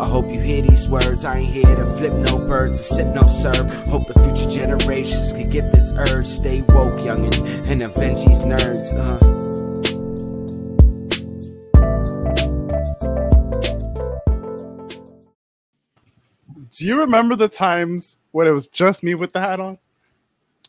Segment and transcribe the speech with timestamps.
[0.00, 1.26] I hope you hear these words.
[1.26, 3.70] I ain't here to flip no birds or sip no serve.
[3.86, 6.26] Hope the future generations can get this urge.
[6.26, 8.94] Stay woke, youngin', and avenge these nerds.
[8.96, 9.26] Uh.
[16.72, 19.78] Do you remember the times when it was just me with the hat on?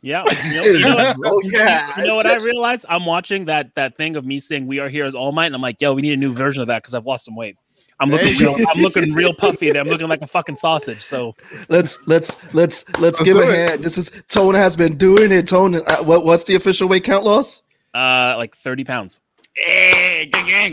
[0.01, 2.01] Yeah, you know, you know what, Oh, yeah.
[2.01, 2.85] you know what I realized?
[2.89, 5.55] I'm watching that that thing of me saying "We are here as All Might," and
[5.55, 7.55] I'm like, "Yo, we need a new version of that because I've lost some weight."
[8.01, 9.71] I'm looking, real, I'm looking real puffy.
[9.71, 11.01] There, I'm looking like a fucking sausage.
[11.03, 11.35] So
[11.69, 13.83] Let's let's let's let's Let's give a hand.
[13.83, 15.47] This is Tone has been doing it.
[15.47, 17.61] Tone, uh, what what's the official weight count loss?
[17.93, 19.19] uh, like 30 pounds.
[19.55, 20.71] Hey, gang, gang.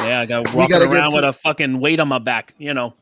[0.00, 2.54] Yeah, I got We walking gotta around with a fucking weight on my back.
[2.58, 2.94] You know,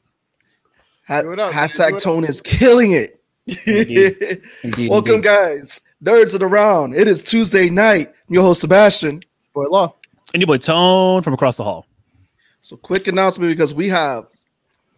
[1.08, 3.20] Ha- up, hashtag it Tone is killing it.
[3.66, 4.42] Indeed.
[4.62, 5.24] Indeed, Welcome, indeed.
[5.24, 5.80] guys.
[6.02, 6.94] Nerds of the round.
[6.94, 8.08] It is Tuesday night.
[8.28, 9.22] I'm your host Sebastian.
[9.54, 9.94] Boy, law.
[10.34, 11.86] And your boy Tone from across the hall.
[12.66, 14.26] So, quick announcement because we have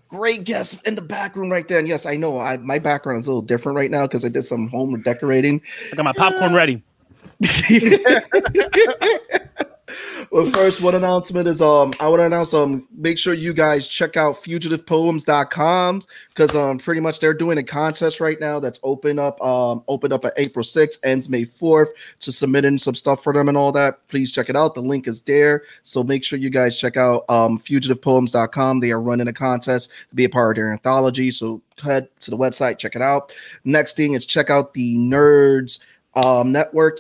[0.09, 1.79] great guests in the back room right there.
[1.79, 4.31] And yes, I know I, my background is a little different right now because I
[4.31, 5.61] did some home decorating.
[5.93, 6.83] I got my popcorn ready.
[10.31, 13.89] well, first, one announcement is um I want to announce um make sure you guys
[13.89, 19.19] check out fugitivepoems.com because um pretty much they're doing a contest right now that's open
[19.19, 21.89] up um open up at April 6th, ends May 4th
[22.21, 24.07] to submit in some stuff for them and all that.
[24.09, 24.75] Please check it out.
[24.75, 25.63] The link is there.
[25.83, 28.81] So make sure you guys check out um fugitivepoems.com.
[28.81, 31.31] They are running a contest to be a part of their anthology.
[31.31, 33.35] So head to the website, check it out.
[33.65, 35.81] Next thing is check out the Nerds
[36.15, 36.99] um network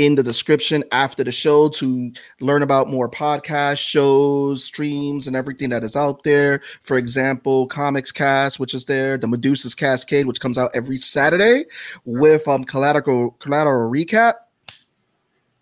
[0.00, 5.68] in the description after the show to learn about more podcast shows, streams, and everything
[5.68, 6.62] that is out there.
[6.80, 11.66] For example, Comics Cast, which is there, the Medusa's Cascade, which comes out every Saturday
[12.06, 14.36] with um collateral collateral recap.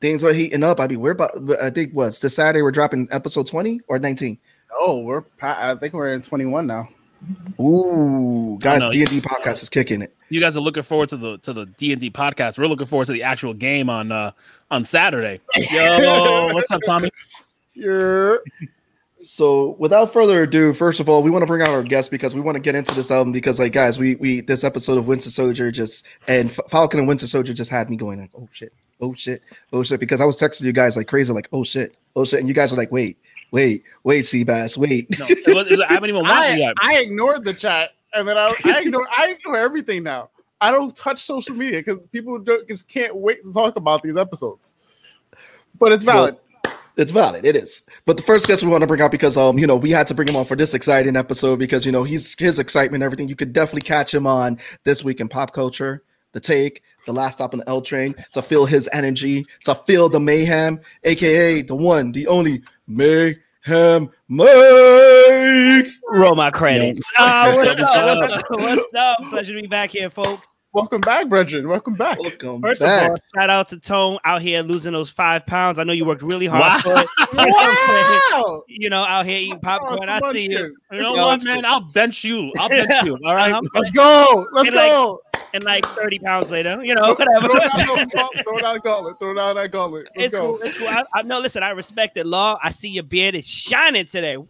[0.00, 0.78] Things are heating up.
[0.78, 4.38] I mean, we're about I think what's this Saturday we're dropping episode 20 or 19.
[4.78, 6.88] Oh, we're I think we're in 21 now.
[7.60, 10.14] Ooh, guys, D&D podcast is kicking it.
[10.28, 12.58] You guys are looking forward to the to the D and D podcast.
[12.58, 14.32] We're looking forward to the actual game on uh
[14.70, 15.40] on Saturday.
[15.56, 17.10] Yo, what's up, Tommy?
[17.74, 18.42] You're
[19.20, 22.34] So, without further ado, first of all, we want to bring out our guest because
[22.34, 25.08] we want to get into this album because, like, guys, we we this episode of
[25.08, 28.48] Winter Soldier just and F- Falcon and Winter Soldier just had me going like, oh
[28.52, 29.42] shit, oh shit,
[29.72, 32.38] oh shit, because I was texting you guys like crazy, like, oh shit, oh shit,
[32.38, 33.18] and you guys are like, wait,
[33.50, 35.18] wait, wait, Seabass, wait.
[35.18, 36.74] No, it was, it was- I haven't even watched it I, yet.
[36.80, 40.30] I ignored the chat and then I, I ignore I ignore everything now.
[40.60, 44.16] I don't touch social media because people don't, just can't wait to talk about these
[44.16, 44.74] episodes.
[45.78, 46.36] But it's valid.
[46.96, 47.44] It's valid.
[47.44, 47.84] It is.
[48.06, 50.08] But the first guest we want to bring out because um, you know, we had
[50.08, 53.28] to bring him on for this exciting episode because you know he's his excitement, everything.
[53.28, 57.34] You could definitely catch him on this week in pop culture, the take, the last
[57.34, 61.74] stop on the L train, to feel his energy, to feel the mayhem, aka the
[61.74, 65.86] one, the only mayhem Mike.
[66.10, 67.10] Roll my credits.
[67.18, 67.24] Yo.
[67.24, 68.18] Uh, what's, What's up, up?
[68.20, 68.44] what's up?
[68.50, 69.18] What's up?
[69.30, 70.46] Pleasure to be back here, folks.
[70.74, 71.66] Welcome back, Brethren.
[71.66, 72.20] Welcome back.
[72.20, 73.04] Welcome First back.
[73.06, 75.78] of all, shout out to Tone out here losing those five pounds.
[75.78, 76.78] I know you worked really hard Wow.
[76.80, 77.08] for it.
[77.32, 78.20] You know I'm saying?
[78.44, 78.62] Wow.
[78.68, 79.98] You know, out here eating popcorn.
[80.08, 80.76] Oh, I see you.
[80.92, 81.64] You know what, man?
[81.64, 82.52] I'll bench you.
[82.58, 83.16] I'll bench you.
[83.24, 83.52] All right.
[83.52, 83.62] Uh-huh.
[83.74, 84.46] Let's go.
[84.52, 85.20] Let's And like- go.
[85.54, 87.48] And like 30 pounds later, you know, whatever.
[87.48, 87.58] Throw
[87.96, 89.18] down, throw down gauntlet.
[89.18, 90.08] Throw down that gauntlet.
[90.16, 90.40] Let's It's go.
[90.56, 90.58] cool.
[90.62, 90.88] It's cool.
[90.88, 91.62] I, I no, listen.
[91.62, 92.58] I respect it, law.
[92.62, 94.36] I see your beard is shining today.
[94.36, 94.46] Woo,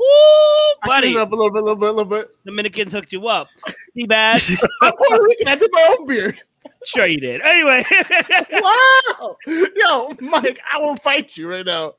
[0.85, 1.17] buddy.
[1.17, 2.29] up a little bit, a little bit, a little bit.
[2.45, 3.49] Dominicans hooked you up.
[3.95, 4.43] See, bad.
[4.83, 5.49] I'm Puerto Rican.
[5.49, 6.41] I did my own beard.
[6.85, 7.41] sure you did.
[7.43, 7.85] Anyway,
[8.53, 9.37] Wow.
[9.47, 11.95] Yo, Mike, I will fight you right now.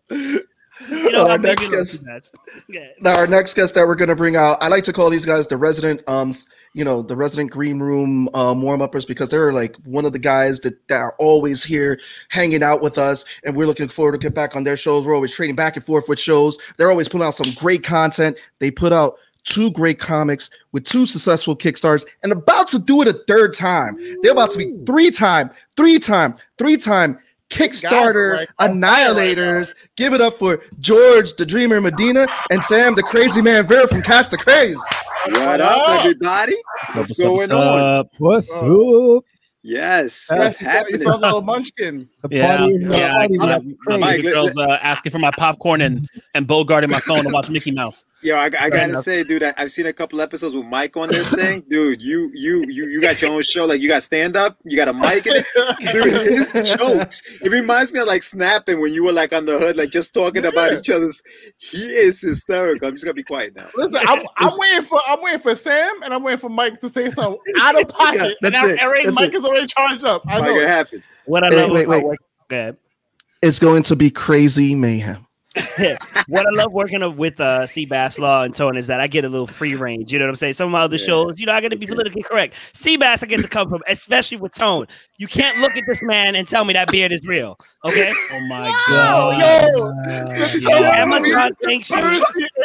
[0.90, 2.04] You know, Our next guest-
[2.68, 2.88] Yeah.
[3.02, 5.26] Now, our next guest that we're going to bring out, I like to call these
[5.26, 6.34] guys the resident, um,
[6.74, 10.20] you know, the resident green room um, warm uppers because they're like one of the
[10.20, 14.18] guys that, that are always here hanging out with us, and we're looking forward to
[14.20, 15.04] get back on their shows.
[15.04, 16.58] We're always trading back and forth with shows.
[16.78, 18.38] They're always putting out some great content.
[18.60, 19.16] They put out
[19.46, 23.98] two great comics with two successful kickstarts, and about to do it a third time.
[24.22, 27.18] They're about to be three time, three time, three time.
[27.50, 29.74] Guys are, Kickstarter like, on fire right annihilators.
[29.96, 34.02] Give it up for George the Dreamer Medina and Sam the Crazy Man Vera from
[34.02, 34.78] Cast the Craze.
[35.28, 36.56] What up, everybody?
[36.94, 37.80] What's, What's up, going what's on?
[37.80, 38.12] up?
[38.18, 39.24] What's up?
[39.70, 41.00] Yes, Yes, what's you you happening?
[41.02, 42.10] saw the little munchkin.
[42.24, 43.12] The Yeah, party is yeah.
[43.14, 46.48] party I, is my Mike, baby let- girl's uh, asking for my popcorn and and
[46.48, 48.04] bogarting my phone to watch Mickey Mouse.
[48.22, 49.04] Yo, I, I gotta enough.
[49.06, 51.64] say, dude, I, I've seen a couple episodes with Mike on this thing.
[51.70, 53.66] Dude, you you you you got your own show.
[53.66, 55.46] Like you got stand up, you got a mic in it.
[55.94, 57.22] Dude, his jokes.
[57.42, 60.14] It reminds me of like snapping when you were like on the hood, like just
[60.14, 61.22] talking about each other's.
[61.60, 62.90] He is hysterical.
[62.90, 63.68] I'm just gonna be quiet now.
[63.76, 66.90] Listen, I'm, I'm waiting for I'm waiting for Sam and I'm waiting for Mike to
[66.90, 68.20] say something out of pocket.
[68.42, 69.36] Yeah, that's now it, already- that's Mike it.
[69.36, 70.24] is already charged up.
[70.28, 70.48] I know.
[70.56, 70.68] it it.
[70.68, 71.04] happened.
[71.26, 72.06] What I Wait, love wait, about wait.
[72.06, 72.20] work-
[72.50, 72.76] Go.
[73.42, 75.26] It's going to be crazy mayhem.
[76.28, 79.30] what I love working with uh Seabass Law and Tone is that I get a
[79.30, 80.14] little free range.
[80.14, 80.54] You know what I'm saying?
[80.54, 81.06] Some of my other Yeah.
[81.06, 82.56] shows, you know, I got to be politically correct.
[82.74, 84.86] Seabass, I get to come from, especially with Tone.
[85.18, 87.58] You can't look at this man and tell me that beard is real.
[87.86, 88.12] Okay.
[88.32, 90.28] Oh my Yo, god.
[90.30, 91.98] yo, So Tone Amazon thanks you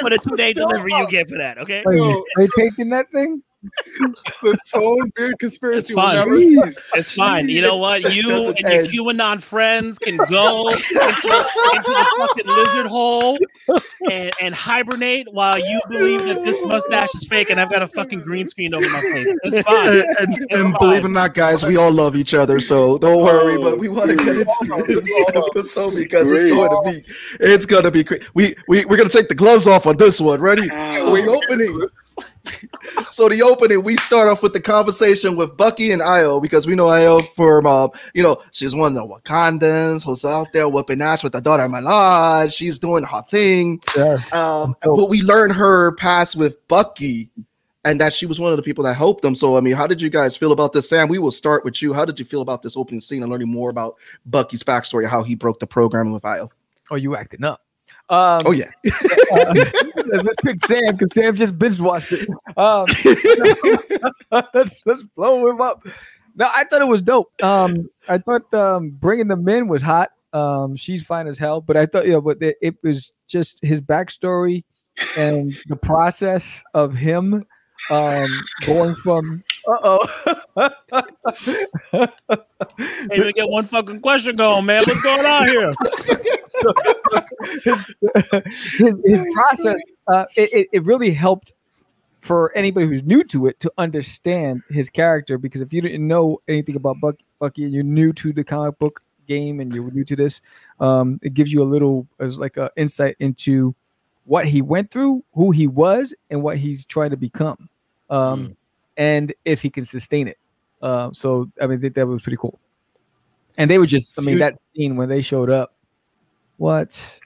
[0.00, 1.58] for the two day delivery you get for that.
[1.58, 1.82] Okay.
[1.86, 2.08] Wait, Yo.
[2.10, 3.42] you spray painting that thing?
[4.42, 5.78] the tone beard conspiracy.
[5.78, 6.16] It's will fine.
[6.16, 6.86] never Jeez.
[6.94, 7.48] It's fine.
[7.48, 8.12] You know what?
[8.14, 8.90] You That's and an your edge.
[9.18, 13.38] QAnon friends can go into, the- into the fucking lizard hole
[14.10, 17.88] and, and hibernate while you believe that this mustache is fake and I've got a
[17.88, 19.36] fucking green screen over my face.
[19.44, 19.88] It's fine.
[19.88, 20.06] and, and,
[20.50, 20.78] It's and fine.
[20.78, 23.56] believe it or not, guys, we all love each other, so don't worry.
[23.56, 23.62] Oh.
[23.62, 27.04] But we want to get into this episode because it's going to be,
[27.40, 28.24] it's going to be crazy.
[28.34, 30.40] We we we're gonna take the gloves off on this one.
[30.40, 30.70] Ready?
[30.70, 30.98] Ow.
[31.06, 31.88] So the opening,
[33.10, 36.74] so the opening, we start off with the conversation with Bucky and Ayo because we
[36.74, 41.00] know Ayo from, uh, you know, she's one of the Wakandans who's out there whooping
[41.02, 42.54] ass with the Dora Milaje.
[42.54, 43.80] She's doing her thing.
[43.96, 44.32] Yes.
[44.32, 44.96] Um, Oh.
[44.96, 47.30] but we learned her past with Bucky,
[47.86, 49.34] and that she was one of the people that helped them.
[49.34, 51.08] So, I mean, how did you guys feel about this, Sam?
[51.08, 51.92] We will start with you.
[51.92, 53.96] How did you feel about this opening scene and learning more about
[54.26, 56.50] Bucky's backstory, how he broke the program with Ayo?
[56.90, 57.62] oh, you acting up.
[58.10, 62.28] Um, Oh yeah, let's pick Sam because Sam just binge watched it.
[62.56, 62.86] Um,
[64.54, 65.86] let's let's blow him up.
[66.36, 67.32] No, I thought it was dope.
[67.42, 70.10] Um, I thought um, bringing them in was hot.
[70.34, 73.60] Um, she's fine as hell, but I thought you know, but it, it was just
[73.62, 74.64] his backstory
[75.16, 77.46] and the process of him
[77.90, 78.28] um
[78.66, 80.00] going from uh oh
[82.78, 84.82] Hey, we get one fucking question going, man.
[84.86, 85.72] What's going on here?
[87.62, 87.84] his,
[88.78, 89.82] his, his process
[90.12, 91.52] uh, it, it, it really helped
[92.20, 96.38] for anybody who's new to it to understand his character because if you didn't know
[96.48, 100.04] anything about Buck, Bucky and you're new to the comic book game and you're new
[100.04, 100.40] to this,
[100.80, 103.74] um, it gives you a little as like a insight into
[104.24, 107.68] what he went through, who he was, and what he's trying to become,
[108.10, 108.56] um,
[108.96, 110.38] and if he can sustain it.
[110.82, 112.58] Uh, so I mean, I that was pretty cool.
[113.56, 115.74] And they were just, I mean, that scene when they showed up,
[116.56, 117.20] what?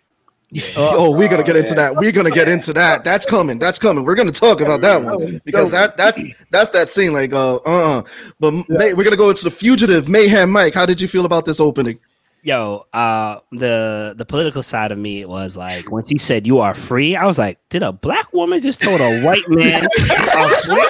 [0.76, 1.96] oh, we're gonna get into that.
[1.96, 3.04] We're gonna get into that.
[3.04, 3.58] That's coming.
[3.58, 4.04] That's coming.
[4.04, 6.18] We're gonna talk about that one because that that's
[6.50, 7.12] that's that scene.
[7.12, 8.02] Like, uh, uh.
[8.40, 10.50] But May, we're gonna go into the fugitive mayhem.
[10.50, 11.98] Mike, how did you feel about this opening?
[12.42, 16.74] Yo, uh, the the political side of me was like when she said "you are
[16.74, 20.48] free," I was like, "Did a black woman just told a white man you are
[20.62, 20.88] free?"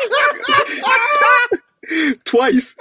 [2.24, 2.76] Twice.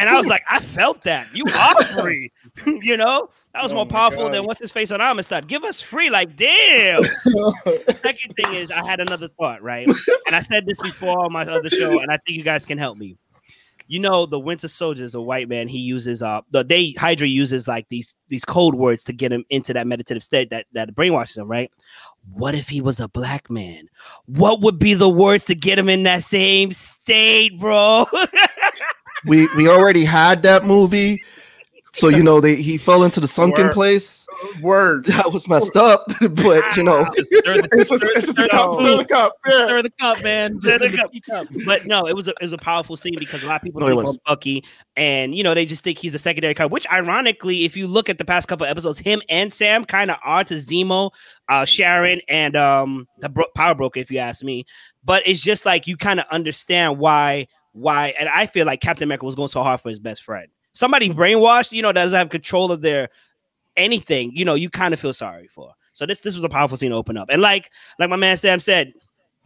[0.00, 2.32] And I was like, I felt that you are free.
[2.66, 4.34] you know, that was Oh more powerful God.
[4.34, 5.48] than what's his face on Amistad.
[5.48, 7.02] Give us free, like damn.
[7.94, 9.86] Second thing is, I had another thought, right?
[10.26, 12.78] And I said this before on my other show, and I think you guys can
[12.78, 13.16] help me.
[13.88, 15.66] You know, the Winter Soldier is a white man.
[15.66, 19.44] He uses uh the they Hydra uses like these these code words to get him
[19.50, 21.70] into that meditative state that that brainwashes him, right?
[22.32, 23.88] What if he was a black man?
[24.26, 28.06] What would be the words to get him in that same state, bro?
[29.24, 31.24] We we already had that movie,
[31.92, 33.72] so you know they he fell into the sunken Word.
[33.72, 34.17] place.
[34.62, 35.04] Word.
[35.18, 37.04] That was messed up, but you know.
[37.12, 38.74] Stir the, It's just, stir- it's a the cup.
[38.74, 39.32] Stir the cup.
[39.46, 39.52] Yeah.
[39.66, 40.60] Stir the cup, man.
[40.60, 41.12] Stir Just the in the cup.
[41.12, 41.48] teacup.
[41.66, 43.80] but no, it was a it was a powerful scene because a lot of people
[43.80, 44.16] No, it sleep was.
[44.16, 44.64] on Bucky,
[44.96, 46.70] and you know they just think he's a secondary card.
[46.70, 50.10] Which, ironically, if you look at the past couple of episodes, him and Sam kind
[50.10, 51.10] of are to Zemo,
[51.48, 54.64] uh, Sharon, and um the bro- Power Broker, if you ask me.
[55.04, 59.04] But it's just like you kind of understand why why, and I feel like Captain
[59.04, 60.48] America was going so hard for his best friend.
[60.74, 63.08] Somebody brainwashed, you know, that doesn't have control of their
[63.78, 64.32] anything.
[64.34, 65.72] You know, you kind of feel sorry for.
[65.92, 68.36] So this this was a powerful scene to open up, and like like my man
[68.36, 68.92] Sam said,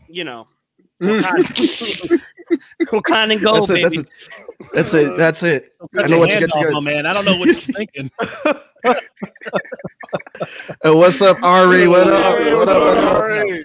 [0.08, 0.48] you know.
[1.02, 2.20] Wakanda
[2.82, 3.96] Wakanda and gold, That's it.
[3.96, 4.08] baby.
[4.72, 5.16] That's it.
[5.16, 5.42] That's it.
[5.42, 5.72] That's it.
[5.98, 6.84] I know your what to hand get you off, guys.
[6.84, 7.06] my man.
[7.06, 8.10] I don't know what you're thinking.
[10.84, 11.86] Uh, what's up, Ari?
[11.86, 12.38] What up?
[12.38, 12.82] What up?
[12.82, 13.14] What up?
[13.14, 13.64] Alright.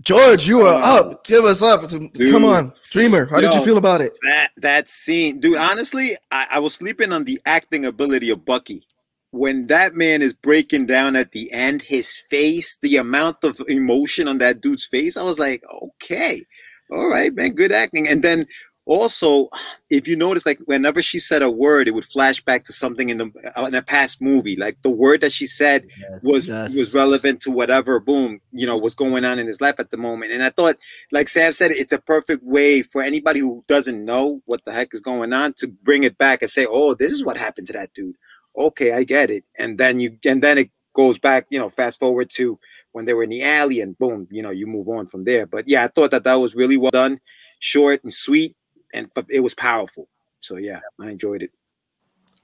[0.00, 1.24] George, you are up.
[1.24, 1.88] Give us up.
[1.90, 3.26] Come on, Dreamer.
[3.26, 4.16] How did you feel about it?
[4.22, 5.58] that that scene, dude.
[5.58, 8.86] Honestly, I, I was sleeping on the acting ability of Bucky.
[9.32, 14.26] When that man is breaking down at the end, his face, the amount of emotion
[14.26, 16.42] on that dude's face, I was like, okay,
[16.90, 18.08] all right, man, good acting.
[18.08, 18.44] And then
[18.86, 19.48] also,
[19.88, 23.08] if you notice, like whenever she said a word, it would flash back to something
[23.08, 24.56] in the uh, in a past movie.
[24.56, 25.86] Like the word that she said
[26.22, 26.74] was Yes.
[26.76, 29.96] was relevant to whatever boom you know was going on in his life at the
[29.96, 30.76] moment and i thought
[31.12, 34.88] like sam said it's a perfect way for anybody who doesn't know what the heck
[34.92, 37.72] is going on to bring it back and say oh this is what happened to
[37.72, 38.16] that dude
[38.56, 41.98] okay i get it and then you and then it goes back you know fast
[42.00, 42.58] forward to
[42.92, 45.46] when they were in the alley and boom you know you move on from there
[45.46, 47.20] but yeah i thought that that was really well done
[47.60, 48.56] short and sweet
[48.92, 50.08] and but it was powerful
[50.40, 51.52] so yeah i enjoyed it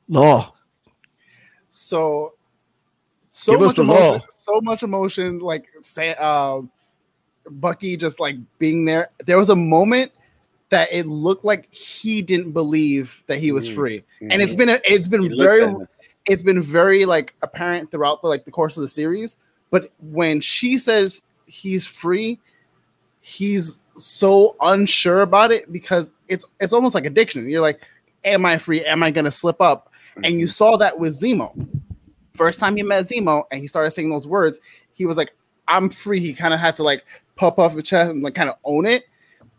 [0.08, 0.54] Law.
[1.68, 2.34] So
[3.28, 4.20] so Give us much the emotion, law.
[4.30, 5.38] so much emotion.
[5.40, 6.70] Like say, um,
[7.50, 9.10] Bucky just like being there.
[9.26, 10.12] There was a moment
[10.70, 13.74] that it looked like he didn't believe that he was Mm.
[13.74, 15.88] free, and it's been a, it's been He looks very at him.
[16.26, 19.36] It's been very like apparent throughout the like the course of the series.
[19.70, 22.40] But when she says he's free,
[23.20, 27.48] he's so unsure about it because it's it's almost like addiction.
[27.48, 27.80] You're like,
[28.24, 28.84] am I free?
[28.84, 29.92] Am I gonna slip up?
[30.24, 30.50] And you mhm.
[30.50, 31.68] saw that with Zemo.
[32.34, 34.58] First time he met Zemo and he started saying those words,
[34.94, 35.32] he was like,
[35.68, 36.20] I'm free.
[36.20, 37.04] He kind of had to like
[37.36, 39.04] pop off his chest and like kind of own it.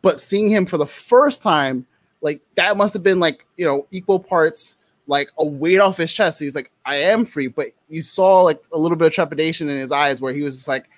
[0.02, 1.86] But seeing him for the first time,
[2.22, 6.12] like that must have been like, you know, equal parts like a weight off his
[6.12, 6.40] chest.
[6.40, 7.48] He's like, I am free.
[7.48, 10.56] But you saw like a little bit of trepidation in his eyes where he was
[10.58, 10.90] just like,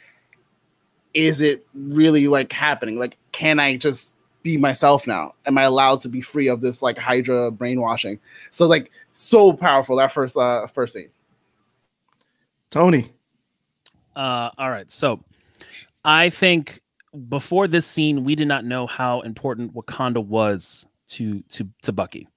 [1.14, 2.98] is it really like happening?
[2.98, 5.36] Like, can I just be myself now?
[5.46, 8.20] Am I allowed to be free of this like Hydra brainwashing?
[8.52, 11.10] So like so powerful that first uh first scene.
[12.72, 13.12] Tony.
[14.16, 14.92] Uh, all right.
[14.92, 15.24] So
[16.04, 16.82] I think
[17.30, 22.28] before this scene, we did not know how important Wakanda was to to to Bucky.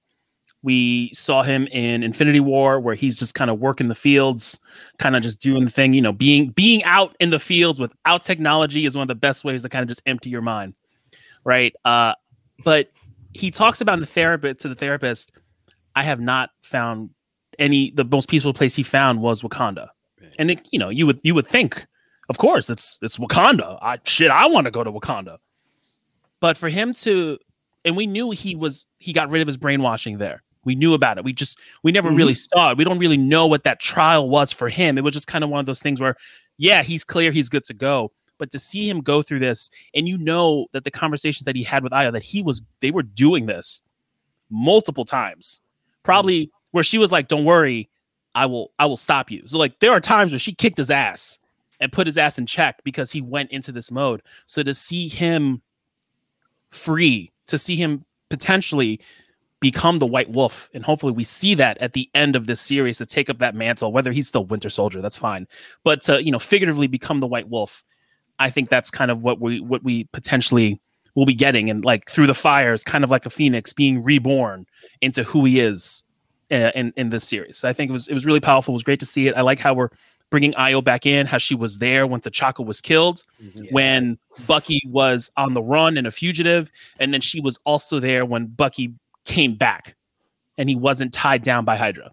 [0.63, 4.59] We saw him in Infinity War, where he's just kind of working the fields,
[4.97, 5.93] kind of just doing the thing.
[5.93, 9.43] You know, being being out in the fields without technology is one of the best
[9.43, 10.73] ways to kind of just empty your mind,
[11.43, 11.75] right?
[11.83, 12.13] Uh,
[12.63, 12.89] but
[13.33, 15.33] he talks about the therapist to the therapist.
[15.95, 17.09] I have not found
[17.59, 17.91] any.
[17.91, 19.89] The most peaceful place he found was Wakanda,
[20.39, 21.85] and it, you know, you would you would think,
[22.29, 23.77] of course, it's it's Wakanda.
[23.81, 25.39] I shit, I want to go to Wakanda.
[26.39, 27.37] But for him to,
[27.85, 30.41] and we knew he was he got rid of his brainwashing there.
[30.65, 31.23] We knew about it.
[31.23, 32.17] We just we never mm-hmm.
[32.17, 32.77] really saw it.
[32.77, 34.97] We don't really know what that trial was for him.
[34.97, 36.15] It was just kind of one of those things where,
[36.57, 38.11] yeah, he's clear, he's good to go.
[38.37, 41.63] But to see him go through this, and you know that the conversations that he
[41.63, 43.83] had with Ayo, that he was they were doing this
[44.49, 46.03] multiple times, mm-hmm.
[46.03, 47.89] probably where she was like, "Don't worry,
[48.35, 50.89] I will I will stop you." So like there are times where she kicked his
[50.91, 51.39] ass
[51.79, 54.21] and put his ass in check because he went into this mode.
[54.45, 55.61] So to see him
[56.69, 58.99] free, to see him potentially
[59.63, 62.97] become the White Wolf, and hopefully we see that at the end of this series
[62.97, 63.93] to take up that mantle.
[63.93, 65.47] Whether he's still Winter Soldier, that's fine,
[65.85, 67.81] but to you know figuratively become the White Wolf,
[68.39, 70.81] I think that's kind of what we what we potentially
[71.15, 74.65] will be getting, and like through the fires, kind of like a phoenix being reborn
[74.99, 76.03] into who he is
[76.51, 77.57] uh, in in this series.
[77.57, 78.73] So I think it was it was really powerful.
[78.73, 79.35] It was great to see it.
[79.37, 79.89] I like how we're
[80.29, 83.23] bringing Ayo back in, how she was there when T'Chaka was killed,
[83.71, 84.17] when
[84.47, 88.47] Bucky was on the run and a fugitive, and then she was also there when
[88.47, 88.91] Bucky
[89.25, 89.95] came back,
[90.57, 92.11] and he wasn't tied down by Hydra.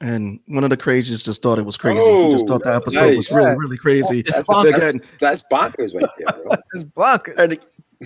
[0.00, 1.98] And one of the craziest just thought it was crazy.
[1.98, 4.22] he Oh, just thought the episode was really, really crazy.
[4.22, 6.52] That's, So that's, again, that's bonkers right there, bro.
[6.74, 7.38] It's bonkers.
[7.38, 7.58] and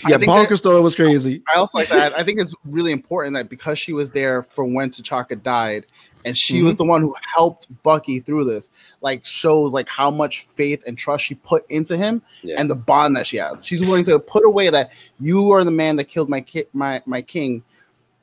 [0.09, 1.43] yeah, think bonkers that- thought it was crazy.
[1.55, 2.17] I also like that.
[2.17, 5.87] I think it's really important that because she was there for when T'Chaka died,
[6.25, 6.79] and she was mm-hmm.
[6.79, 11.25] the one who helped Bucky through this, like shows like how much faith and trust
[11.25, 12.57] she put into him Yeah.
[12.59, 13.65] and the bond that she has.
[13.65, 17.03] She's willing to put away that you are the man that killed my ki- my
[17.07, 17.63] my king,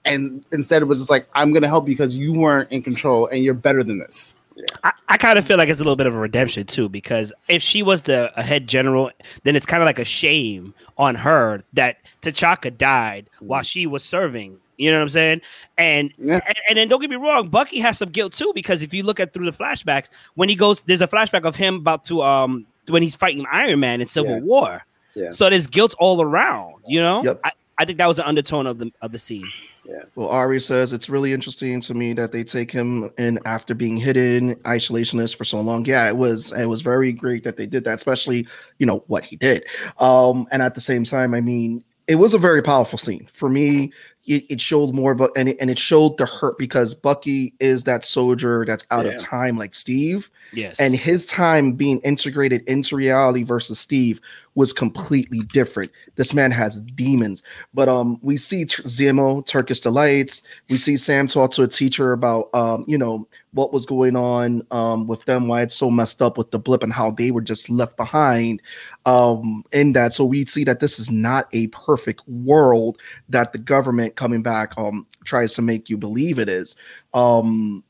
[0.06, 3.28] and instead it was just like I'm gonna help you because you weren't in control
[3.28, 4.36] and you're better than this.
[4.84, 7.32] I, I kind of feel like it's a little bit of a redemption too, because
[7.48, 9.12] if she was the a head general,
[9.44, 13.66] then it's kind of like a shame on her that T'Chaka died while mm-hmm.
[13.66, 14.60] she was serving.
[14.80, 15.42] You know what I'm saying?
[15.78, 16.40] And, Yeah.
[16.48, 19.04] and and then don't get me wrong, Bucky has some guilt too, because if you
[19.04, 22.24] look at through the flashbacks, when he goes, there's a flashback of him about to
[22.24, 24.40] um when he's fighting Iron Man in Civil Yeah.
[24.42, 24.86] War.
[25.16, 25.32] Yeah.
[25.32, 26.76] So there's guilt all around.
[26.88, 27.42] You know, Yep.
[27.44, 29.48] I, I think that was an undertone of the of the scene.
[29.86, 30.04] Yeah.
[30.16, 33.98] Well, Ari says it's really interesting to me that they take him in after being
[33.98, 35.84] hidden, isolationist for so long.
[35.86, 39.26] Yeah, it was it was very great that they did that, especially you know what
[39.26, 39.66] he did.
[40.00, 43.50] Um, and at the same time, I mean, it was a very powerful scene for
[43.50, 43.94] me.
[44.26, 47.84] It, it showed more, but and it, and it showed the hurt because Bucky is
[47.86, 49.12] that soldier that's out Yeah.
[49.14, 54.20] of time, like Steve, Yes, and his time being integrated into reality versus Steve
[54.56, 55.92] was completely different.
[56.16, 60.44] This man has demons, but um, we see T- Zemo, Turkish delights.
[60.70, 64.62] We see Sam talk to a teacher about um, you know, what was going on
[64.72, 67.42] um with them, why it's so messed up with the blip, and how they were
[67.42, 68.62] just left behind
[69.06, 70.14] um in that.
[70.14, 74.74] So we see that this is not a perfect world that the government coming back
[74.78, 76.76] um tries to make you believe it is.
[77.14, 77.84] Um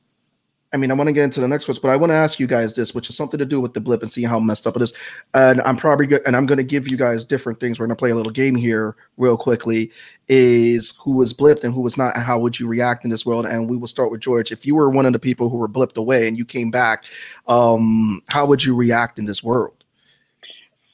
[0.72, 2.40] I mean, I want to get into the next question, but I want to ask
[2.40, 4.68] you guys this, which is something to do with the blip and see how messed
[4.68, 4.94] up it is.
[5.34, 7.80] And I'm probably good, and I'm going to give you guys different things.
[7.80, 9.92] We're going to play a little game here, real quickly.
[10.28, 13.26] Is who was blipped and who was not, and how would you react in this
[13.26, 13.48] world?
[13.48, 14.52] And we will start with George.
[14.52, 17.06] If you were one of the people who were blipped away and you came back,
[17.48, 19.84] um, how would you react in this world?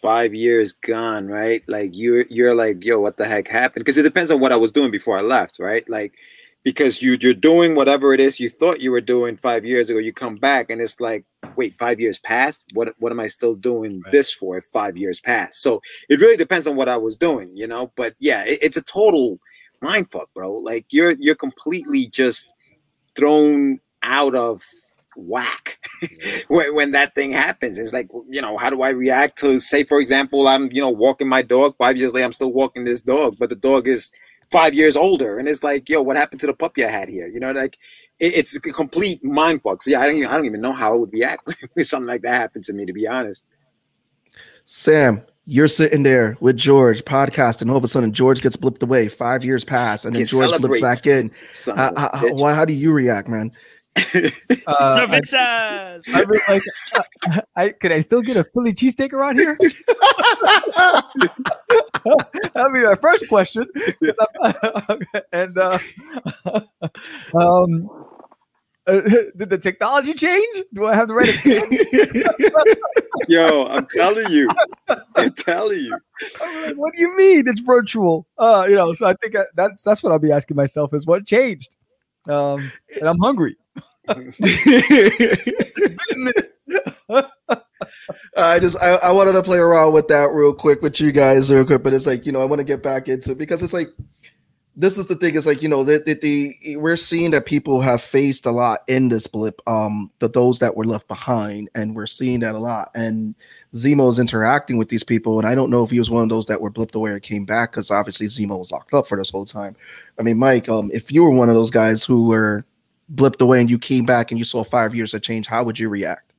[0.01, 1.63] Five years gone, right?
[1.67, 3.84] Like you're you're like, yo, what the heck happened?
[3.84, 5.88] Because it depends on what I was doing before I left, right?
[5.89, 6.13] Like
[6.65, 10.00] because you you're doing whatever it is you thought you were doing five years ago.
[10.00, 11.24] You come back and it's like,
[11.55, 12.65] wait, five years passed.
[12.74, 14.12] What what am I still doing Right.
[14.12, 14.57] this for?
[14.57, 17.93] If five years passed, so it really depends on what I was doing, you know.
[17.95, 19.39] But yeah, it- it's a total
[19.81, 20.55] mind fuck, bro.
[20.55, 22.51] Like you're you're completely just
[23.15, 24.62] thrown out of
[25.17, 25.77] whack
[26.50, 27.79] when, when that thing happens.
[27.79, 30.89] It's like, you know, how do I react to say, for example, I'm, you know,
[30.89, 31.75] walking my dog.
[31.77, 34.12] Five years later, I'm still walking this dog, but the dog is
[34.51, 35.39] five years older.
[35.39, 37.27] And it's like, yo, what happened to the puppy I had here?
[37.27, 37.77] You know, like
[38.19, 39.81] it, it's a complete mind fuck.
[39.81, 42.07] So yeah, I don't, even, I don't even know how I would react if something
[42.07, 43.45] like that happened to me, to be honest.
[44.65, 47.69] Sam, you're sitting there with George podcasting.
[47.69, 49.07] All of a sudden, George gets blipped away.
[49.07, 51.31] Five years pass, and then He George blips back in.
[51.47, 52.39] Son How, of a how, bitch.
[52.39, 53.51] why, how do you react, man?
[54.67, 56.05] Uh, I, Fixers.
[56.15, 56.63] I mean, like,
[56.95, 59.55] uh, I can I still get a Philly cheesesteak around here?
[62.53, 63.65] That'll be my first question.
[65.33, 65.79] and uh,
[67.35, 67.89] um,
[68.88, 69.01] uh,
[69.35, 70.63] did the technology change?
[70.74, 71.29] Do I have the right?
[73.27, 74.47] Yo, I'm telling you.
[75.15, 75.97] I'm telling you.
[76.41, 78.27] I'm like, what do you mean it's virtual?
[78.38, 81.05] Uh, you know, so I think I- that's that's what I'll be asking myself is
[81.07, 81.75] what changed.
[82.29, 83.55] Um, and I'm hungry.
[88.38, 91.51] I just I, I wanted to play around with that real quick with you guys
[91.51, 93.62] real quick, but it's like you know I want to get back into it because
[93.62, 93.89] it's like
[94.77, 97.79] this is the thing is like you know that the, the we're seeing that people
[97.79, 101.96] have faced a lot in this blip um the those that were left behind and
[101.96, 103.36] we're seeing that a lot and
[103.74, 106.29] Zemo is interacting with these people and I don't know if he was one of
[106.29, 109.17] those that were blipped away or came back because obviously Zemo was locked up for
[109.17, 109.75] this whole time.
[110.20, 112.65] I mean Mike um if you were one of those guys who were
[113.13, 115.79] blipped away and you came back and you saw five years of change how would
[115.79, 116.34] you react?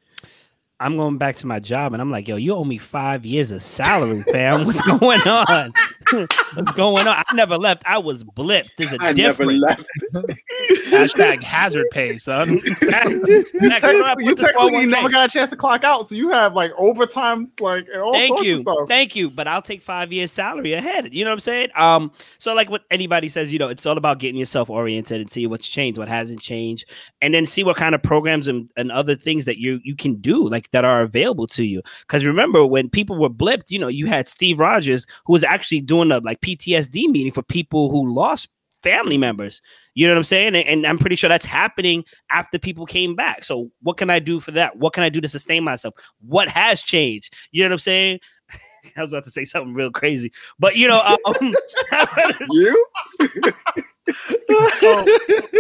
[0.79, 3.51] I'm going back to my job and I'm like, yo, you owe me five years
[3.51, 4.67] of salary, fam.
[4.67, 5.73] What's going on?
[6.55, 7.25] What's going on?
[7.27, 7.83] I never left.
[7.87, 8.71] I was blipped.
[8.77, 9.87] There's a I never left.
[10.91, 12.61] Hashtag hazard pay, son.
[12.77, 14.91] You, Heck, technically, you put the technically 401k.
[14.91, 18.13] never got a chance to clock out, so you have like overtime, like and all
[18.13, 18.55] Thank sorts you.
[18.55, 18.89] of stuff.
[18.89, 19.31] Thank you.
[19.31, 21.13] But I'll take five years salary ahead.
[21.13, 21.69] You know what I'm saying?
[21.75, 25.31] Um, so like what anybody says, you know, it's all about getting yourself oriented and
[25.31, 26.85] see what's changed, what hasn't changed,
[27.23, 30.17] and then see what kind of programs and, and other things that you you can
[30.17, 31.83] do, like that are available to you.
[32.01, 35.81] Because remember when people were blipped, you know, you had Steve Rogers who was actually
[35.81, 38.49] doing a like PTSD meeting for people who lost
[38.83, 39.61] family members.
[39.95, 40.55] You know what I'm saying?
[40.55, 43.45] And, and I'm pretty sure that's happening after people came back.
[43.45, 44.77] So what can I do for that?
[44.77, 45.95] What can I do to sustain myself?
[46.21, 47.35] What has changed?
[47.51, 48.21] You know what I'm saying?
[48.97, 51.55] I was about to say something real crazy, but you know, um,
[52.51, 52.87] You?
[54.75, 55.05] so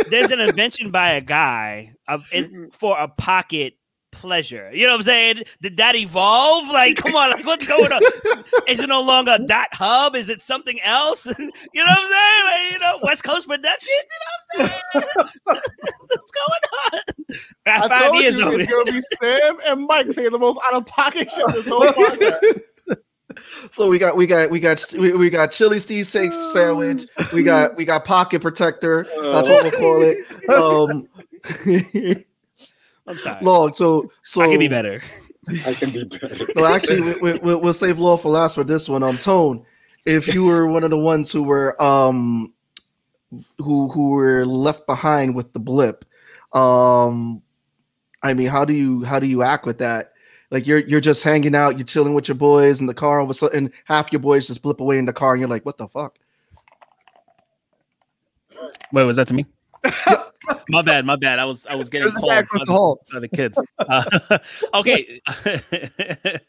[0.08, 3.74] there's an invention by a guy of it, for a pocket
[4.16, 4.70] pleasure.
[4.72, 5.42] You know what I'm saying?
[5.60, 6.68] Did that evolve?
[6.68, 8.02] Like, come on, like, what's going on?
[8.68, 10.16] Is it no longer that hub?
[10.16, 11.26] Is it something else?
[11.26, 12.44] you know what I'm saying?
[12.46, 13.90] Like, you know, West Coast Productions.
[14.56, 15.28] You know what I'm saying?
[16.08, 17.00] what's going on?
[17.66, 20.38] Got I five told years you over it's gonna be Sam and Mike saying the
[20.38, 22.62] most out of pocket shit this whole podcast.
[23.72, 27.04] So we got we got we got we, we got chili Steve steak sandwich.
[27.32, 29.04] We got we got pocket protector.
[29.20, 30.48] That's what we'll call it.
[30.48, 31.06] Um,
[33.06, 33.44] I'm sorry.
[33.44, 33.74] long.
[33.74, 35.02] So so I can be better.
[35.64, 36.46] I can be better.
[36.56, 39.02] well, actually, we, we, we'll we'll save law for last for this one.
[39.02, 39.64] Um, Tone,
[40.04, 42.52] if you were one of the ones who were um
[43.58, 46.04] who who were left behind with the blip,
[46.52, 47.42] um,
[48.22, 50.12] I mean, how do you how do you act with that?
[50.50, 53.20] Like you're you're just hanging out, you're chilling with your boys in the car.
[53.20, 55.48] All of a sudden, half your boys just blip away in the car, and you're
[55.48, 56.18] like, "What the fuck?"
[58.92, 59.44] Wait, was that to me?
[60.68, 61.38] my bad, my bad.
[61.38, 63.60] I was I was getting There's called by the the, by the kids.
[63.78, 64.38] Uh,
[64.74, 65.20] okay.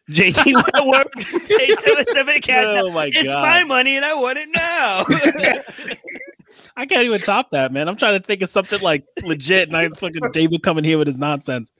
[0.10, 1.08] JT went to work.
[1.48, 3.42] Hey, seven, seven cash oh my It's god!
[3.42, 5.06] my money and I want it now.
[6.78, 7.88] I can't even top that, man.
[7.88, 11.08] I'm trying to think of something like legit, and I fucking David coming here with
[11.08, 11.72] his nonsense.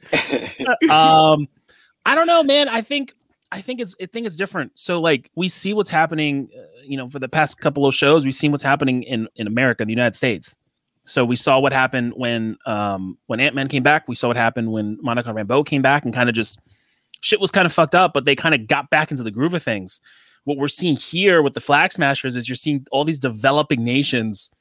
[0.90, 1.48] um,
[2.06, 2.70] I don't know, man.
[2.70, 3.14] I think
[3.52, 4.72] I think it's I think it's different.
[4.76, 8.26] So like we see what's happening, uh, you know, for the past couple of shows,
[8.26, 10.58] we've seen what's happening in in America, the United States.
[11.08, 14.08] So we saw what happened when um when Ant Man came back.
[14.08, 16.60] We saw what happened when Monica Rambeau came back, and kind of just
[17.22, 19.54] shit was kind of fucked up, but they kind of got back into the groove
[19.54, 20.02] of things.
[20.44, 24.52] What we're seeing here with the Flag Smashers is you're seeing all these developing nations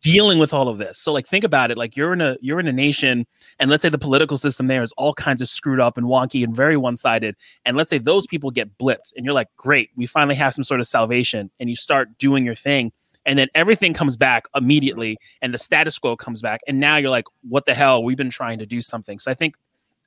[0.00, 0.98] dealing with all of this.
[0.98, 3.26] So like think about it, like you're in a you're in a nation
[3.58, 6.44] and let's say the political system there is all kinds of screwed up and wonky
[6.44, 10.06] and very one-sided and let's say those people get blipped and you're like, "Great, we
[10.06, 12.92] finally have some sort of salvation." And you start doing your thing
[13.26, 15.38] and then everything comes back immediately mm-hmm.
[15.42, 18.02] and the status quo comes back and now you're like, "What the hell?
[18.02, 19.54] We've been trying to do something." So I think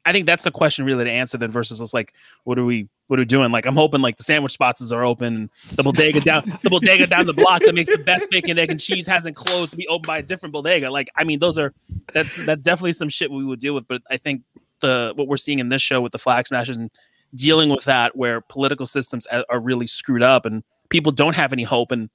[0.05, 2.87] I think that's the question really to answer then versus us like what are we
[3.07, 3.51] what are we doing?
[3.51, 7.25] Like I'm hoping like the sandwich spots are open, the bodega down the bodega down
[7.25, 10.07] the block that makes the best bacon, egg, and cheese hasn't closed to be opened
[10.07, 10.89] by a different bodega.
[10.89, 11.73] Like I mean, those are
[12.13, 13.87] that's that's definitely some shit we would deal with.
[13.87, 14.43] But I think
[14.79, 16.91] the what we're seeing in this show with the flag smashers and
[17.35, 21.53] dealing with that where political systems are are really screwed up and people don't have
[21.53, 22.09] any hope and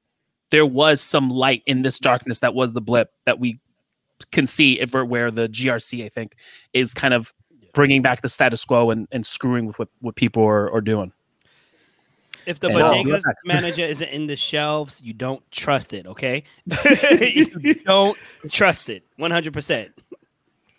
[0.51, 3.61] there was some light in this darkness that was the blip that we
[4.33, 6.37] can see if we're where the GRC I think
[6.73, 7.33] is kind of
[7.75, 11.13] bringing back the status quo and, and screwing with what, what people are, are doing.
[12.47, 16.07] If the And- uh, bodega manager isn't in the shelves, you don't trust it.
[16.07, 16.45] Okay,
[17.21, 18.17] you don't
[18.51, 19.05] trust it.
[19.17, 19.93] One hundred percent.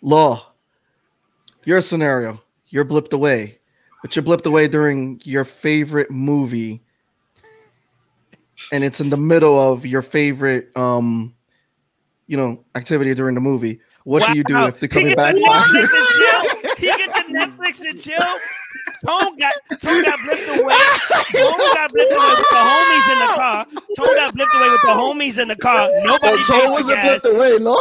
[0.02, 0.46] Law,
[1.64, 3.58] your scenario, you're blipped away,
[4.02, 6.82] but you're blipped away during your favorite movie,
[8.72, 11.34] and it's in the middle of your favorite, um,
[12.26, 13.80] you know, activity during the movie.
[14.04, 15.34] What do you do if they're He coming gets back?
[15.34, 16.76] the Netflix and chill.
[16.76, 18.38] He get the Netflix and chill.
[19.06, 20.76] Tone got Tone got blipped away.
[21.32, 23.66] Tone got blipped away with the homies in the car.
[23.96, 25.88] Tone got blipped away with the homies in the car.
[26.02, 27.80] Nobody Oh, Tone wasn't blipped away, Law.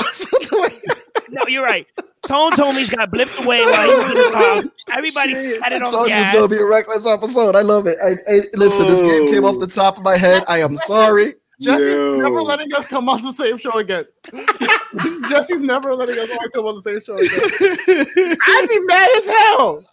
[1.32, 1.86] No, you're right.
[2.30, 4.96] Tone homies got blipped away while he was in the car.
[4.98, 5.32] Everybody
[5.64, 6.36] had it on Told you it's gas.
[6.36, 7.56] gonna be a reckless episode.
[7.56, 7.98] I love it.
[8.04, 10.44] I, I- listen, this game came off the top of my head.
[10.48, 11.34] I am sorry.
[11.60, 12.18] Jesse's Yo.
[12.18, 14.06] never letting us come on the same show again.
[15.28, 18.38] Jesse's never letting us all come on the same show again.
[18.48, 19.84] I'd be mad as hell.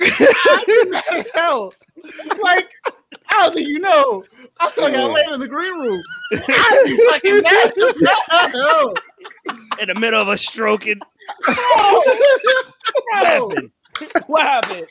[0.00, 1.72] I'd be mad as hell.
[2.42, 2.68] Like,
[3.30, 4.24] I don't think you know.
[4.60, 6.02] I'll tell you later in the green room.
[6.32, 8.94] I'd be fucking mad as hell.
[9.80, 10.98] in the middle of a stroking.
[11.46, 11.54] Bro.
[13.06, 13.70] What happened?
[14.26, 14.86] What happened?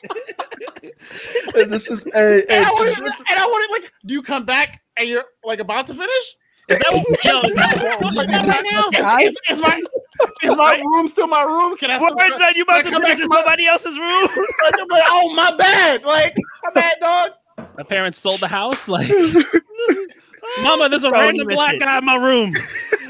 [1.54, 4.44] And this is and, And I and- wanted, and I wanted, like, do you come
[4.46, 6.36] back and you're like about to finish?
[6.70, 9.18] Is that what, yo, is that what we're right now?
[9.18, 9.82] Is, is, is my
[10.42, 11.76] is my room still my room?
[11.76, 13.98] Can I still Words on you about to Come back to in my- somebody else's
[13.98, 14.28] room?
[14.90, 17.30] Like, oh my bad, like my bad dog.
[17.76, 18.88] My parents sold the house.
[18.88, 19.10] Like,
[20.62, 21.80] Mama, there's a Tony random missed black it.
[21.80, 22.52] guy in my room.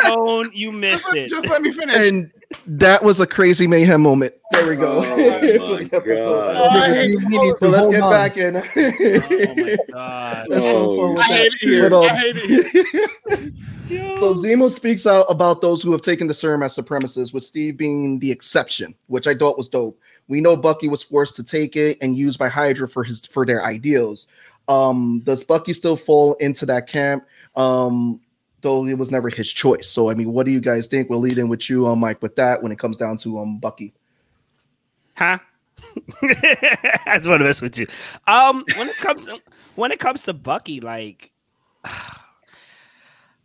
[0.05, 1.29] Tone, you missed Just, it.
[1.29, 1.97] just let me finish.
[1.97, 2.31] and
[2.67, 4.35] that was a crazy mayhem moment.
[4.53, 4.99] There we go.
[4.99, 6.05] Oh For my the episode.
[6.05, 6.57] God.
[6.57, 8.13] Oh, I hate so to let's get on.
[8.13, 8.57] back in.
[8.67, 10.47] Oh my god.
[10.49, 11.91] Let's Oh, forward with I hate it.
[11.91, 13.53] But, um, I hate it.
[14.19, 17.77] So Zemo speaks out about those who have taken the serum as supremacists, with Steve
[17.77, 20.01] being the exception, which I thought was dope.
[20.27, 23.45] We know Bucky was forced to take it and used by Hydra for his for
[23.45, 24.27] their ideals.
[24.69, 27.25] Um, does Bucky still fall into that camp?
[27.57, 28.21] Um,
[28.65, 29.89] though it was never his choice.
[29.89, 31.09] So I mean, what do you guys think?
[31.09, 33.59] We'll lead in with you, um, Mike, with that when it comes down to um
[33.59, 33.95] Bucky.
[35.15, 35.39] Huh?
[36.23, 37.87] I just want to mess with you.
[38.27, 39.29] Um, when it comes
[39.77, 41.31] when it comes to Bucky, like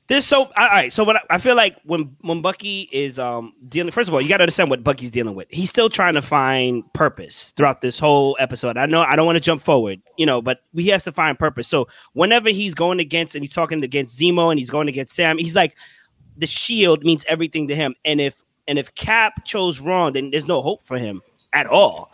[0.09, 0.91] there's so all right.
[0.91, 4.19] So what I, I feel like when when Bucky is um dealing, first of all,
[4.19, 5.47] you got to understand what Bucky's dealing with.
[5.51, 8.75] He's still trying to find purpose throughout this whole episode.
[8.75, 11.37] I know I don't want to jump forward, you know, but he has to find
[11.37, 11.67] purpose.
[11.67, 15.37] So whenever he's going against and he's talking against Zemo and he's going against Sam,
[15.37, 15.77] he's like
[16.35, 17.93] the shield means everything to him.
[18.03, 18.35] And if
[18.67, 21.21] and if Cap chose wrong, then there's no hope for him
[21.53, 22.11] at all.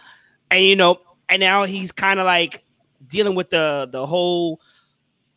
[0.52, 2.62] And you know, and now he's kind of like
[3.08, 4.60] dealing with the the whole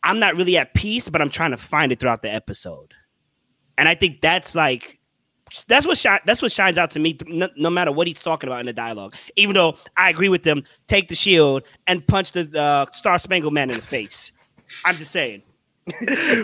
[0.03, 2.93] I'm not really at peace, but I'm trying to find it throughout the episode.
[3.77, 4.99] And I think that's like
[5.67, 8.47] that's what shi- that's what shines out to me no, no matter what he's talking
[8.47, 9.15] about in the dialogue.
[9.35, 13.53] Even though I agree with them, take the shield and punch the uh, Star Spangled
[13.53, 14.31] Man in the face.
[14.85, 15.43] I'm just saying.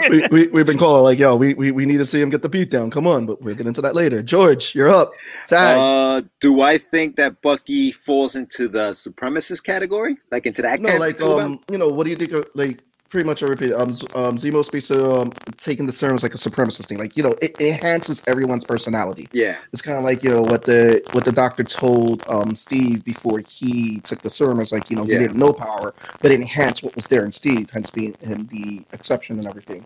[0.09, 2.41] we, we, we've been calling like, yo, we, we, we need to see him get
[2.41, 2.89] the beat down.
[2.89, 4.23] Come on, but we'll get into that later.
[4.23, 5.11] George, you're up.
[5.47, 5.77] Tag.
[5.77, 10.79] Uh, do I think that Bucky falls into the supremacist category, like into that?
[10.79, 11.71] no, camp like you're um, about?
[11.71, 12.31] you know, what do you think?
[12.31, 12.79] Of, like,
[13.15, 13.71] pretty much I repeat.
[13.71, 16.97] Um, um, Zemo speaks to um, taking the serum as like a supremacist thing.
[16.97, 19.29] Like, you know, it, it enhances everyone's personality.
[19.31, 23.05] yeah, It's kind of like you know what the what the doctor told um Steve
[23.05, 24.59] before he took the serum.
[24.59, 25.13] It's like you know Yeah.
[25.19, 28.47] he didn't know power, but it enhanced what was there in Steve, hence being him
[28.47, 29.85] the exception and everything.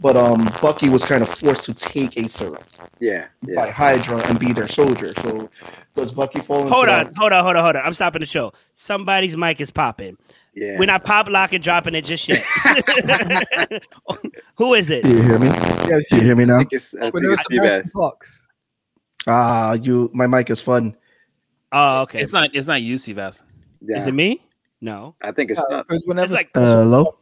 [0.00, 2.62] But um, Bucky was kind of forced to take a serum
[3.00, 3.70] yeah, by.
[3.70, 5.14] Hydra and be their soldier.
[5.22, 5.48] So
[5.94, 7.06] does Bucky fall into Hold that?
[7.06, 7.82] on, hold on, hold on, hold on.
[7.82, 8.52] I'm stopping the show.
[8.74, 10.18] Somebody's mic is popping.
[10.54, 10.78] yeah.
[10.78, 12.44] We're not pop locking dropping it just yet.
[14.56, 15.02] Who is it?
[15.04, 15.46] Do you hear me?
[15.48, 16.58] Yeah, Do you hear me I now?
[16.58, 18.46] think it's, I think it's Sebastian Fox.
[19.26, 20.10] Ah, you.
[20.12, 20.94] My mic is fun.
[21.72, 22.20] Oh, okay.
[22.20, 23.42] It's not it's not you, Seabass.
[23.80, 24.42] Yeah, Is it me?
[24.80, 25.14] No.
[25.22, 25.86] I think it's Uh, not.
[25.88, 27.16] It's like- hello,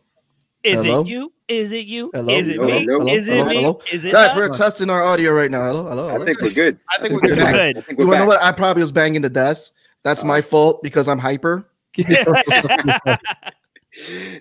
[0.64, 1.02] Is Hello?
[1.02, 1.30] it you?
[1.46, 2.10] Is it you?
[2.14, 2.34] Hello?
[2.34, 2.66] Is it Hello?
[2.66, 2.84] me?
[2.86, 3.06] Hello?
[3.06, 3.48] Is it Hello?
[3.48, 3.56] me?
[3.56, 3.80] Hello?
[3.92, 4.30] Is it guys.
[4.30, 4.36] us?
[4.36, 5.66] We're testing our audio right now.
[5.66, 6.78] Hello, hello, I think we're good.
[6.90, 7.52] I think we're We're good.
[7.52, 7.78] Good.
[7.78, 8.42] I think You we're wanna know what?
[8.42, 9.74] I probably was banging the desk.
[10.04, 11.66] That's my fault because I'm hyper.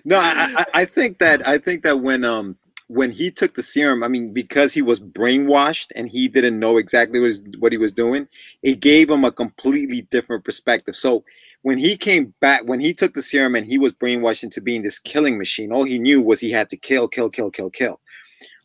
[0.04, 2.56] No, I, I, I think that I think that when um
[2.88, 6.76] when he took the serum, I mean, because he was brainwashed and he didn't know
[6.76, 8.28] exactly what, what he was doing,
[8.62, 10.94] it gave him a completely different perspective.
[10.94, 11.24] So
[11.62, 14.82] when he came back, when he took the serum and he was brainwashed into being
[14.82, 18.00] this killing machine, all he knew was he had to kill, kill, kill, kill, kill.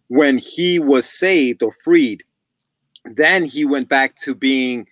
[0.10, 2.24] When he was saved or freed,
[3.06, 4.88] then he went back to being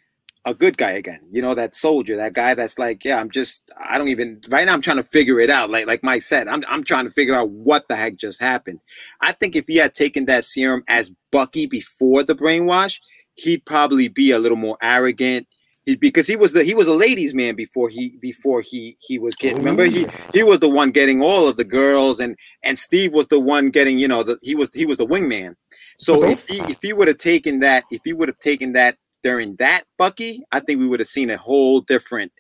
[0.48, 1.20] a good guy again.
[1.30, 4.66] You know, that soldier, that guy that's like, yeah, I'm just, I don't even right
[4.66, 4.74] now.
[4.74, 5.70] I'm trying to figure it out.
[5.70, 8.80] Like, like Mike said, I'm, I'm trying to figure out what the heck just happened.
[9.20, 13.00] I think if he had taken that serum as Bucky before the brainwash,
[13.36, 15.48] he'd probably be a little more arrogant.
[15.86, 19.18] He, because he was the he was a ladies man before he before he he
[19.18, 20.12] was getting remember he oh.
[20.34, 23.70] he was the one getting all of the girls and and Steve was the one
[23.70, 25.56] getting you know the he was he was the wingman
[25.98, 28.98] so if he if he would have taken that if he would have taken that
[29.24, 32.32] during that Bucky, I think we would have seen a whole different.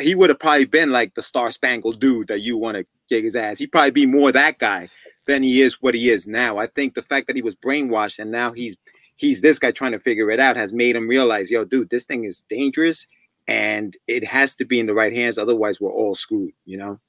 [0.00, 3.24] He would have probably been like the star spangled dude that you want to kick
[3.24, 3.58] his ass.
[3.58, 4.88] He'd probably be more that guy
[5.26, 6.58] than he is what he is now.
[6.58, 8.76] I think the fact that he was brainwashed and now he's
[9.16, 12.04] he's this guy trying to figure it out has made him realize, yo, dude, this
[12.04, 13.06] thing is dangerous
[13.48, 15.38] and it has to be in the right hands.
[15.38, 16.52] Otherwise, we're all screwed.
[16.64, 17.00] You know.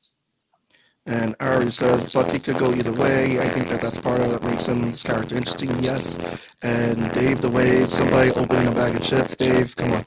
[1.08, 3.40] And Ari says Bucky could go either way.
[3.40, 5.82] I think that that's part of that makes him this character interesting.
[5.82, 6.58] Yes.
[6.62, 9.38] And Dave the Wave, somebody opening a bag of chips.
[9.38, 10.00] Dave, come on.
[10.00, 10.06] Um,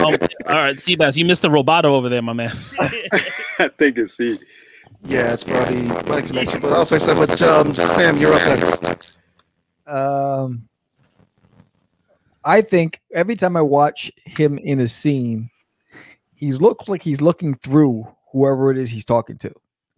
[0.48, 2.58] all right, Seabass, you missed the roboto over there, my man.
[2.80, 4.40] I think it's C.
[5.04, 8.16] Yeah, it's probably my connection, but I'll fix that with um, Sam.
[8.18, 9.16] You're up next.
[9.86, 10.68] Um,
[12.44, 15.50] I think every time I watch him in a scene,
[16.34, 19.52] he looks like he's looking through whoever it is he's talking to.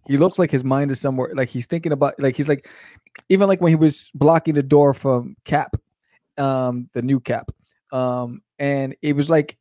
[0.06, 2.68] He looks like his mind is somewhere, like he's thinking about, like he's like,
[3.28, 5.76] even like when he was blocking the door from Cap,
[6.36, 7.50] um, the new Cap,
[7.92, 9.56] um, and it was like,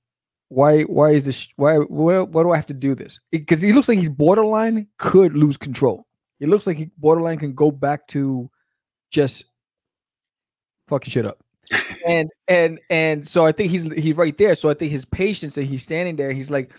[0.50, 1.48] why, why is this?
[1.56, 3.20] Why, why, why do I have to do this?
[3.32, 6.06] Because he looks like he's borderline could lose control.
[6.40, 8.50] He looks like he borderline can go back to
[9.10, 9.46] just
[10.88, 11.40] fucking shit up.
[12.06, 14.56] and and and so I think he's he's right there.
[14.56, 16.32] So I think his patience and he's standing there.
[16.32, 16.72] He's like,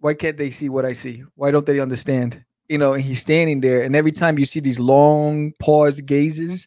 [0.00, 1.24] why can't they see what I see?
[1.34, 2.44] Why don't they understand?
[2.68, 6.66] You know, and he's standing there, and every time you see these long paused gazes,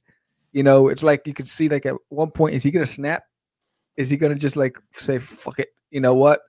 [0.52, 3.24] you know, it's like you could see like at one point, is he gonna snap?
[3.98, 6.42] Is he gonna just like say, fuck it, you know what?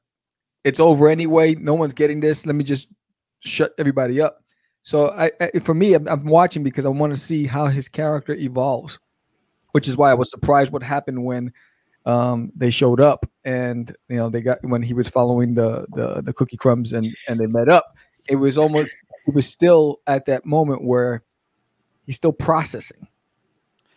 [0.64, 1.54] It's over anyway.
[1.54, 2.46] No one's getting this.
[2.46, 2.88] Let me just
[3.40, 4.44] shut everybody up.
[4.82, 7.88] So I, I for me, I'm, I'm watching because I want to see how his
[7.88, 8.98] character evolves,
[9.72, 11.52] which is why I was surprised what happened when
[12.06, 16.22] um, they showed up and you know they got when he was following the the,
[16.22, 17.96] the cookie crumbs and and they met up
[18.28, 18.94] it was almost
[19.26, 21.22] it was still at that moment where
[22.06, 23.06] he's still processing.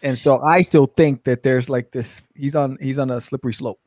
[0.01, 3.53] And so i still think that there's like this he's on he's on a slippery
[3.53, 3.79] slope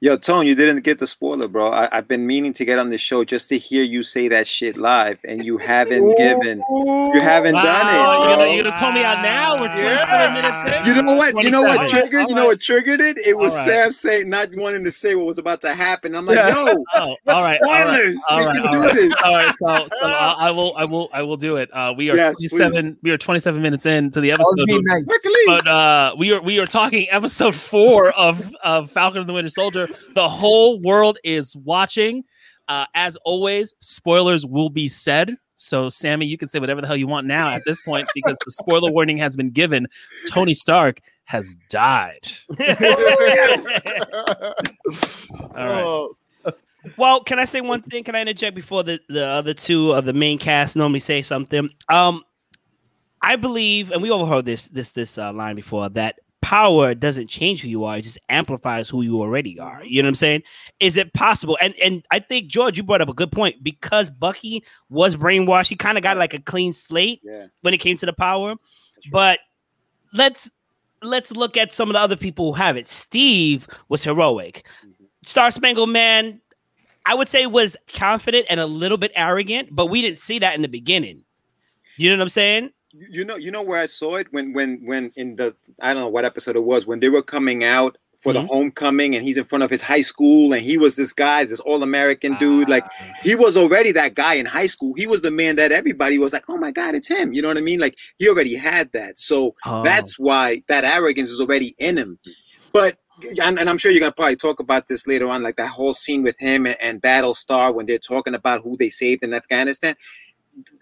[0.00, 1.72] Yo, Tone, you didn't get the spoiler, bro.
[1.72, 4.46] I, have been meaning to get on the show just to hear you say that
[4.46, 7.92] shit live, and you haven't given, you haven't wow, done it.
[7.98, 8.36] You're Bro.
[8.36, 9.52] gonna, you're gonna call me out now?
[9.58, 10.34] We're 27 Yeah.
[10.34, 10.96] minutes in.
[10.96, 11.42] You know what?
[11.42, 12.10] You know what 27.
[12.10, 12.28] triggered?
[12.28, 13.18] You know what triggered it?
[13.26, 13.68] It was All right.
[13.68, 16.14] Sam saying not wanting to say what was about to happen.
[16.14, 16.48] I'm like, Yeah.
[16.54, 18.22] yo, Oh, all right, all right, spoilers.
[18.30, 18.94] all we right, can all do right.
[18.94, 19.12] this.
[19.24, 21.70] All right, so, so I, I will, I will, I will do it.
[21.74, 22.98] Uh, we are Yes, 27.
[23.02, 25.02] We are 27 minutes into the episode, being nice.
[25.46, 29.48] But uh, we are we are talking episode four of of Falcon and the Winter
[29.48, 29.67] Soldier.
[30.14, 32.24] The whole world is watching.
[32.68, 35.36] Uh, as always, spoilers will be said.
[35.54, 38.36] So, Sammy, you can say whatever the hell you want now at this point because
[38.44, 39.86] the spoiler warning has been given.
[40.30, 42.28] Tony Stark has died.
[42.60, 42.66] All
[45.56, 45.82] right.
[45.84, 46.16] Oh,
[46.96, 48.04] Well, can I say one thing?
[48.04, 51.70] Can I interject before the, the other two of the main cast normally say something?
[51.88, 52.22] Um,
[53.20, 57.62] I believe, and we overheard this this this uh, line before that power doesn't change
[57.62, 59.80] who you are; it just amplifies who you already are.
[59.80, 59.86] Mm-hmm.
[59.88, 60.42] You know what I'm saying?
[60.80, 61.58] Is it possible?
[61.60, 65.68] And and I think George, you brought up a good point because Bucky was brainwashed.
[65.68, 67.46] He kind of got like a clean slate Yeah.
[67.62, 68.54] when it came to the power.
[69.10, 69.40] But
[70.12, 70.50] let's
[71.02, 72.88] let's look at some of the other people who have it.
[72.88, 74.66] Steve was heroic.
[74.80, 75.04] Mm-hmm.
[75.24, 76.40] Star Spangled Man,
[77.06, 80.54] I would say was confident and a little bit arrogant, but we didn't see that
[80.54, 81.24] in the beginning.
[81.96, 82.70] You know what I'm saying?
[83.10, 86.02] You know, you know where I saw it when, when, when in the I don't
[86.02, 88.34] know what episode it was when they were coming out for Mhm.
[88.34, 91.44] the homecoming, and he's in front of his high school, and he was this guy,
[91.44, 92.68] this all American dude.
[92.68, 93.12] Like Ah.
[93.22, 94.92] he was already that guy in high school.
[94.96, 97.48] He was the man that everybody was like, "Oh my God, it's him!" You know
[97.48, 97.78] what I mean?
[97.78, 99.18] Like he already had that.
[99.20, 99.84] So Oh.
[99.84, 102.18] that's why that arrogance is already in him.
[102.72, 102.96] But
[103.42, 105.92] and, and I'm sure you're gonna probably talk about this later on, like that whole
[105.92, 109.96] scene with him and, and Battlestar when they're talking about who they saved in Afghanistan.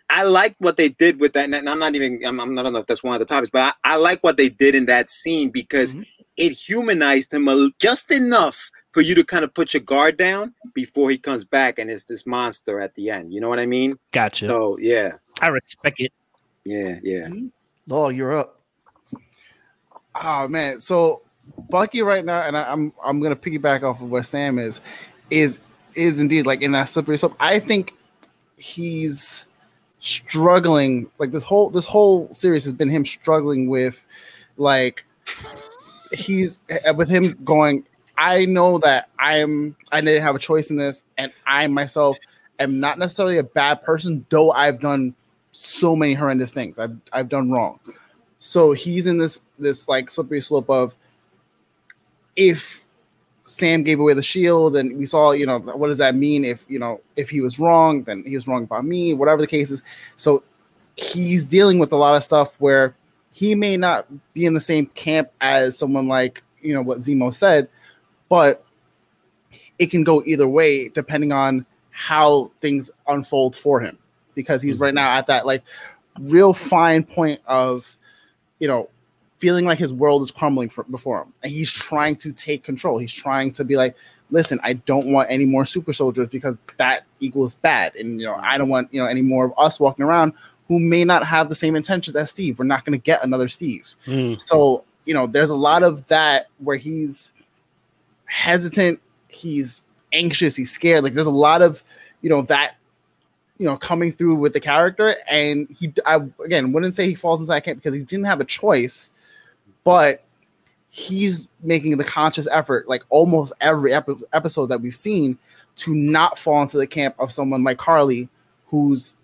[0.08, 2.72] I like what they did with that, and I'm not even I'm, I'm I don't
[2.72, 4.86] know if that's one of the topics, but I, I like what they did in
[4.86, 6.06] that scene because Mhm.
[6.36, 10.54] it humanized him a, just enough for you to kind of put your guard down
[10.74, 13.32] before he comes back and it's this monster at the end.
[13.34, 13.98] You know what I mean?
[14.12, 14.48] Gotcha.
[14.48, 15.12] So yeah.
[15.42, 16.12] I respect it.
[16.64, 17.28] Yeah, yeah.
[17.90, 18.60] Oh, you're up.
[20.14, 21.22] Oh man, so
[21.68, 24.80] Bucky right now, and I, I'm I'm gonna piggyback off of where Sam is,
[25.30, 25.58] is
[25.94, 27.36] is indeed like in that slippery slope.
[27.38, 27.94] I think
[28.56, 29.46] he's
[30.00, 31.10] struggling.
[31.18, 34.04] Like this whole this whole series has been him struggling with,
[34.56, 35.04] like
[36.12, 37.84] he's eh, with him going.
[38.18, 42.18] I know that I'm I didn't have a choice in this, and I myself
[42.58, 45.14] am not necessarily a bad person, though I've done
[45.52, 46.78] so many horrendous things.
[46.78, 47.78] I've I've done wrong.
[48.38, 50.94] So he's in this this like slippery slope of
[52.36, 52.85] if
[53.46, 56.64] Sam gave away the shield, and we saw, you know, what does that mean if
[56.68, 59.70] you know if he was wrong, then he was wrong about me, whatever the case
[59.70, 59.82] is.
[60.16, 60.42] So
[60.96, 62.94] he's dealing with a lot of stuff where
[63.32, 67.32] he may not be in the same camp as someone like you know what Zemo
[67.32, 67.68] said,
[68.28, 68.64] but
[69.78, 73.96] it can go either way depending on how things unfold for him
[74.34, 74.84] because he's mm-hmm.
[74.84, 75.62] right now at that like
[76.20, 77.96] real fine point of
[78.58, 78.88] you know
[79.38, 81.32] feeling like his world is crumbling for, before him.
[81.42, 82.98] And he's trying to take control.
[82.98, 83.94] He's trying to be like
[84.30, 87.94] listen i don't want any more super soldiers because that equals bad.
[87.96, 90.32] And you know i don't want you know any more of us walking around
[90.68, 92.58] who may not have the same intentions as steve.
[92.58, 93.88] We're not going to get another steve.
[94.06, 94.40] Mm.
[94.40, 97.32] so you know there's a lot of that where he's
[98.26, 101.02] hesitant he's anxious he's scared.
[101.04, 101.82] Like there's a lot of
[102.22, 102.76] you know that
[103.58, 105.16] you know coming through with the character.
[105.28, 108.44] And he i again wouldn't say he falls inside camp because he didn't have a
[108.44, 109.10] choice
[109.86, 110.22] but
[110.90, 115.38] he's making the conscious effort like almost every epi- episode that we've seen
[115.76, 118.28] to not fall into the camp of someone like carly
[118.68, 119.14] who's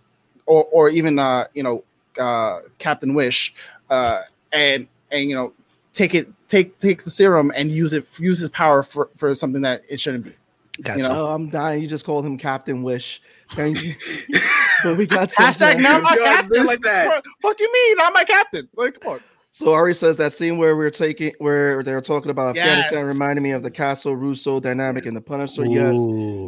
[0.46, 1.82] or or even uh you know
[2.18, 3.54] uh captain wish
[3.90, 4.20] uh
[4.52, 5.52] and and you know
[5.94, 9.62] take it take take the serum and use it use his power for for something
[9.62, 10.32] that it shouldn't be
[10.82, 10.98] Gotcha.
[10.98, 11.82] you know Oh, I'm dying.
[11.82, 13.20] You just called him Captain Wish.
[13.58, 13.94] And you-
[14.82, 17.08] but we got some- hashtag not my captain like that.
[17.12, 19.20] fuck, fuck you mean not my captain like come on
[19.54, 23.06] So Ari says that scene where we're taking where they were talking about Afghanistan Yes.
[23.06, 25.66] reminded me of the Castle Russo dynamic in the Punisher.
[25.66, 25.94] Yes.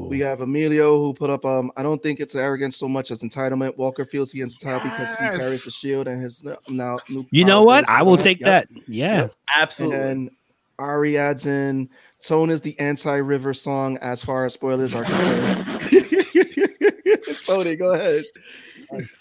[0.09, 3.23] We have Emilio who put up um I don't think it's arrogance so much as
[3.23, 3.77] entitlement.
[3.77, 7.45] Walker feels he is entitled because he carries the shield and his now new You
[7.45, 7.87] know what?
[7.91, 8.47] I will take Yep.
[8.47, 8.69] that.
[8.89, 9.21] Yeah.
[9.23, 9.35] Yep.
[9.55, 10.37] absolutely And then
[10.79, 11.91] Ari adds in
[12.23, 15.67] Tone is the anti-river song as far as spoilers are concerned.
[17.47, 18.25] Tony, go ahead.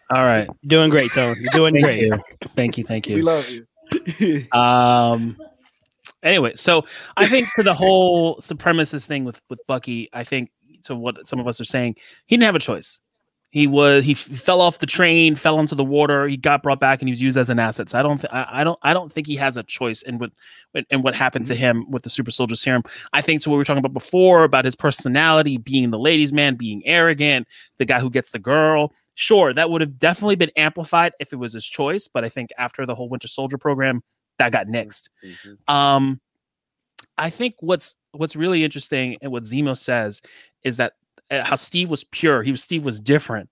[0.09, 0.47] All right.
[0.67, 1.37] Doing great, Tony.
[1.41, 2.01] You're doing Thank great.
[2.01, 2.13] you.
[2.55, 2.83] Thank you.
[2.85, 3.15] Thank you.
[3.17, 3.65] We love you.
[4.51, 5.37] Um
[6.23, 6.85] anyway, so
[7.17, 10.51] I think to the whole supremacist thing with with Bucky, I think
[10.83, 13.01] to what some of us are saying, he didn't have a choice.
[13.53, 16.27] He was he f- fell off the train, fell into the water.
[16.27, 17.87] He got brought back, and he was used as an asset.
[17.87, 20.17] So I don't, th- I, I don't, I don't think he has a choice in
[20.17, 20.31] what,
[20.89, 21.61] in what happened to mm-hmm.
[21.61, 22.81] him with the super soldier serum.
[23.13, 26.33] I think to what we were talking about before about his personality, being the ladies'
[26.33, 28.91] man, being arrogant, the guy who gets the girl.
[29.13, 32.07] Sure, that would have definitely been amplified if it was his choice.
[32.07, 34.01] But I think after the whole Winter Soldier program,
[34.39, 34.87] that got mm-hmm.
[34.87, 35.09] nixed.
[35.23, 35.71] Mm-hmm.
[35.71, 36.19] Um,
[37.19, 40.23] I think what's what's really interesting and what Zemo says
[40.63, 40.93] is that
[41.31, 42.43] how Steve was pure.
[42.43, 43.49] He was Steve was different.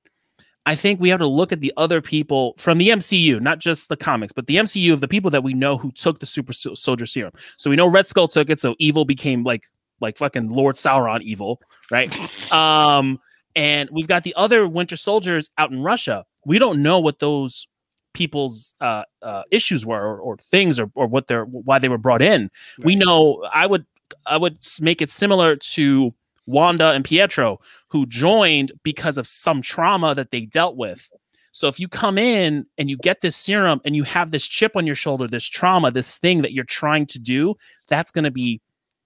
[0.66, 3.90] I think we have to look at the other people from the MCU, not just
[3.90, 6.54] the comics, but the MCU of the people that we know who took the super
[6.54, 7.34] Sol- soldier serum.
[7.58, 9.64] So we know Red Skull took it, so evil became like
[10.02, 12.12] like fucking Lord Sauron evil, right?
[12.52, 13.20] um,
[13.56, 16.26] and we've got the other Winter Soldiers out in Russia.
[16.46, 17.68] We don't know what those
[18.14, 21.98] people's uh, uh, issues were or, or things or, or what they're why they were
[21.98, 22.50] brought in.
[22.80, 23.86] We know I would
[24.26, 26.14] I would make it similar to
[26.46, 31.10] Wanda and Pietro who joined because of some trauma that they dealt with.
[31.52, 34.76] So if you come in and you get this serum and you have this chip
[34.76, 37.56] on your shoulder, this trauma, this thing that you're trying to do,
[37.88, 38.62] that's going to be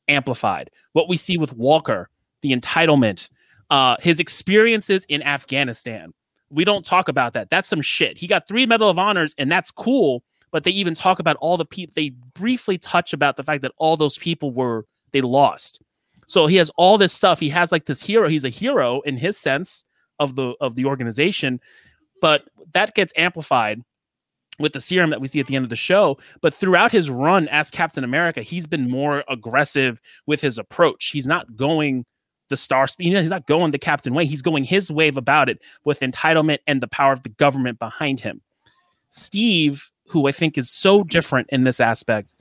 [0.08, 0.70] amplified.
[0.94, 2.10] What we see with Walker,
[2.42, 3.30] the entitlement,
[3.72, 6.14] uh, his experiences in Afghanistan.
[6.52, 7.50] We don't talk about that.
[7.50, 8.18] That's some shit.
[8.18, 10.24] He got three Medal of Honors, and that's cool.
[10.52, 11.94] But they even talk about all the people.
[11.96, 15.82] They briefly touch about the fact that all those people were they lost.
[16.28, 17.40] So he has all this stuff.
[17.40, 18.28] He has like this hero.
[18.28, 19.86] He's a hero in his sense
[20.20, 21.60] of the of the organization,
[22.22, 23.82] but that gets amplified
[24.60, 26.18] with the serum that we see at the end of the show.
[26.42, 31.08] But throughout his run as Captain America, he's been more aggressive with his approach.
[31.08, 32.06] He's not going
[32.50, 33.08] the star speed.
[33.08, 34.26] You know, he's not going the Captain way.
[34.26, 38.20] He's going his wave about it with entitlement and the power of the government behind
[38.20, 38.42] him.
[39.10, 42.36] Steve, who I think is so different in this aspect,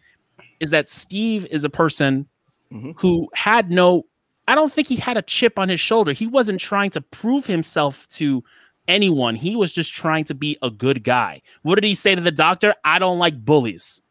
[0.61, 2.29] is that Steve is a person
[2.75, 2.95] Mhm.
[2.99, 4.05] who had no.
[4.49, 6.13] I don't think he had a chip on his shoulder.
[6.13, 8.45] He wasn't trying to prove himself to
[8.89, 9.37] anyone.
[9.37, 11.41] He was just trying to be a good guy.
[11.63, 12.75] What did he say to the doctor?
[12.85, 14.03] I don't like bullies.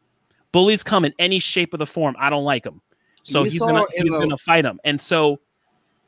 [0.50, 2.16] Bullies come in any shape or the form.
[2.18, 2.80] I don't like them.
[3.22, 4.80] So We he's gonna he's the- gonna fight them.
[4.84, 5.38] And so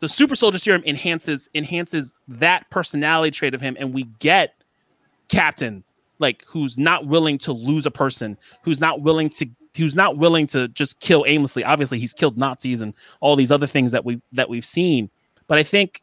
[0.01, 4.55] the super soldier serum enhances enhances that personality trait of him, and we get
[5.29, 5.83] Captain
[6.19, 9.47] like who's not willing to lose a person, who's not willing to
[9.77, 11.65] who's not willing to just kill aimlessly.
[11.65, 15.11] Obviously, he's killed Nazis and all these other things that we that we've seen.
[15.47, 16.03] But I think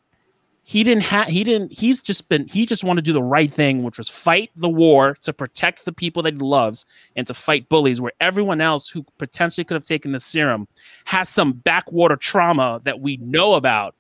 [0.66, 3.54] he didn't have he didn't he's just been he just wanted to do the right
[3.54, 6.86] thing which was fight the war to protect the people that he loves
[7.18, 10.66] and to fight bullies where everyone else who potentially could have taken the serum
[11.04, 13.94] has some backwater trauma that we know about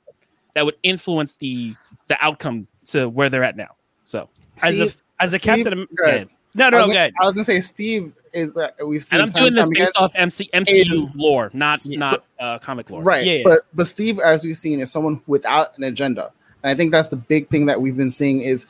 [0.55, 1.75] that would influence the
[2.07, 4.29] the outcome to where they're at now so
[4.61, 6.29] as a as a Steve, captain.
[6.55, 6.73] Am- go ahead.
[6.73, 7.09] No, I no, was, go.
[7.21, 9.91] I was gonna say Steve is uh, we've seen and i'm time doing this based
[9.91, 13.43] again- off MC, mcu is- lore not Yeah, not uh, comic lore right Yeah, yeah.
[13.45, 16.31] but but steve as we've seen is someone without an agenda
[16.63, 18.65] and i think that's the big thing that we've been seeing is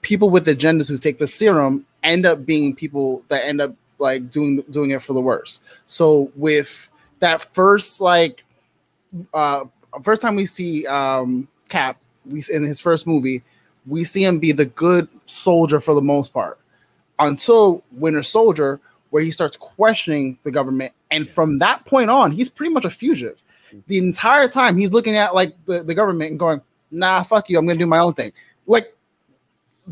[0.00, 4.30] people with agendas who take the serum end up being people that end up like
[4.30, 8.44] doing doing it for the worse so with that first like
[9.34, 9.64] uh
[10.02, 13.42] first time we see um cap we in his first movie
[13.86, 16.58] we see him be the good soldier for the most part
[17.18, 20.92] until winter soldier where he starts questioning the government.
[21.10, 23.42] And from that point on he's pretty much a fugitive.
[23.68, 23.78] Mm-hmm.
[23.86, 26.60] The entire time he's looking at like the, the government and going
[26.90, 28.32] nah fuck you i'm gonna do my own thing.
[28.66, 28.94] Like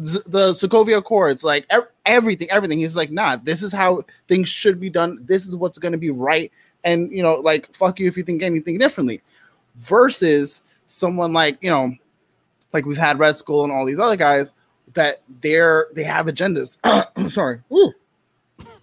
[0.04, 2.78] Z- the sokovia accords like ev- everything everything.
[2.78, 5.18] He's like nah this is how things should be done.
[5.22, 6.50] This is what's gonna be right.
[6.84, 9.22] And you know like fuck you if you think anything differently.
[9.76, 11.94] Versus someone like you know
[12.72, 14.52] like we've had red skull and all these other guys
[14.94, 17.92] that they're they have agendas I'm sorry Ooh.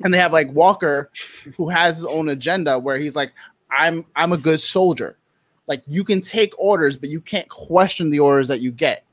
[0.04, 1.10] and they have like walker
[1.56, 3.34] who has his own agenda where he's like
[3.72, 5.18] i'm i'm a good soldier
[5.68, 9.04] like you can take orders but you can't question the orders that you get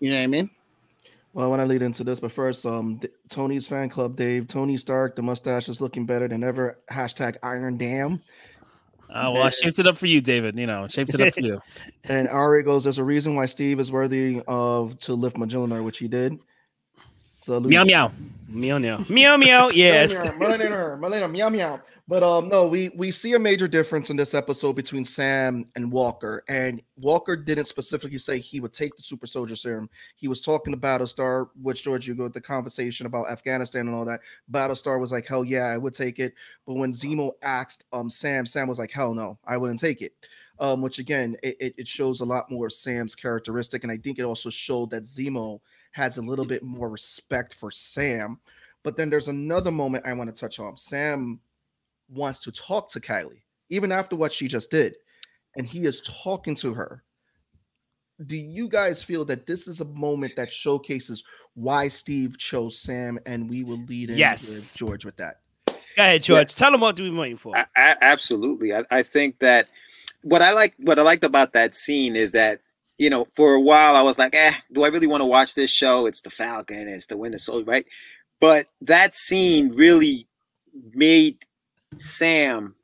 [0.00, 0.50] you know what i mean
[1.32, 4.46] Well, I want to lead into this, but first, um, D- Tony's fan club, Dave.
[4.46, 6.78] Tony Stark, the mustache is looking better than ever.
[6.88, 8.22] Hashtag Iron Dam.
[9.10, 11.40] Uh, well i shaped it up for you david you know shaped it up for
[11.40, 11.60] you
[12.04, 15.98] And Ari goes, "There's a reason why Steve is worthy of to lift Mjolnir, which
[15.98, 16.38] he did."
[17.44, 17.68] Salute.
[17.68, 18.10] meow meow
[18.48, 19.04] Meow meow.
[19.08, 19.68] Meow meow.
[19.68, 20.12] Yes.
[20.38, 21.80] Meow, meow, meow, meow.
[22.08, 25.92] But um, no, we we see a major difference in this episode between Sam and
[25.92, 26.42] Walker.
[26.48, 29.90] And Walker didn't specifically say he would take the super soldier serum.
[30.16, 33.94] He was talking to Battlestar, which George, you go with the conversation about Afghanistan and
[33.94, 34.20] all that.
[34.50, 36.32] Battlestar was like, "Hell yeah, I would take it."
[36.66, 40.14] But when Zemo asked um Sam, Sam was like, "Hell no, I wouldn't take it."
[40.60, 43.96] Um, which again, it, it, it shows a lot more of Sam's characteristic, and I
[43.96, 45.60] think it also showed that Zemo
[45.94, 46.54] has a little mm-hmm.
[46.54, 48.40] bit more respect for Sam.
[48.82, 50.76] But then there's another moment I want to touch on.
[50.76, 51.38] Sam
[52.10, 54.96] wants to talk to Kylie, even after what she just did,
[55.56, 57.04] and he is talking to her.
[58.26, 61.22] Do you guys feel that this is a moment that showcases
[61.54, 63.18] why Steve chose Sam?
[63.24, 64.48] And we will lead in Yes.
[64.48, 65.40] with George with that.
[65.66, 66.54] Go ahead, George.
[66.54, 67.56] Tell them what we're waiting for.
[67.56, 68.74] A- a- absolutely.
[68.74, 69.68] I, I think that
[70.22, 72.60] what I like, what I liked about that scene is that
[72.98, 75.54] you know, for a while I was like, eh, do I really want to watch
[75.54, 76.06] this show?
[76.06, 77.86] It's the Falcon, it's the Winter Soldier, right?
[78.40, 80.26] But that scene really
[80.92, 81.38] made
[81.96, 82.74] Sam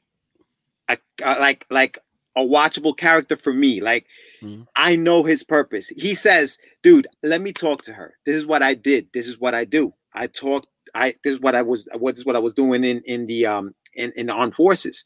[0.89, 1.99] a, a- like like
[2.37, 3.81] a watchable character for me.
[3.81, 4.07] Like
[4.43, 4.67] Mhm.
[4.77, 5.89] I know his purpose.
[5.89, 8.15] He says, "Dude, let me talk to her.
[8.25, 9.09] This is what I did.
[9.13, 9.93] This is what I do.
[10.15, 10.67] I talked.
[10.95, 11.89] I this is what I was.
[11.99, 15.05] What is what I was doing in in the um in in the armed forces."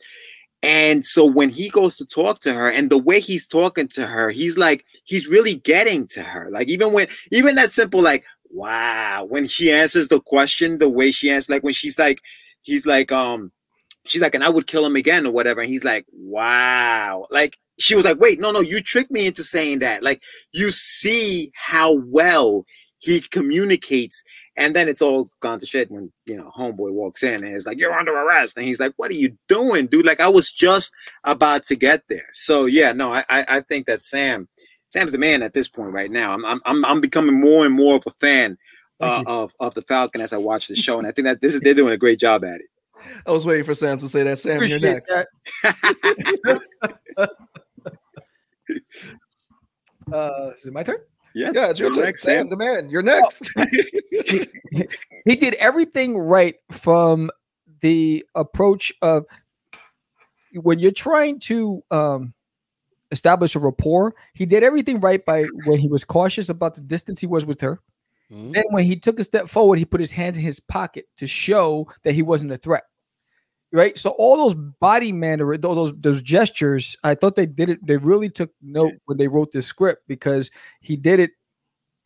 [0.65, 4.07] And so when he goes to talk to her, and the way he's talking to
[4.07, 6.49] her, he's like he's really getting to her.
[6.51, 11.11] Like even when even that simple like wow when she answers the question the way
[11.11, 12.21] she answers like when she's like
[12.63, 13.51] he's like um
[14.07, 17.59] she's like and i would kill him again or whatever and he's like wow like
[17.81, 21.51] she was like wait no no you tricked me into saying that like you see
[21.55, 22.65] how well
[22.99, 24.23] he communicates
[24.57, 27.67] and then it's all gone to shit when you know homeboy walks in and is
[27.67, 30.51] like you're under arrest and he's like what are you doing dude like i was
[30.51, 30.93] just
[31.25, 34.49] about to get there so yeah no i i, I think that sam
[34.89, 37.75] sam's the man at this point right now i'm i'm i'm, I'm becoming more and
[37.75, 38.57] more of a fan
[39.01, 41.55] uh, of of the falcon as i watch the show and i think that this
[41.55, 42.67] is they're doing a great job at it
[43.27, 44.39] I was waiting for Sam to say that.
[44.39, 45.13] Sam, you're next.
[45.13, 46.61] that.
[50.13, 50.99] Uh, is it my turn?
[51.35, 52.05] Yes Yeah, it's your turn.
[52.05, 52.89] next, Sam, the man.
[52.89, 53.51] You're next.
[55.25, 57.31] he did everything right from
[57.81, 59.27] the approach of
[60.55, 62.33] when you're trying to um,
[63.11, 64.15] establish a rapport.
[64.33, 67.61] He did everything right by when he was cautious about the distance he was with
[67.61, 67.81] her.
[68.33, 68.55] Mhm.
[68.55, 71.27] Then when he took a step forward, he put his hands in his pocket to
[71.27, 72.85] show that he wasn't a threat.
[73.75, 73.99] Right.
[73.99, 77.85] So all those body manner, tho- those those gestures, I thought they did it.
[77.85, 81.33] They really took note when they wrote this script because he did it.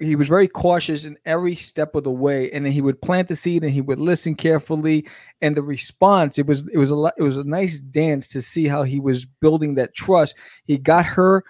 [0.01, 3.29] He was very cautious in every step of the way, and then he would plant
[3.29, 5.07] the seed and he would listen carefully.
[5.43, 8.41] And the response, it was it was a lot, it was a nice dance to
[8.41, 10.37] see how he was building that trust.
[10.64, 11.45] He got her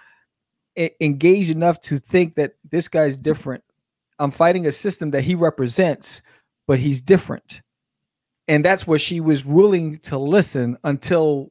[1.01, 3.62] engaged enough to think that this guy's different.
[4.19, 6.23] I'm fighting a system that he represents,
[6.66, 7.61] but he's different.
[8.49, 11.51] And that's where she was willing to listen until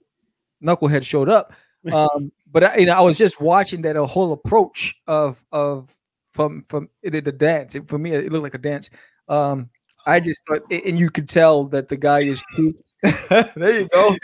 [0.64, 1.54] Knucklehead showed up.
[1.93, 5.95] Um, but I, you know, I was just watching that whole approach of of
[6.34, 7.76] from from it, the dance.
[7.76, 8.89] It, for me, it looked like a dance.
[9.30, 9.70] Um,
[10.06, 12.43] I just thought, and you could tell that the guy is.
[13.30, 14.16] there you go.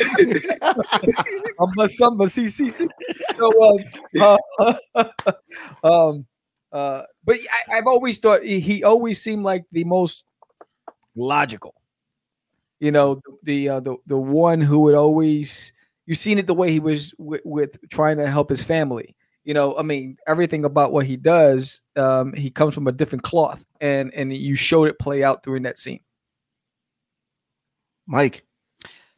[1.60, 2.90] I'm a samba CCC.
[3.38, 4.38] So, um,
[4.96, 5.34] uh,
[5.84, 6.26] um,
[6.72, 10.26] uh, but I, I've always thought he always seemed like the most
[11.16, 11.76] logical.
[12.84, 15.72] You know, the uh, the the one who would always
[16.06, 19.16] you've seen it the way he was with, with trying to help his family.
[19.46, 23.24] You know, I mean, everything about what he does, um, he comes from a different
[23.24, 26.02] cloth, and and you showed it play out during that scene.
[28.06, 28.44] Mike.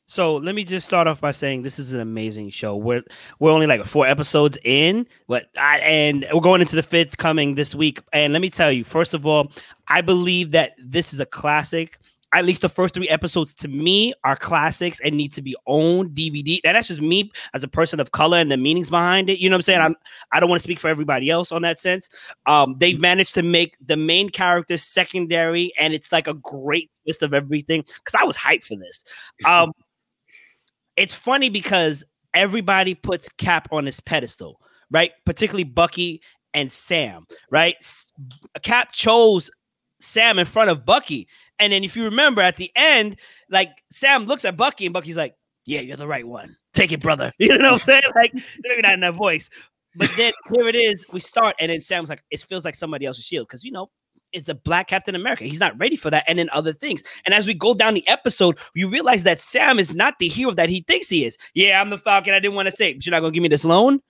[0.08, 2.76] So let me just start off by saying this is an amazing show.
[2.76, 3.02] We're
[3.40, 7.56] we're only like four episodes in, but I and we're going into the fifth coming
[7.56, 8.00] this week.
[8.14, 9.52] And let me tell you, first of all,
[9.88, 11.98] I believe that this is a classic.
[12.36, 16.12] At least the first three episodes to me are classics and need to be owned
[16.12, 16.60] DVD.
[16.66, 19.40] And that's just me as a person of color and the meanings behind it.
[19.40, 19.80] You know what I'm saying?
[19.80, 19.96] I'm
[20.34, 22.10] I don't want to speak for everybody else on that sense.
[22.46, 27.24] Um, they've managed to make the main character secondary, and it's like a great list
[27.24, 27.82] of everything.
[27.82, 29.04] Because I was hyped for this.
[29.46, 29.72] Um,
[30.98, 34.60] it's funny because everybody puts Cap on his pedestal,
[34.92, 35.12] right?
[35.26, 36.22] Particularly Bucky
[36.54, 37.76] and Sam, right?
[38.64, 39.52] Cap chose
[40.00, 41.28] Sam in front of Bucky.
[41.60, 43.18] And then if you remember at the end,
[43.50, 45.36] like Sam looks at Bucky and Bucky's like,
[45.66, 46.58] Yeah, you're the right one.
[46.74, 47.32] Take it, brother.
[47.40, 48.02] You know what I'm saying?
[48.16, 49.50] Like, maybe not in that voice.
[49.96, 51.06] But then here it is.
[51.14, 53.48] We start, and then Sam's like, It feels like somebody else's shield.
[53.48, 53.90] Because, you know,
[54.34, 55.46] it's a black Captain America.
[55.46, 56.26] He's not ready for that.
[56.28, 57.02] And then other things.
[57.26, 60.52] And as we go down the episode, you realize that Sam is not the hero
[60.52, 61.38] that he thinks he is.
[61.54, 62.34] Yeah, I'm the Falcon.
[62.34, 64.02] I didn't want to say, but you're not to give me this loan?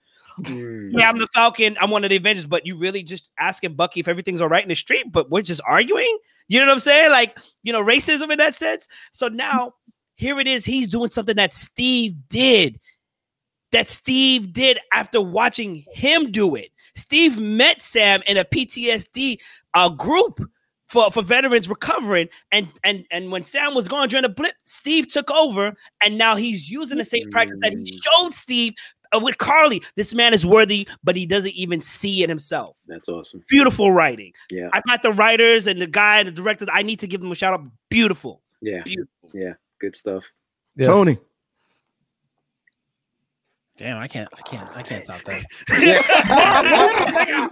[0.44, 1.76] Yeah, I'm the Falcon.
[1.80, 4.62] I'm one of the Avengers, but you really just asking Bucky if everything's all right
[4.62, 6.18] in the street, but we're just arguing.
[6.48, 7.10] You know what I'm saying?
[7.10, 8.86] Like, you know, racism in that sense.
[9.12, 9.72] So now
[10.14, 10.64] here it is.
[10.64, 12.80] He's doing something that Steve did,
[13.72, 16.70] that Steve did after watching him do it.
[16.94, 19.38] Steve met Sam in a PTSD
[19.74, 20.40] uh, group
[20.88, 22.28] for, for veterans recovering.
[22.52, 25.74] And and and when Sam was gone during the blip, Steve took over,
[26.04, 28.74] and now he's using the same practice that he showed Steve
[29.14, 29.82] Uh, with Carly.
[29.96, 32.76] This man is worthy, but he doesn't even see it himself.
[32.86, 33.42] That's awesome.
[33.48, 34.32] Beautiful writing.
[34.50, 34.68] Yeah.
[34.72, 36.68] I got the writers and the guy and the directors.
[36.72, 37.66] I need to give them a shout out.
[37.90, 38.42] Beautiful.
[38.60, 38.82] Yeah.
[38.82, 39.30] Beautiful.
[39.32, 39.54] Yeah.
[39.80, 40.24] Good stuff.
[40.76, 40.88] Yes.
[40.88, 41.18] Tony.
[43.76, 45.44] Damn, I can't, I can't, I can't stop that.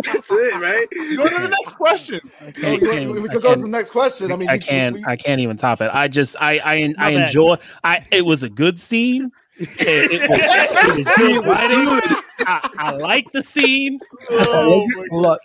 [0.05, 0.87] That's it, right?
[1.19, 2.21] Go to the next question.
[2.41, 4.33] I can't, we, can't- we could go to the next question.
[4.33, 5.91] I mean, I can't, we- I can't even top it.
[5.93, 7.27] I just, I, I, I My bad.
[7.29, 7.57] enjoy.
[7.83, 9.31] I, it was a good scene.
[9.59, 10.41] It, it was,
[11.21, 11.71] it was good
[12.01, 12.17] writing.
[12.47, 13.99] I, I like the scene.
[14.31, 15.41] Oh, my Lot.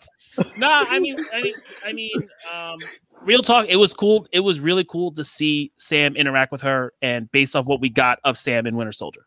[0.57, 1.53] no, I mean, I mean,
[1.85, 2.11] I mean,
[2.53, 2.77] um,
[3.21, 3.65] real talk.
[3.67, 4.25] It was cool.
[4.31, 7.89] It was really cool to see Sam interact with her, and based off what we
[7.89, 9.25] got of Sam in Winter Soldier,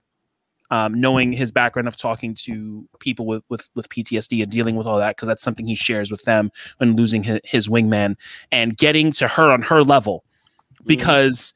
[0.72, 4.86] um, knowing his background of talking to people with with with PTSD and dealing with
[4.86, 8.16] all that, because that's something he shares with them when losing his, his wingman,
[8.50, 10.24] and getting to her on her level,
[10.86, 11.52] because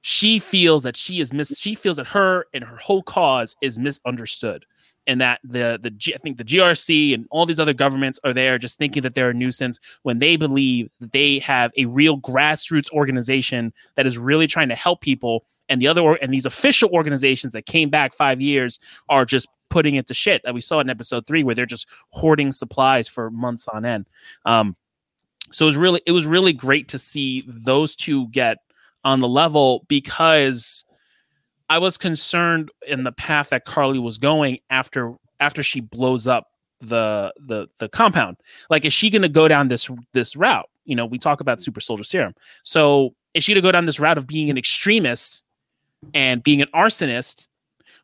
[0.00, 1.56] she feels that she is mis.
[1.56, 4.66] She feels that her and her whole cause is misunderstood
[5.06, 8.32] and that the the G, I think the GRC and all these other governments are
[8.32, 12.18] there just thinking that they're a nuisance when they believe that they have a real
[12.20, 15.44] grassroots organization that is really trying to help people.
[15.68, 18.78] And the other and these official organizations that came back 5 years
[19.08, 21.88] are just putting it to shit that we saw in episode 3 where they're just
[22.10, 24.06] hoarding supplies for months on end.
[24.44, 24.76] Um
[25.52, 28.58] so it was really it was really great to see those two get
[29.04, 30.84] on the level because
[31.68, 36.48] I was concerned in the path that Carly was going after after she blows up
[36.80, 38.36] the the the compound.
[38.70, 40.68] Like, is she going to go down this this route?
[40.84, 42.34] You know, we talk about super soldier serum.
[42.62, 45.42] So, is she to go down this route of being an extremist
[46.14, 47.48] and being an arsonist,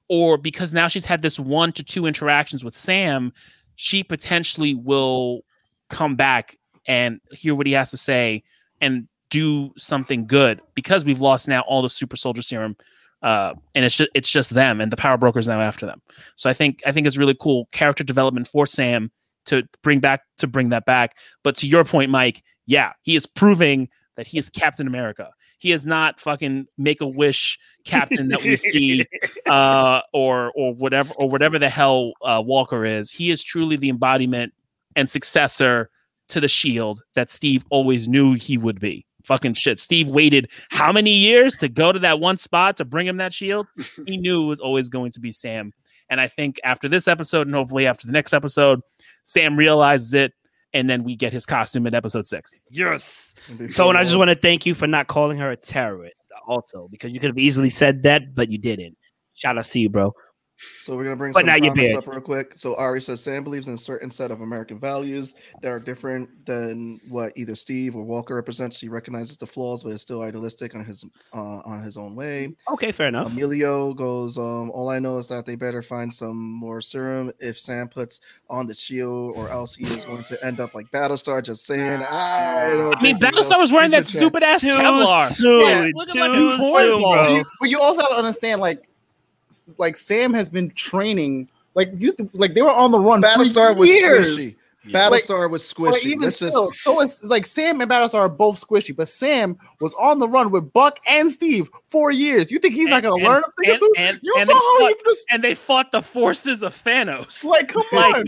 [0.09, 3.33] or because now she's had this one to two interactions with Sam,
[3.77, 5.43] she potentially will
[5.89, 6.57] come back
[6.87, 8.43] and hear what he has to say
[8.81, 12.77] and do something good because we've lost now all the super soldier serum
[13.23, 16.01] uh, and it's just it's just them and the power brokers now after them.
[16.37, 19.11] So I think I think it's really cool character development for Sam
[19.47, 21.16] to bring back to bring that back.
[21.43, 25.31] But to your point, Mike, yeah, he is proving that he is Captain America.
[25.59, 29.07] He is not fucking make a wish captain that we see
[29.47, 33.11] uh, or or whatever or whatever the hell uh, Walker is.
[33.11, 34.53] He is truly the embodiment
[34.97, 35.91] and successor
[36.29, 39.07] to the Shield that Steve always knew he would be.
[39.25, 39.79] Fucking shit.
[39.79, 43.33] Steve waited how many years to go to that one spot to bring him that
[43.33, 43.68] shield?
[44.07, 45.73] He knew it was always going to be Sam.
[46.11, 48.81] And I think after this episode, and hopefully after the next episode,
[49.25, 50.33] Sam realizes it
[50.75, 52.53] and then we get his costume in episode six.
[52.70, 53.35] Yes.
[53.49, 56.16] And So, and I just want to thank you for not calling her a terrorist,
[56.47, 58.97] also, because you could have easily said that, but you didn't.
[59.35, 60.12] Shout out to you, bro.
[60.81, 62.53] So we're gonna bring But some comments up real quick.
[62.57, 66.45] So Ari says Sam believes in a certain set of American values that are different
[66.47, 68.81] than what either Steve or Walker represents.
[68.81, 72.55] He recognizes the flaws, but is still idealistic on his uh, on his own way.
[72.73, 73.29] Okay, fair enough.
[73.33, 77.59] Emilio goes, um, all I know is that they better find some more serum if
[77.61, 81.43] Sam puts on the shield, or else he is going to end up like Battlestar.
[81.43, 82.97] Just saying, I don't.
[82.97, 85.29] I mean, Battlestar was wearing that stupid ass Too Kevlar.
[85.29, 85.67] soon.
[85.67, 86.79] Yeah, looking like a Too cornball.
[86.79, 87.37] soon, bro.
[87.37, 88.87] You- but you also have to understand, like, s-
[89.78, 93.22] like Sam has been training, like you, like they were on the run.
[93.22, 94.36] for Battlestar was years.
[94.36, 94.57] squishy.
[94.88, 95.90] Battlestar was squishy.
[95.92, 99.09] But even Let's just- still, so it's like Sam and Battlestar are both squishy, but
[99.09, 102.50] Sam was on the run with Buck and Steve for years.
[102.50, 103.92] You think he's not going to learn a thing or and- two?
[103.96, 106.74] and- you and saw they how he fought- just and they fought the forces of
[106.82, 107.44] Thanos.
[107.44, 108.24] like, come Like- on,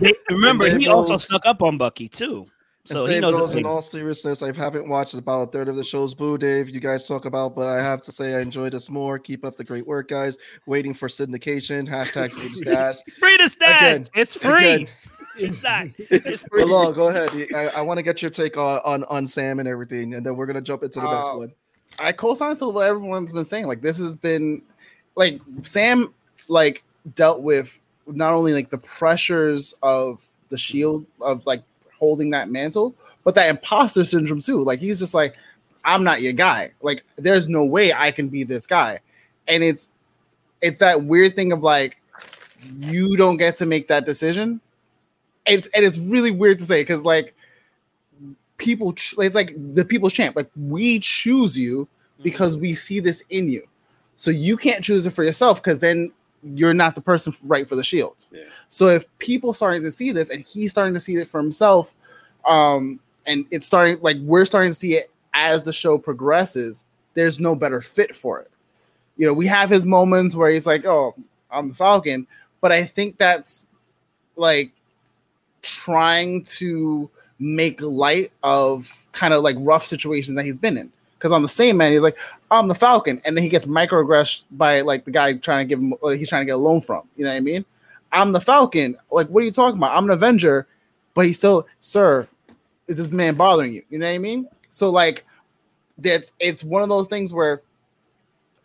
[0.00, 0.12] man.
[0.30, 2.46] Remember, he also goes- snuck up on Bucky too.
[2.90, 3.34] And So he Dave knows.
[3.34, 4.42] goes in all seriousness.
[4.42, 6.68] I haven't watched about a third of the show's Boo Dave.
[6.68, 9.18] You guys talk about, but I have to say I enjoy this more.
[9.18, 10.36] Keep up the great work, guys.
[10.66, 11.88] Waiting for syndication.
[11.88, 12.96] Hashtag free the stash.
[13.18, 13.82] Free the stat.
[13.82, 14.68] Again, it's free.
[14.72, 14.88] again.
[15.38, 15.86] It's not.
[15.98, 16.60] It's free.
[16.62, 17.30] Hello, go ahead.
[17.54, 20.36] I, I want to get your take on, on on Sam and everything, and then
[20.36, 21.52] we're gonna jump into the next Uh, one.
[21.98, 23.66] I co-sign to what everyone's been saying.
[23.66, 24.60] Like this has been
[25.16, 26.12] like Sam
[26.48, 30.20] like dealt with not only like the pressures of
[30.50, 31.62] the shield of like
[31.98, 34.62] holding that mantle, but that imposter syndrome too.
[34.62, 35.34] Like he's just like,
[35.84, 36.72] I'm not your guy.
[36.82, 39.00] Like there's no way I can be this guy.
[39.46, 39.88] And it's
[40.60, 41.98] it's that weird thing of like
[42.78, 44.60] you don't get to make that decision.
[45.46, 47.34] It's and it's really weird to say because like
[48.56, 51.88] people it's like the people's champ like we choose you
[52.22, 53.66] because we see this in you
[54.16, 56.12] so you can't choose it for yourself because then
[56.54, 58.42] you're not the person right for the shields Yeah.
[58.68, 61.94] so if people starting to see this and he's starting to see it for himself
[62.46, 66.84] um and it's starting like we're starting to see it as the show progresses
[67.14, 68.50] there's no better fit for it
[69.16, 71.14] you know we have his moments where he's like oh
[71.50, 72.26] i'm the falcon
[72.60, 73.66] but i think that's
[74.36, 74.70] like
[75.62, 80.92] trying to make light of kind of like rough situations that he's been in.
[81.24, 82.18] Because on the same man, he's like,
[82.50, 85.78] I'm the Falcon, and then he gets microaggressed by like the guy trying to give
[85.78, 87.08] him, like, he's trying to get a loan from.
[87.16, 87.64] You know what I mean?
[88.12, 88.98] I'm the Falcon.
[89.10, 89.96] Like, what are you talking about?
[89.96, 90.66] I'm an Avenger,
[91.14, 92.28] but he's still, sir,
[92.88, 93.82] is this man bothering you?
[93.88, 94.46] You know what I mean?
[94.68, 95.24] So like,
[95.96, 97.62] that's it's one of those things where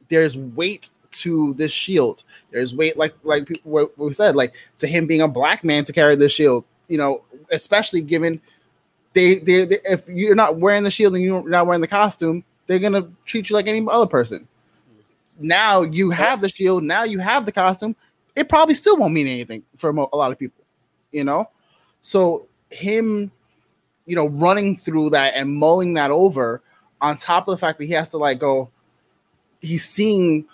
[0.09, 2.25] there's weight to this shield.
[2.51, 5.85] There's weight, like like people what we said, like to him being a black man
[5.85, 6.65] to carry this shield.
[6.89, 7.21] You know,
[7.53, 8.41] especially given
[9.13, 12.43] they, they, they if you're not wearing the shield and you're not wearing the costume,
[12.69, 14.47] they're gonna treat you like any other person.
[15.39, 16.83] Now you have the shield.
[16.83, 17.95] Now you have the costume.
[18.35, 20.63] It probably still won't mean anything for a lot of people,
[21.11, 21.49] you know.
[22.01, 23.31] So him,
[24.05, 26.61] you know, running through that and mulling that over,
[27.01, 28.69] on top of the fact that he has to like go,
[29.61, 30.45] he's seeing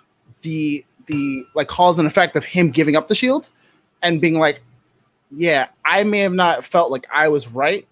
[0.41, 3.49] the the like cause and effect of him giving up the shield
[4.03, 4.61] and being like,
[5.36, 7.86] yeah, I may have not felt like I was right,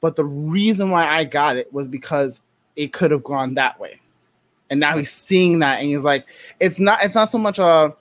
[0.00, 2.42] but the reason why I got it was because
[2.76, 4.00] it could have gone that way.
[4.70, 6.26] And now he's seeing that and he's like,
[6.60, 7.94] it's not it's not so much a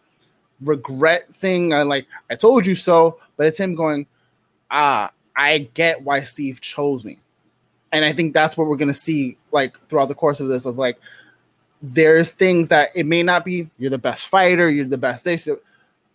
[0.61, 4.07] regret thing, uh, like I told you so, but it's him going,
[4.71, 7.19] ah, I get why Steve chose me.
[7.91, 10.77] And I think that's what we're gonna see like throughout the course of this of
[10.77, 10.97] like
[11.81, 15.47] there's things that it may not be you're the best fighter, you're the best this,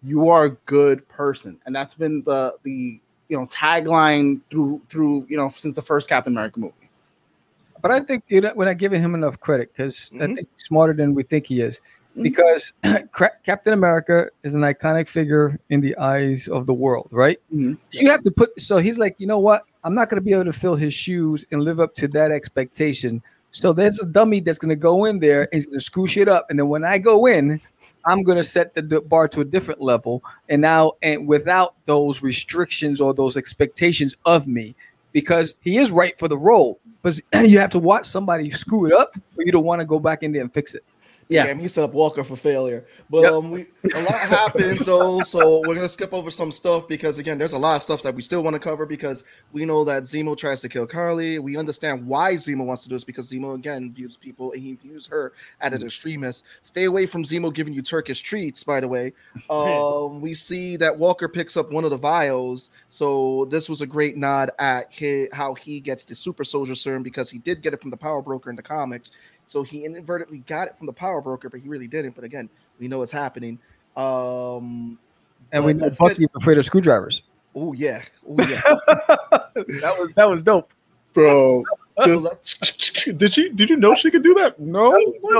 [0.02, 1.58] you are a good person.
[1.64, 6.08] And that's been the the you know tagline through through you know since the first
[6.08, 6.74] Captain America movie.
[7.82, 10.34] But I think you know, we're not giving him enough credit because I Mhm.
[10.36, 11.80] think he's smarter than we think he is.
[12.16, 12.22] Mhm.
[12.24, 12.72] Because
[13.44, 17.38] Captain America is an iconic figure in the eyes of the world, right?
[17.54, 17.78] Mhm.
[17.92, 18.60] You have to put.
[18.60, 19.64] So he's like, you know what?
[19.84, 22.30] I'm not going to be able to fill his shoes and live up to that
[22.30, 23.22] expectation.
[23.52, 26.06] So there's a dummy that's going to go in there and he's going to screw
[26.06, 27.60] shit up, and then when I go in,
[28.06, 31.74] I'm going to set the, the bar to a different level, and now and without
[31.86, 34.74] those restrictions or those expectations of me,
[35.12, 36.80] because he is right for the role.
[37.02, 39.98] But you have to watch somebody screw it up, but you don't want to go
[39.98, 40.84] back in there and fix it.
[41.30, 41.46] Yeah.
[41.46, 42.84] Damn, he set up Walker for failure.
[43.08, 43.32] But Yep.
[43.32, 47.38] um, we a lot happens though, so we're gonna skip over some stuff because again,
[47.38, 49.22] there's a lot of stuff that we still want to cover because
[49.52, 51.38] we know that Zemo tries to kill Carly.
[51.38, 54.74] We understand why Zemo wants to do this because Zemo again views people and he
[54.74, 56.44] views her as an extremist.
[56.62, 58.64] Stay away from Zemo giving you Turkish treats.
[58.64, 59.12] By the way,
[59.50, 63.86] um, we see that Walker picks up one of the vials, so this was a
[63.86, 64.92] great nod at
[65.32, 68.20] how he gets the super soldier serum because he did get it from the power
[68.20, 69.12] broker in the comics.
[69.50, 72.14] So he inadvertently got it from the power broker, but he really didn't.
[72.14, 72.48] But again,
[72.78, 73.58] we know what's happening.
[73.96, 74.96] Um,
[75.50, 77.22] And we know let's Bucky's afraid of screwdrivers.
[77.56, 78.60] Oh yeah, oh yeah.
[79.80, 80.72] that was that was dope.
[81.12, 81.64] bro.
[82.06, 83.48] Did she?
[83.48, 84.60] Did you know she could do that?
[84.60, 84.92] No.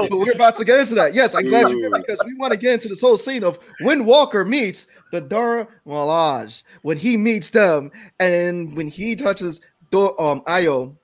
[0.09, 1.15] But we're about to get into that.
[1.15, 3.61] Yes, I'm glad you did because we want to get into this whole scene of
[3.83, 9.61] when Walker meets the Dora Milaje, when he meets them, and when he touches
[9.93, 10.97] Do- um Ayo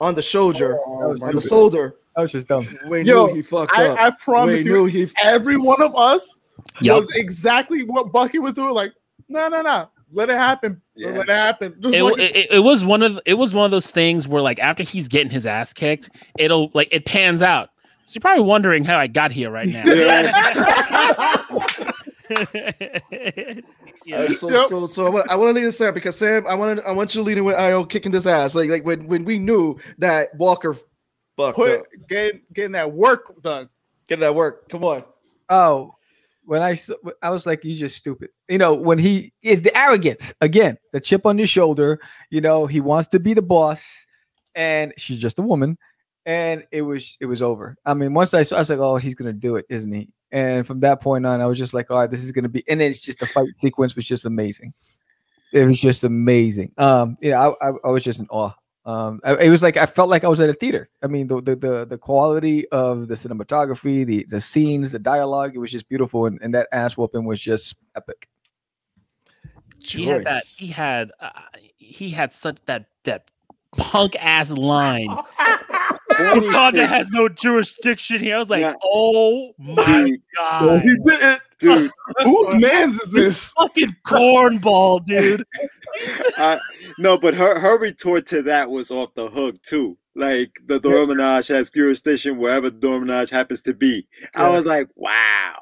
[0.00, 1.48] on the shoulder, Oh, on the stupid.
[1.48, 2.66] shoulder, That was just dumb.
[2.88, 3.98] we Yo, knew he fucked I, up.
[3.98, 5.10] I promise we you, knew he.
[5.22, 6.40] every one of us
[6.80, 6.96] Yup.
[7.00, 8.72] was exactly what Bucky was doing.
[8.74, 8.92] Like,
[9.28, 10.80] no, no, no, let it happen.
[10.94, 11.10] Yeah.
[11.10, 11.74] Let it happen.
[11.80, 14.40] Just it, like- it, it was one of it was one of those things where
[14.40, 16.08] like after he's getting his ass kicked,
[16.38, 17.68] it'll like it pans out.
[18.06, 19.82] So you're probably wondering how I got here right now.
[22.30, 22.30] Uh,
[24.34, 24.68] so, Yep.
[24.68, 27.14] so, so I want, I want to lead Sam because Sam, I want, I want
[27.14, 28.54] you to lead in with Ayo kicking this ass.
[28.54, 30.76] Like, like when, when we knew that Walker
[31.36, 31.86] fucked put up.
[32.08, 33.68] getting getting that work done.
[34.08, 34.68] Get that work.
[34.68, 35.04] Come on.
[35.48, 35.96] Oh,
[36.44, 36.76] when I
[37.22, 38.30] I was like, you just stupid.
[38.48, 42.00] You know, when he is the arrogance again, the chip on your shoulder.
[42.30, 44.06] You know, he wants to be the boss,
[44.54, 45.76] and she's just a woman,
[46.24, 47.76] and it was it was over.
[47.84, 50.08] I mean, once I saw, I was like, oh, he's gonna do it, isn't he?
[50.30, 52.64] And from that point on, I was just like, all right, this is gonna be.
[52.68, 54.72] And then it's just the fight sequence was just amazing.
[55.52, 56.72] It was just amazing.
[56.78, 58.52] Um, you know, I, I, I was just in awe.
[58.86, 60.88] Um, I- it was like I felt like I was at a theater.
[61.02, 65.52] I mean, the the the, the quality of the cinematography, the the scenes, the dialogue,
[65.54, 68.28] it was just beautiful, and, and that ass whooping was just epic.
[69.80, 70.44] he had that.
[70.46, 71.10] He had.
[71.20, 71.30] Uh,
[71.78, 73.30] he had such that that
[73.76, 75.08] punk ass line.
[76.16, 76.90] Corny Wakanda stick.
[76.90, 78.36] has no jurisdiction here.
[78.36, 78.74] I was like, Yeah.
[78.82, 81.40] oh my Dude, god, he did it.
[81.58, 81.90] dude,
[82.24, 83.52] Whose man's is this?
[83.52, 85.44] fucking cornball, dude.
[86.38, 86.60] I-
[86.98, 89.96] no, but her her retort to that was off the hook too.
[90.14, 94.06] Like the Dora Milaje has jurisdiction wherever Dora Milaje happens to be.
[94.34, 95.56] I was like, wow.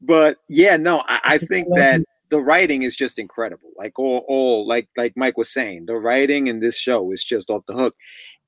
[0.00, 3.70] But yeah, no, I, I think that the writing is just incredible.
[3.76, 7.50] Like all, all like like Mike was saying, the writing in this show is just
[7.50, 7.94] off the hook,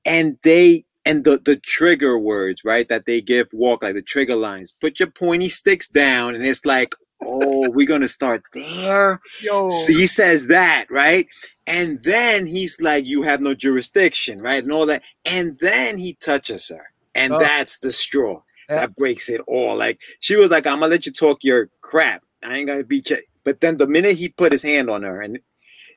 [0.03, 4.35] and they and the the trigger words right that they give walk like the trigger
[4.35, 4.71] lines.
[4.71, 6.93] Put your pointy sticks down, and it's like,
[7.25, 9.21] oh, we're gonna start there.
[9.41, 11.27] Yo, So he says that, right?
[11.65, 14.63] And then he's like, You have no jurisdiction, right?
[14.63, 15.03] And all that.
[15.25, 16.85] And then he touches her.
[17.15, 17.39] And Oh.
[17.39, 18.77] that's the straw Yeah.
[18.77, 19.75] that breaks it all.
[19.75, 22.23] Like she was like, I'm gonna let you talk your crap.
[22.43, 23.17] I ain't gonna beat you.
[23.43, 25.39] But then the minute he put his hand on her and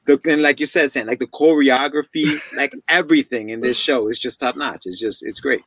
[0.07, 4.19] the and like you said, Sam, like the choreography, like everything in this show is
[4.19, 4.83] just top notch.
[4.85, 5.63] It's just it's great.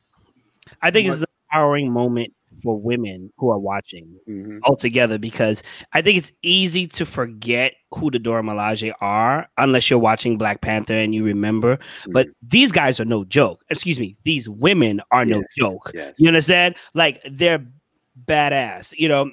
[0.82, 2.32] I think it's an empowering moment
[2.62, 4.60] for women who are watching Mhm.
[4.64, 5.62] altogether because
[5.92, 10.60] I think it's easy to forget who the Dora Milaje are unless you're watching Black
[10.62, 11.78] Panther and you remember.
[12.08, 13.62] But these guys are no joke.
[13.70, 15.90] Excuse me, these women are no Yes, joke.
[15.94, 16.14] Yes.
[16.18, 16.76] You understand?
[16.94, 17.64] Like they're
[18.26, 19.30] badass, you know.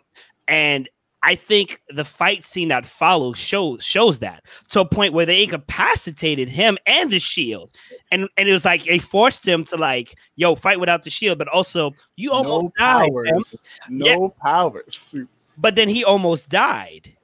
[0.47, 0.89] And
[1.24, 5.44] I think the fight scene that follows shows shows that to a point where they
[5.44, 7.72] incapacitated him and the shield,
[8.12, 11.38] and and it was like they forced him to like, yo, fight without the shield,
[11.38, 13.06] but also you almost no died.
[13.06, 13.12] Em.
[13.12, 13.62] powers.
[13.90, 15.16] No powers.
[15.58, 17.16] But then he almost died.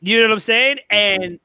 [0.00, 0.76] You know what I'm saying?
[0.90, 1.22] Mm-hmm.
[1.22, 1.40] And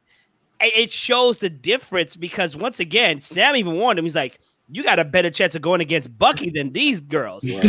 [0.60, 4.06] it it shows the difference because once again, Sam even warned him.
[4.06, 4.40] He's like,
[4.70, 7.64] "You got a better chance of going against Bucky than these girls." and,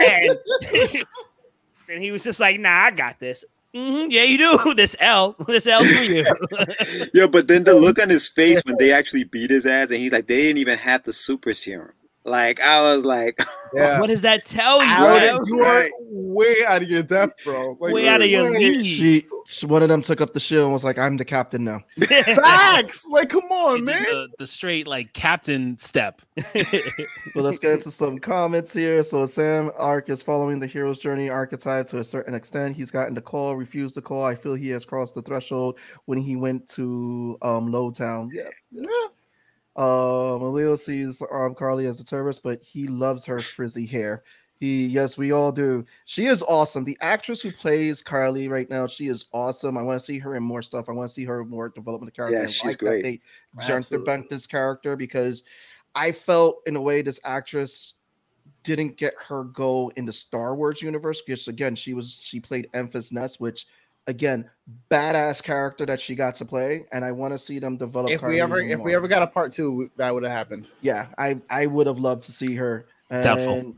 [1.88, 4.74] and he was just like, "Nah, I got this." "Mhm, yeah, you do.
[4.76, 6.24] This L, this L for you.
[7.14, 10.00] Yeah, but then the look on his face when they actually beat his ass, and
[10.00, 11.92] he's like, they didn't even have the super serum.
[12.24, 13.40] Like I was like,
[13.74, 14.00] Yeah.
[14.00, 14.90] what does that tell you?
[14.90, 15.40] Out Em?
[15.46, 17.76] you are way out of your depth, bro.
[17.80, 18.82] Like, Way out of your where- league.
[18.82, 21.64] She, she, one of them took up the shield and was like, "I'm the captain
[21.64, 23.06] now." Facts.
[23.10, 24.04] Like, come on, did man.
[24.04, 26.20] The, the straight like captain step.
[27.34, 29.02] Well, let's get into some comments here.
[29.04, 32.74] So Sam arc is following the hero's journey archetype to a certain extent.
[32.74, 34.24] He's gotten the call, refused the call.
[34.24, 38.30] I feel he has crossed the threshold when he went to um Lowtown.
[38.32, 38.48] Yeah.
[38.72, 38.84] Yeah.
[39.78, 44.24] Um, Leo sees um Carly as a terrorist, but he loves her frizzy hair.
[44.58, 45.84] He, yes, we all do.
[46.04, 46.82] She is awesome.
[46.82, 49.78] The actress who plays Carly right now, she is awesome.
[49.78, 50.88] I want to see her in more stuff.
[50.88, 52.38] I want to see her more development of character.
[52.40, 53.02] Yeah, I she's like that great.
[53.04, 53.20] They
[53.64, 55.44] gender bent this character because
[55.94, 57.94] I felt in a way this actress
[58.64, 62.68] didn't get her go in the Star Wars universe because again she was she played
[62.74, 63.66] Enfys Nest, which
[64.08, 64.50] again
[64.90, 68.10] badass character that she got to play, and I want to see them develop.
[68.10, 70.32] If Carly we ever, even if we ever got a part two, that would have
[70.32, 70.68] happened.
[70.80, 72.86] yeah, I I would have loved to see her.
[73.10, 73.74] And Doubtful.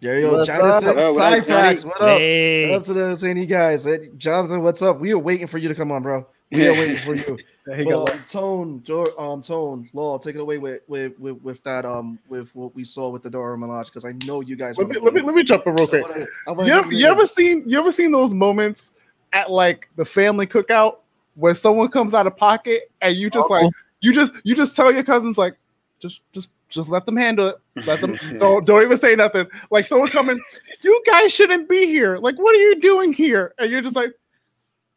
[0.00, 0.88] There you go, What's Jonathan.
[0.90, 0.96] up?
[0.96, 2.18] What up, Sci-Fax, what up?
[2.18, 2.68] Hey.
[2.68, 3.84] What up to those any guys?
[3.84, 5.00] Hey, Jonathan, what's up?
[5.00, 6.26] We are waiting for you to come on, bro.
[6.52, 7.38] We are waiting for you.
[7.76, 11.42] He got Well, um, tone, Jor- um, tone, law, take it away with with with,
[11.42, 14.54] with that um with what we saw with the Dora Milaje because I know you
[14.54, 14.78] guys.
[14.78, 16.02] Let me, let me let me jump in real I quick.
[16.08, 18.92] wanna- I wanna You ever, you ever seen you ever seen those moments
[19.32, 20.98] at like the family cookout
[21.34, 23.72] where someone comes out of pocket and you just like Uh-oh.
[24.00, 25.56] you just you just tell your cousins like,
[25.98, 27.56] just just just let them handle it.
[27.84, 29.48] Let them don't don't even say nothing.
[29.72, 30.38] Like someone coming,
[30.82, 32.16] you guys shouldn't be here.
[32.18, 33.54] Like, what are you doing here?
[33.58, 34.12] And you're just like,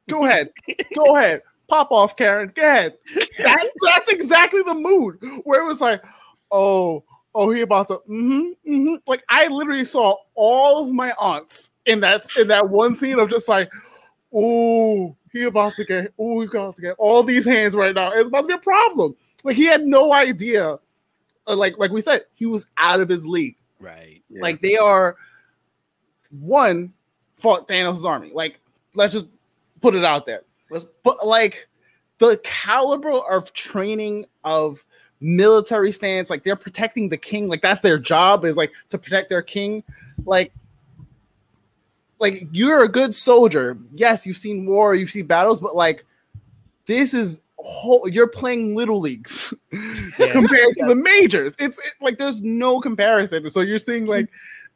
[0.10, 0.50] go ahead,
[0.96, 2.52] go ahead, pop off, Karen.
[2.54, 2.98] Go ahead.
[3.38, 6.04] That, that's exactly the mood where it was like,
[6.52, 7.04] oh,
[7.34, 8.96] oh, he about to, mm-hmm, mm-hmm.
[9.08, 13.30] Like I literally saw all of my aunts in that in that one scene of
[13.30, 13.72] just like,
[14.34, 18.12] oh, he about to get, oh, he about to get all these hands right now.
[18.12, 19.16] It's about to be a problem.
[19.44, 20.80] Like he had no idea.
[21.48, 23.56] Uh, like like we said, he was out of his league.
[23.80, 24.22] Right.
[24.30, 24.42] Yeah.
[24.42, 25.16] Like they are
[26.32, 26.94] one
[27.38, 28.32] fought Thanos' army.
[28.34, 28.60] Like
[28.94, 29.28] let's just
[29.82, 30.44] put it out there.
[30.70, 31.68] Let's- But like
[32.18, 34.84] the caliber of training of
[35.22, 37.48] military stance, like they're protecting the king.
[37.48, 39.84] Like that's their job is like to protect their king.
[40.26, 40.52] Like
[42.20, 43.78] like you're a good soldier.
[43.96, 46.06] Yes, you've seen war, you've seen battles, but like
[46.86, 51.56] this is whole you're playing little leagues compared to the majors.
[51.60, 53.50] It's it, like there's no comparison.
[53.50, 54.30] So you're seeing like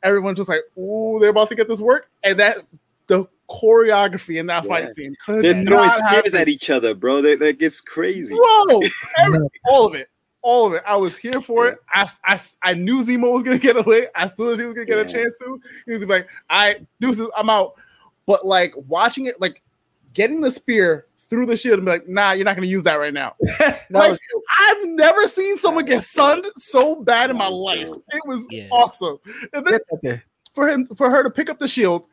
[0.04, 2.60] everyone's just like, oh, they're about to get this work, and that
[3.08, 4.70] the choreography in that Yeah.
[4.70, 7.22] fight scene could They're throwing spears at each other, bro.
[7.22, 8.36] They, like it's crazy.
[8.36, 8.82] Bro,
[9.20, 10.10] every- all of it,
[10.42, 10.84] all of it.
[10.86, 11.78] I was here for it.
[11.94, 14.86] I, I, I knew Zemo was gonna get away as soon as he was gonna
[14.86, 15.60] get a chance to.
[15.86, 17.76] He was gonna be like, "I deuces, I'm out."
[18.26, 19.62] But like watching it, like
[20.14, 22.96] getting the spear through the shield and be like, "Nah, you're not gonna use that
[22.96, 24.20] right now." That like was-
[24.60, 27.88] I've never seen someone get sunned so bad in my life.
[27.90, 28.68] It was Yeah.
[28.72, 29.18] awesome.
[29.54, 30.22] And then Get
[30.54, 32.06] for him for her to pick up the shield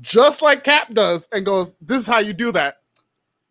[0.00, 2.76] just like Cap does and goes, "This is how you do that."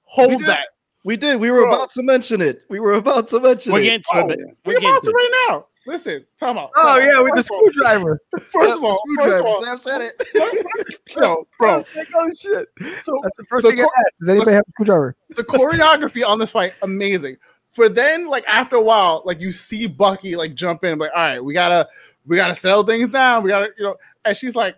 [0.04, 0.48] Hold did.
[0.48, 0.68] that.
[1.06, 1.39] We did.
[1.39, 1.74] We were Bro.
[1.76, 2.62] about to mention it.
[2.70, 3.84] We were about to mention We're it.
[3.84, 4.39] getting to Oh, it.
[4.39, 5.14] We're We're getting about to to it.
[5.16, 5.66] right now.
[5.86, 6.70] Listen, time out.
[6.78, 7.24] Oh time yeah, out.
[7.26, 8.20] with the First of all- screwdriver.
[8.39, 10.94] First of all, first of all, Sam said it.
[11.18, 11.84] no, bro.
[11.96, 12.70] Like, oh shit.
[13.04, 14.16] So That's the first The thing I asked.
[14.20, 15.16] Does anybody have a screwdriver?
[15.30, 17.38] the choreography on this fight, amazing.
[17.72, 21.22] For then, like after a while, like you see Bucky like jump in, like, all
[21.22, 21.89] right, we gotta,
[22.26, 23.44] we gotta settle things down.
[23.44, 24.78] We gotta, you know, and she's like,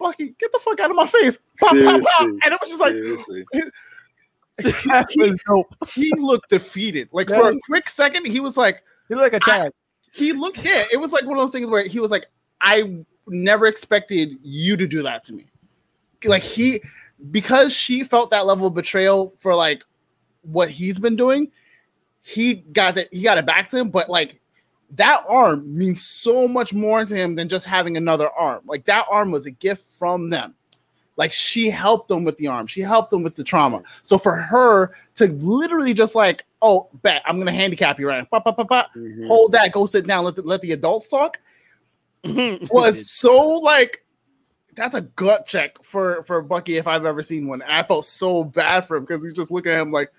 [0.00, 1.38] Bucky, get the fuck out of my face.
[1.60, 2.26] Pop, pop, pop.
[2.26, 3.44] And it was just like Seriously.
[4.86, 5.74] That was dope.
[5.90, 7.08] he looked defeated.
[7.12, 9.72] Like That for a quick second, he was like, he looked like a child.
[10.12, 12.26] he looked, yeah, it was like one of those things where he was like,
[12.60, 15.46] I never expected you to do that to me.
[16.24, 16.82] Like he,
[17.30, 19.84] because she felt that level of betrayal for like
[20.42, 21.50] what he's been doing,
[22.22, 23.90] he got that he got it back to him.
[23.90, 24.39] But like
[24.96, 28.62] that arm means so much more to him than just having another arm.
[28.66, 30.54] Like that arm was a gift from them.
[31.16, 33.82] Like she helped them with the arm, she helped them with the trauma.
[34.02, 38.24] So for her to literally just like, oh, bet I'm gonna handicap you right now.
[38.30, 39.26] Pop, pop, pop, pop Mhm.
[39.26, 41.38] hold that, go sit down, let the, let the adults talk
[42.24, 44.04] was so like
[44.74, 47.60] that's a gut check for for Bucky if I've ever seen one.
[47.62, 50.10] And I felt so bad for him because he's just looking at him like,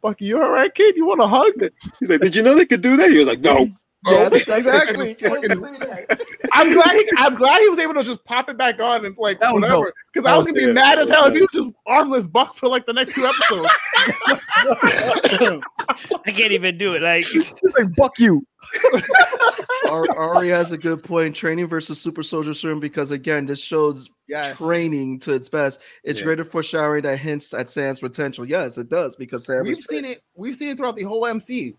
[0.00, 0.96] Bucky, you all right, kid?
[0.96, 1.52] You want a hug?
[2.00, 3.68] He's like, "Did you know they could do that?" He was like, "No."
[4.06, 5.16] Yeah, exactly.
[6.54, 9.16] I'm glad he, I'm glad he was able to just pop it back on and
[9.16, 9.92] like That whatever.
[10.12, 10.74] Because I was was gonna be good.
[10.74, 13.68] mad as hell if he was just armless Buck for like the next two episodes.
[16.26, 17.02] I can't even do it.
[17.02, 17.24] Like
[17.78, 18.46] Like, Buck you.
[19.88, 21.34] Ar- Ari has a good point.
[21.34, 24.56] Training versus super soldier serum because again, this shows yes.
[24.58, 25.80] training to its best.
[26.04, 26.24] It's Yeah.
[26.26, 28.44] greater foreshadowing that hints at Sam's potential.
[28.46, 29.64] Yes, it does because Sam.
[29.64, 30.20] We've is- seen it.
[30.34, 31.74] We've seen it throughout the whole MC.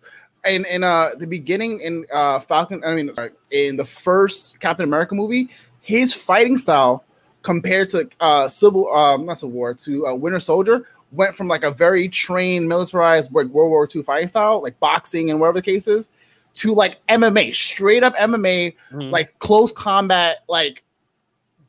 [0.45, 4.83] And in uh the beginning in uh Falcon, I mean sorry, in the first Captain
[4.83, 5.49] America movie,
[5.81, 7.03] his fighting style
[7.43, 11.63] compared to uh Civil um not Civil War to uh, Winter Soldier went from like
[11.63, 15.61] a very trained militarized like World War II fighting style, like boxing and whatever the
[15.61, 16.09] case is,
[16.55, 19.11] to like MMA, straight up MMA, Mhm.
[19.11, 20.83] like close combat, like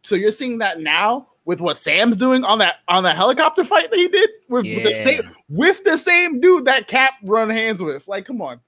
[0.03, 3.91] so you're seeing that now with what Sam's doing on that on that helicopter fight
[3.91, 7.83] that he did with, with the same with the same dude that Cap run hands
[7.83, 8.07] with.
[8.09, 8.61] Like, come on.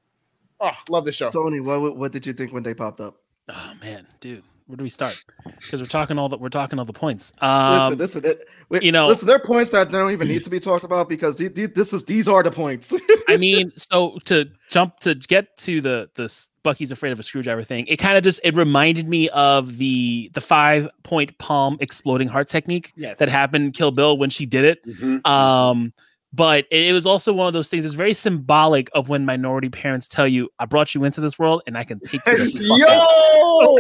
[0.61, 1.31] Oh, love the show.
[1.31, 3.17] Tony, what what did you think when they popped up?
[3.49, 5.23] Oh man, dude, where do we start?
[5.45, 7.33] Because we're talking all the we're talking all the points.
[7.41, 9.27] Um, listen, listen, it, wait, you know- listen.
[9.27, 12.27] There are points that don't even need to be talked about because this is these
[12.27, 12.93] are the points.
[13.29, 17.63] I mean, so to jump to get to the the Bucky's afraid of a screwdriver
[17.63, 22.29] thing, it kind of just it reminded me of the the five point palm exploding
[22.29, 23.19] heart technique yes.
[23.19, 24.85] that happened in Kill Bill when she did it.
[24.87, 25.27] Mhm.
[25.27, 25.93] Um,
[26.37, 27.85] but it, it was also one of those things.
[27.85, 31.63] It's very symbolic of when minority parents tell you, "I brought you into this world,
[31.67, 32.33] and I can take you."
[32.87, 33.79] out." Yo,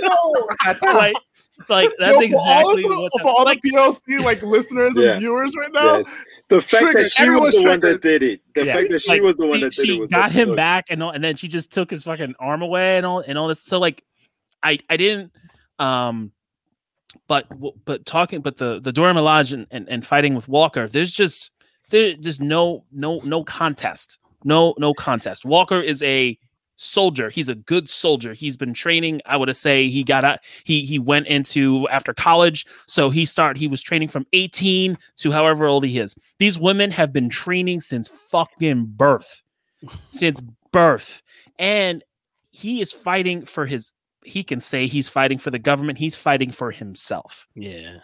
[0.00, 0.46] yo,
[0.94, 1.14] like,
[1.68, 3.22] like that's Yo, for all exactly the, what.
[3.22, 5.12] for all like, the PLC like listeners Yeah.
[5.12, 5.98] and viewers right now.
[5.98, 6.06] Yes.
[6.48, 7.04] The fact Triggered.
[7.04, 8.40] that she was Everyone's the one that did it.
[8.54, 8.74] The Yeah.
[8.74, 10.48] fact that she like, was the one she- that did she it was got him
[10.48, 13.20] look, back and all, and then she just took his fucking arm away and all
[13.20, 13.60] and all this.
[13.62, 14.02] So like,
[14.62, 15.32] I I didn't
[15.78, 16.32] um,
[17.28, 17.46] but
[17.84, 21.50] but talking but the the Dora Milaje and, and and fighting with Walker, there's just
[21.90, 25.44] there's just no no no contest No, no contest.
[25.44, 26.38] Walker is a
[26.76, 27.30] soldier.
[27.30, 28.34] He's a good soldier.
[28.34, 29.20] He's been training.
[29.26, 30.40] I would say he got out.
[30.64, 32.66] He he went into after college.
[32.86, 33.58] So he started.
[33.58, 36.14] He was training from 18 to however old he is.
[36.38, 39.42] These women have been training since fucking birth,
[40.10, 40.42] since
[40.72, 41.22] birth,
[41.58, 42.02] and
[42.50, 43.90] he is fighting for his.
[44.24, 45.98] He can say he's fighting for the government.
[45.98, 47.46] He's fighting for himself.
[47.54, 47.98] Yeah.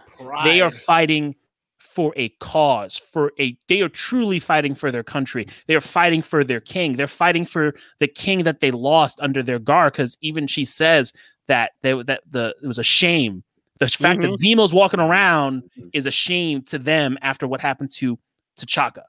[0.44, 1.34] They are fighting
[1.78, 5.46] for a cause, for a they are truly fighting for their country.
[5.66, 6.96] They are fighting for their king.
[6.96, 9.94] They're fighting for the king that they lost under their guard.
[9.94, 11.12] Because even she says
[11.48, 13.42] that they, that the it was a shame.
[13.80, 14.60] The fact that mm-hmm.
[14.60, 15.88] Zemo's walking around mm-hmm.
[15.92, 18.18] is a shame to them after what happened to
[18.58, 19.02] T'Chaka.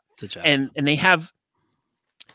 [0.43, 1.32] And and they have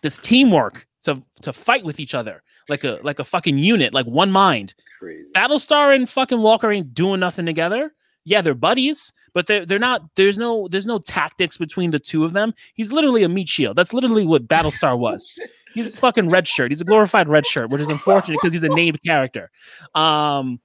[0.02, 4.06] this teamwork to to fight with each other like a like a fucking unit, like
[4.06, 4.74] one mind.
[4.98, 5.30] Crazy.
[5.34, 7.92] Battlestar and fucking Walker ain't doing nothing together.
[8.24, 10.02] Yeah, they're buddies, but they're they're not.
[10.16, 12.54] There's no there's no tactics between the two of them.
[12.74, 13.76] He's literally a meat shield.
[13.76, 15.30] That's literally what Battlestar was.
[15.74, 16.70] He's a fucking red shirt.
[16.70, 19.50] He's a glorified red shirt, which is unfortunate because he's a named character.
[19.94, 20.58] Um,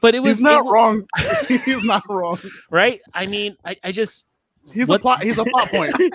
[0.00, 1.06] but it was He's not it- wrong.
[1.48, 2.38] He's not wrong.
[2.70, 3.00] right?
[3.14, 4.26] I mean, I, I just
[4.70, 5.22] He's What- a plot.
[5.22, 5.96] He's a plot point.
[5.98, 6.06] he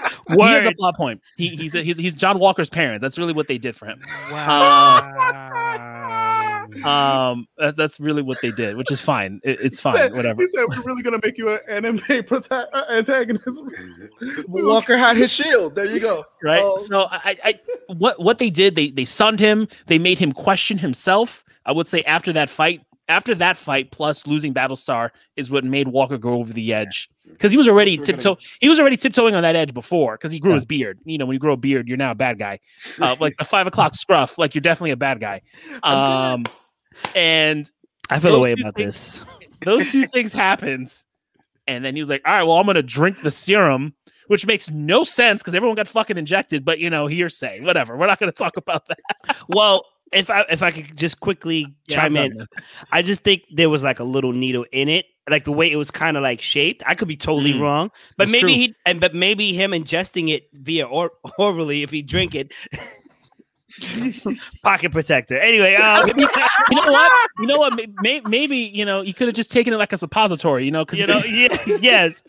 [0.55, 1.21] is a plot point.
[1.35, 3.01] He, he's a, he's he's John Walker's parent.
[3.01, 4.01] That's really what they did for him.
[4.31, 5.13] Wow.
[6.83, 9.39] Um, that's that's really what they did, which is fine.
[9.43, 10.41] It- it's He fine, said- whatever.
[10.41, 13.61] He said we're really gonna make you an anime prota- uh, antagonist.
[14.47, 15.75] Walker had his shield.
[15.75, 16.25] There you go.
[16.43, 16.77] right Oh.
[16.77, 17.53] so I, I
[17.87, 21.87] what what they did they they sunned him they made him question himself i would
[21.87, 26.33] say after that fight after that fight plus losing battlestar is what made walker go
[26.35, 27.09] over the edge.
[27.27, 30.31] Because he was already We're tiptoe he was already tiptoeing on that edge before because
[30.31, 30.99] he grew his beard.
[31.05, 32.59] You know when you grow a beard you're now a bad guy.
[32.99, 35.41] Uh, like a five o'clock scruff like you're definitely a bad guy.
[35.83, 36.45] Um
[37.15, 37.69] and
[38.09, 39.25] I feel a way about things- this.
[39.61, 41.05] those two things happens
[41.67, 43.93] and then he was like all right well i'm gonna drink the serum
[44.27, 47.97] which makes no sense because everyone got fucking injected but you know hearsay whatever.
[47.97, 48.99] We're not gonna talk about that.
[49.47, 52.47] Well, if I if I could just quickly Yeah, I'm chime in.
[52.91, 55.75] I just think there was like a little needle in it, like the way it
[55.75, 56.83] was kind of like shaped.
[56.85, 57.61] I could be totally Mm.
[57.61, 58.61] wrong, but That's maybe true.
[58.61, 62.53] he and but maybe him ingesting it via or orally if he drink it.
[64.63, 65.37] Pocket protector.
[65.39, 69.27] Anyway, um, you know what you know what May- may- maybe you know you could
[69.27, 72.23] have just taken it like a suppository you know because you know, yeah, yes.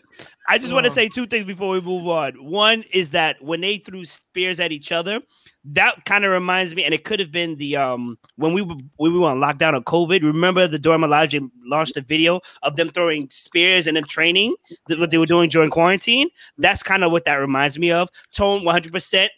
[0.47, 2.33] I just want to say two things before we move on.
[2.43, 5.21] One is that when they threw spears at each other,
[5.65, 8.79] that kind of reminds me, and it could have been the um when we when
[8.97, 10.23] we were on lockdown of COVID.
[10.23, 14.55] Remember the Dora Milaje launched a video of them throwing spears and them training
[14.87, 16.29] that what they were doing during quarantine.
[16.57, 18.09] That's kind of what that reminds me of.
[18.31, 19.31] Tone one hundred percent.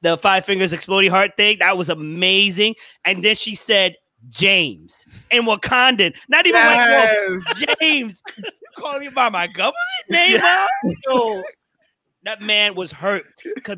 [0.00, 2.76] The five fingers exploding heart thing that was amazing.
[3.04, 3.96] And then she said
[4.28, 7.28] James and Wakandan, not even like Yes.
[7.30, 8.22] Wolf, James
[8.78, 9.74] calling me by my government
[10.08, 10.40] name.
[11.08, 11.42] Yo,
[12.28, 13.24] That man was hurt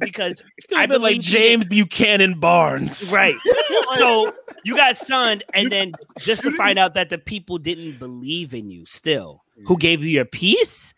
[0.00, 0.42] because
[0.76, 3.36] I been like James Buchanan Barnes right.
[3.94, 4.34] So
[4.64, 8.68] you got sunned, and then just to find out that the people didn't believe in
[8.68, 9.80] you still, who mm.
[9.80, 10.94] gave you your peace.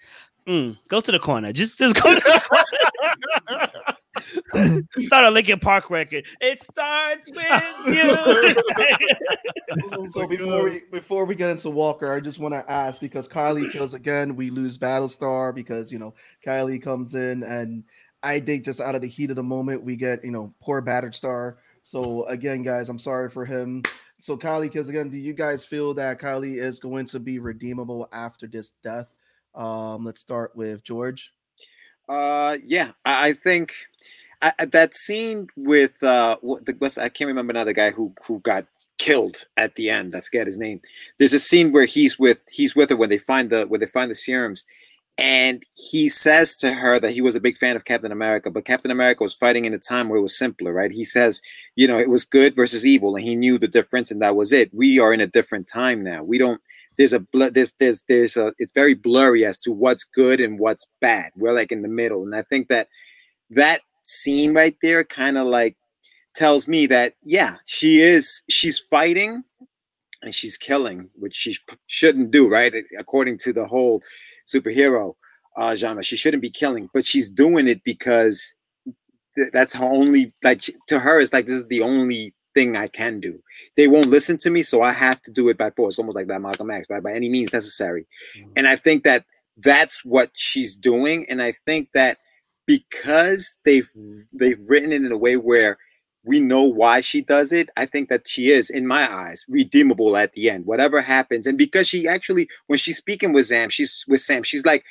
[0.46, 1.52] Mm, go to the corner.
[1.52, 3.70] Just, just go to the corner.
[4.98, 6.26] Start a Linkin Park record.
[6.40, 8.14] It starts with you.
[10.08, 13.72] So before we before we get into Walker, I just want to ask because Kylie
[13.72, 16.14] kills again, we lose Battlestar because you know
[16.46, 17.84] Kylie comes in and
[18.22, 20.82] I think just out of the heat of the moment we get you know poor
[20.82, 21.56] Battlestar.
[21.84, 23.82] So again, guys, I'm sorry for him.
[24.18, 25.10] So Kylie kills again.
[25.10, 29.06] Do you guys feel that Kylie is going to be redeemable after this death?
[29.54, 31.32] Um, let's start with George.
[32.08, 33.74] Uh, yeah, I, think
[34.40, 38.12] I, that scene with uh, what the what's, I can't remember now the guy who
[38.26, 38.66] who got
[38.98, 40.14] killed at the end.
[40.14, 40.80] I forget his name.
[41.18, 43.86] There's a scene where he's with he's with her when they find the where they
[43.86, 44.64] find the serums,
[45.18, 48.64] and he says to her that he was a big fan of Captain America, but
[48.64, 50.90] Captain America was fighting in a time where it was simpler, right?
[50.90, 51.40] He says,
[51.76, 54.52] you know, it was good versus evil, and he knew the difference, and that was
[54.52, 54.72] it.
[54.74, 56.24] We are in a different time now.
[56.24, 56.60] We don't
[56.98, 60.58] there's a bl- there's there's there's a it's very blurry as to what's good and
[60.58, 61.32] what's bad.
[61.36, 62.88] We're like in the middle, and I think that
[63.50, 65.76] that scene right there kind of like
[66.34, 69.42] tells me that yeah, she is she's fighting
[70.22, 72.74] and she's killing, which she sh- shouldn't do, right?
[72.98, 74.00] According to the whole
[74.46, 75.14] superhero
[75.56, 78.54] uh, genre, she shouldn't be killing, but she's doing it because
[79.36, 82.88] th- that's her only like to her it's like this is the only thing I
[82.88, 83.40] can do
[83.76, 86.28] they won't listen to me, so I have to do it by force, almost like
[86.28, 87.02] that Malcolm X, right?
[87.02, 88.06] By any means necessary.
[88.36, 88.50] Mm-hmm.
[88.56, 89.24] And I think that
[89.56, 92.18] that's what she's doing, and I think that
[92.66, 93.88] because they've
[94.32, 95.78] they've written it in a way where
[96.24, 100.16] we know why she does it, I think that she is, in my eyes, redeemable
[100.16, 100.66] at the end.
[100.66, 104.64] Whatever happens, and because she actually, when she's speaking with Sam, she's with Sam, she's
[104.64, 104.84] like,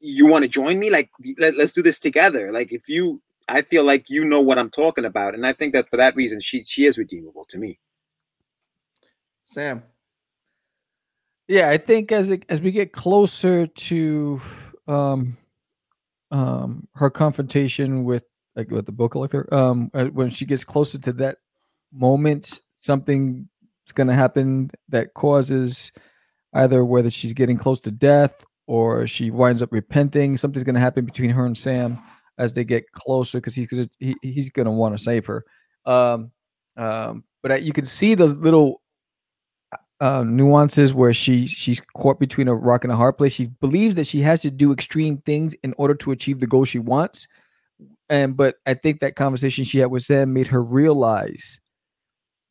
[0.00, 0.90] "You want to join me?
[0.90, 2.52] Like, let, let's do this together.
[2.52, 5.72] Like, if you I feel like you know what I'm talking about, and I think
[5.74, 7.78] that for that reason, she she is redeemable to me.
[9.44, 9.82] Sam.
[11.48, 14.40] Yeah, I think as it, as we get closer to
[14.88, 15.36] um
[16.30, 18.24] um her confrontation with
[18.56, 21.38] like with the book collector, um when she gets closer to that
[21.92, 23.48] moment, something
[23.86, 25.92] something's gonna happen that causes
[26.54, 30.36] either whether she's getting close to death or she winds up repenting.
[30.36, 32.00] Something's gonna happen between her and Sam
[32.42, 35.44] as they get closer because he's gonna he, he's gonna want to save her.
[35.86, 36.32] Um,
[36.76, 38.82] um, but uh, you can see those little
[40.00, 43.32] uh, nuances where she she's caught between a rock and a hard place.
[43.32, 46.64] She believes that she has to do extreme things in order to achieve the goal
[46.64, 47.28] she wants.
[48.08, 51.60] And but I think that conversation she had with Sam made her realize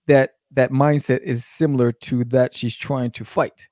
[0.08, 3.68] that that mindset is similar to that she's trying to fight.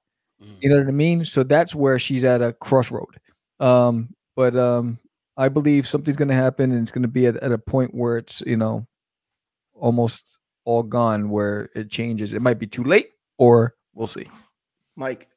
[0.62, 1.26] You know what I mean?
[1.26, 3.20] So that's where she's at a crossroad.
[3.60, 5.00] Um, but um,
[5.40, 7.96] I believe something's going to happen, and it's going to be at, at a point
[7.96, 8.86] where it's you know
[9.74, 12.34] almost all gone, where it changes.
[12.34, 14.28] It might be too late, or we'll see.
[14.98, 15.30] Mike.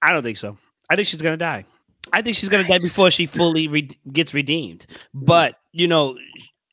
[0.00, 0.56] I don't think so.
[0.88, 1.66] I think she's gonna die.
[2.12, 4.86] I think she's gonna die before she fully re- gets redeemed.
[5.12, 6.16] But you know,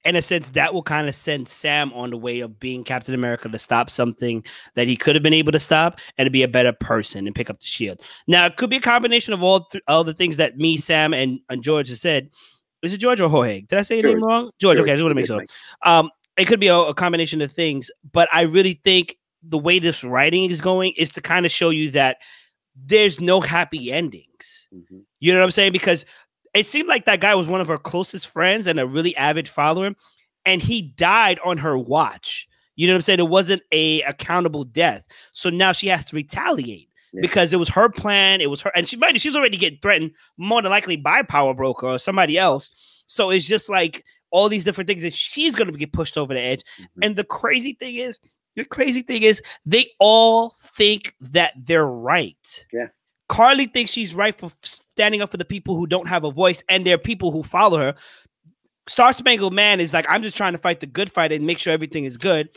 [0.07, 3.13] in a sense, that will kind of send Sam on the way of being Captain
[3.13, 4.43] America to stop something
[4.75, 7.35] that he could have been able to stop and to be a better person and
[7.35, 8.01] pick up the shield.
[8.27, 11.13] Now, it could be a combination of all th- all the things that me, Sam,
[11.13, 12.29] and, and George has said.
[12.83, 13.61] Is it George or Jorge?
[13.61, 14.51] Did I say your name wrong?
[14.59, 14.77] George.
[14.77, 14.83] George.
[14.83, 15.43] Okay, I just want to make sure.
[15.83, 19.79] Um, it could be a, a combination of things, but I really think the way
[19.79, 22.17] this writing is going is to kind of show you that
[22.85, 24.67] there's no happy endings.
[24.73, 25.01] Mhm.
[25.19, 25.71] You know what I'm saying?
[25.71, 26.05] Because
[26.57, 29.47] it seemed like that guy was one of her closest friends and a really avid
[29.47, 29.93] follower,
[30.45, 32.47] and he died on her watch.
[32.75, 33.19] You know what I'm saying?
[33.19, 35.03] It wasn't a accountable death.
[35.33, 37.21] So now she has to retaliate Yeah.
[37.21, 38.39] because it was her plan.
[38.41, 41.53] It was her, and she might she's already getting threatened more than likely by Power
[41.53, 42.69] Broker or somebody else.
[43.07, 46.39] So it's just like all these different things that she's gonna get pushed over the
[46.39, 46.61] edge.
[46.79, 46.85] Mhm.
[47.01, 48.19] And the crazy thing is,
[48.55, 52.65] the crazy thing is, they all think that they're right.
[52.73, 52.87] Yeah.
[53.29, 56.63] Karli thinks she's right for standing up for the people who don't have a voice,
[56.69, 57.95] and there are people who follow her.
[58.87, 61.57] Star Spangled Man is like, I'm just trying to fight the good fight and make
[61.57, 62.49] sure everything is good.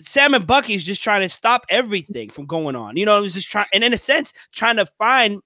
[0.00, 2.96] Sam and Bucky is just trying to stop everything from going on.
[2.96, 5.40] You know, it was just trying, and in a sense, trying to find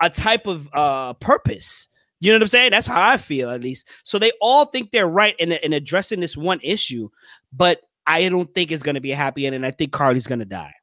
[0.00, 1.88] a type of uh purpose.
[2.20, 2.70] You know what I'm saying?
[2.70, 3.88] That's how I feel, at least.
[4.04, 7.08] So they all think they're right in, in addressing this one issue,
[7.52, 9.64] but I don't think it's going to be a happy ending.
[9.64, 10.74] I think Karli's going to die.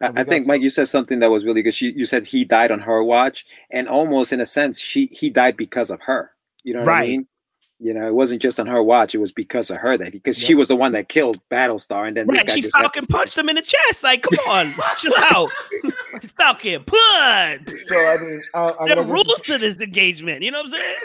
[0.00, 1.74] I, I think got Mike, you said something that was really good.
[1.74, 5.30] She, you said he died on her watch, and almost in a sense, she he
[5.30, 6.32] died because of her.
[6.64, 7.08] You know what I Right.
[7.10, 7.26] mean?
[7.82, 10.36] You know, it wasn't just on her watch; it was because of her that because
[10.38, 13.38] she was the one that killed Battlestar, and then this guy she just Falcon punched
[13.38, 14.02] him in the chest.
[14.02, 15.48] Like, come on, chill out.
[16.36, 17.70] Falcon, punch.
[17.84, 20.42] So I mean, uh, I'm There are gonna- rules to this engagement.
[20.42, 20.96] You know what I'm saying?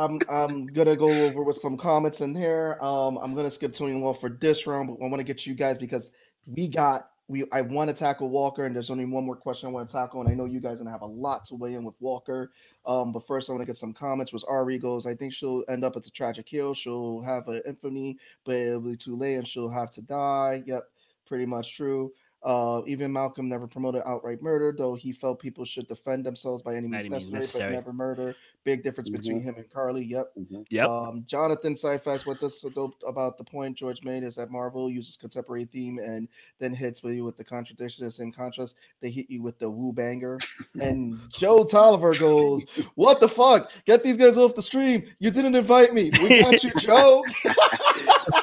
[0.00, 2.78] I'm I'm gonna go over with some comments in here.
[2.82, 5.54] Um, I'm gonna skip Tony Wall for this round, but I want to get you
[5.54, 6.12] guys because
[6.46, 9.72] we got we I want to tackle Walker, and there's only one more question I
[9.72, 11.74] want to tackle, and I know you guys are gonna have a lot to weigh
[11.74, 12.50] in with Walker.
[12.84, 14.32] Um, but first I want to get some comments.
[14.32, 16.74] Was Ari goes, I think she'll end up as a tragic kill.
[16.74, 20.62] She'll have an infamy, but it'll be too late, and she'll have to die.
[20.66, 20.84] Yep,
[21.26, 22.12] pretty much true.
[22.44, 26.74] Uh, even Malcolm never promoted outright murder, though he felt people should defend themselves by
[26.74, 27.70] any means any means necessary, necessary.
[27.70, 28.36] but never murder.
[28.64, 30.04] Big difference between him and Karli.
[30.04, 30.32] Yep.
[30.38, 30.66] Mhm.
[30.70, 30.88] Yep.
[30.88, 34.90] Um, Jonathan Syfax, what this so dope about the point George made is that Marvel
[34.90, 36.28] uses contemporary theme and
[36.58, 38.10] then hits with you with the contradiction.
[38.18, 40.38] In contrast, they hit you with the woo banger.
[40.80, 42.64] and Joe Tolliver goes,
[42.94, 43.70] "What the fuck?
[43.84, 45.04] Get these guys off the stream!
[45.18, 46.10] You didn't invite me.
[46.20, 47.24] We got you, Joe.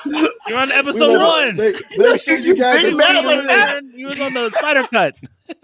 [0.49, 1.55] You're on episode love- one.
[1.55, 3.45] Make, make sure you guys are You was on tuning in.
[3.47, 5.15] the- you was on the spider cut.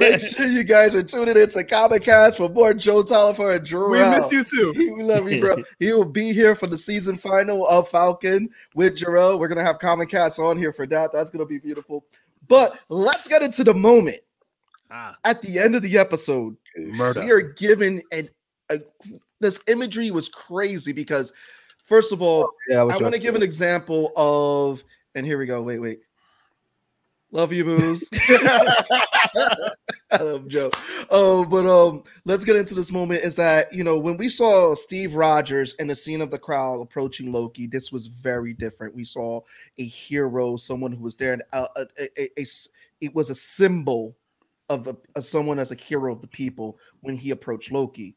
[0.00, 3.66] Make sure you guys are tuning in to Comic Cast for more Joe Tolliver and
[3.66, 3.90] Drew.
[3.90, 4.72] We miss you too.
[4.94, 5.56] we love you, bro.
[5.80, 9.38] He will be here for the season final of Falcon with Jarrell.
[9.38, 11.12] We're gonna have Comic Cast on here for that.
[11.12, 12.04] That's gonna be beautiful.
[12.46, 14.18] But let's get into the moment
[14.92, 16.56] Ah, at the end of the episode.
[16.76, 17.20] murder.
[17.24, 18.28] We are given and
[19.40, 21.32] this imagery was crazy because,
[21.90, 24.82] first of all, Yeah, I want to give an example of,
[25.14, 25.60] and here we go.
[25.60, 26.00] Wait, wait.
[27.32, 28.08] Love you, booze.
[28.12, 29.70] I
[30.18, 30.70] love Joe.
[31.10, 33.22] Oh, but um, let's get into this moment.
[33.22, 36.80] Is that you know when we saw Steve Rogers in the scene of the crowd
[36.80, 38.96] approaching Loki, this was very different.
[38.96, 39.42] We saw
[39.78, 42.46] a hero, someone who was there, and uh, a, a, a- a
[43.00, 44.14] it was a symbol
[44.68, 48.14] of, a, of someone as a hero of the people when he approached Loki.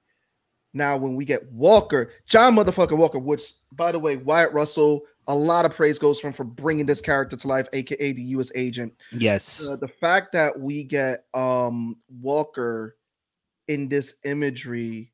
[0.74, 5.36] Now, when we get Walker, John motherfucker Walker, which by the way, Wyatt Russell, a
[5.36, 8.52] lot of praise goes from for bringing this character to life, aka the U.S.
[8.56, 8.94] agent.
[9.12, 9.68] Yes.
[9.68, 12.98] Uh, the fact that we get um Walker
[13.68, 15.12] in this imagery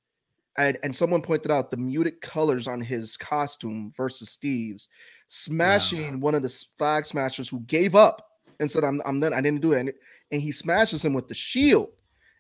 [0.58, 4.90] and, and someone pointed out the muted colors on his costume versus Steve's,
[5.30, 8.30] smashing one of the flag smashers who gave up
[8.60, 9.34] and said, "I'm I'm done.
[9.34, 9.94] I didn't do it," and,
[10.32, 11.90] and he smashes him with the shield,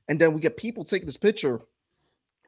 [0.07, 1.61] and then we get people taking this picture.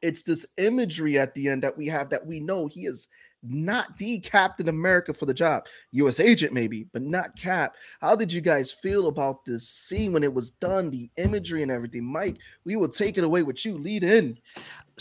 [0.02, 3.08] It's this imagery at the end that we have that we know he is
[3.42, 5.66] not the Captain America for the job.
[5.92, 6.20] U.S.
[6.20, 7.74] agent, maybe, but not Cap.
[8.00, 10.90] How did you guys feel about this scene when it was done?
[10.90, 12.04] The imagery and everything.
[12.04, 13.76] Mike, we will take it away with you.
[13.76, 14.38] Lead in.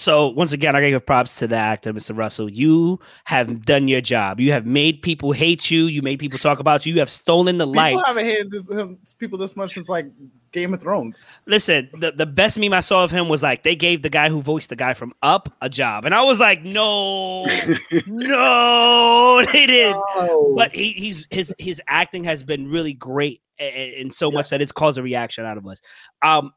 [0.02, 2.18] So once again, I gotta give props to the actor, Mr.
[2.18, 2.50] Russell.
[2.50, 4.40] You have done your job.
[4.40, 5.86] You have made people hate you.
[5.86, 6.94] You made people talk about you.
[6.94, 7.92] You have stolen the light.
[7.92, 10.08] People haven't hated this, him, people this much since like
[10.52, 11.30] Game of Thrones.
[11.46, 14.30] Listen, the, the best meme I saw of him was like they gave the guy
[14.30, 17.46] who voiced the guy from Up a job, and I was like, no,
[18.08, 20.02] no, they didn't.
[20.16, 24.62] Oh, But he, he's his his acting has been really great, and, so much that
[24.62, 25.80] it's caused a reaction out of us.
[26.24, 26.52] Um,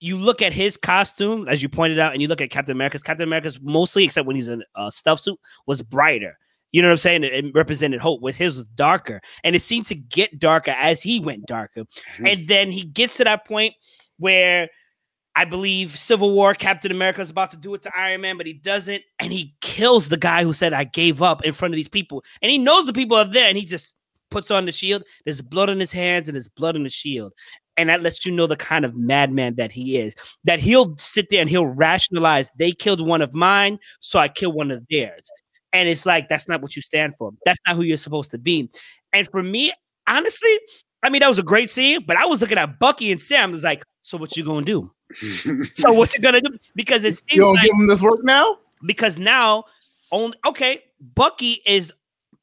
[0.00, 3.02] you look at his costume, as you pointed out, and you look at Captain America's.
[3.02, 6.38] Captain America's mostly, except when he's in a stuff suit, was brighter.
[6.70, 7.24] You know what I'm saying?
[7.24, 8.20] It, it represented hope.
[8.20, 11.82] With his was darker, and it seemed to get darker as he went darker.
[11.82, 12.26] Mm-hmm.
[12.26, 13.74] And then he gets to that point
[14.18, 14.68] where
[15.34, 18.46] I believe Civil War, Captain America is about to do it to Iron Man, but
[18.46, 21.76] he doesn't, and he kills the guy who said I gave up in front of
[21.76, 23.94] these people, and he knows the people are there, and he just
[24.30, 25.04] puts on the shield.
[25.24, 27.32] There's blood on his hands and there's blood on the shield.
[27.78, 30.14] And that lets you know the kind of madman that he is.
[30.44, 34.52] That he'll sit there and he'll rationalize, they killed one of mine, so I kill
[34.52, 35.30] one of theirs.
[35.72, 37.32] And it's like, that's not what you stand for.
[37.46, 38.68] That's not who you're supposed to be.
[39.12, 39.72] And for me,
[40.06, 40.58] honestly,
[41.02, 43.50] I mean, that was a great scene, but I was looking at Bucky and Sam.
[43.50, 44.90] I was like, so what you gonna do?
[45.74, 46.58] So what you gonna do?
[46.74, 48.58] Because it you don't like give him this work now?
[48.84, 49.64] because now
[50.10, 50.82] only okay,
[51.14, 51.92] Bucky is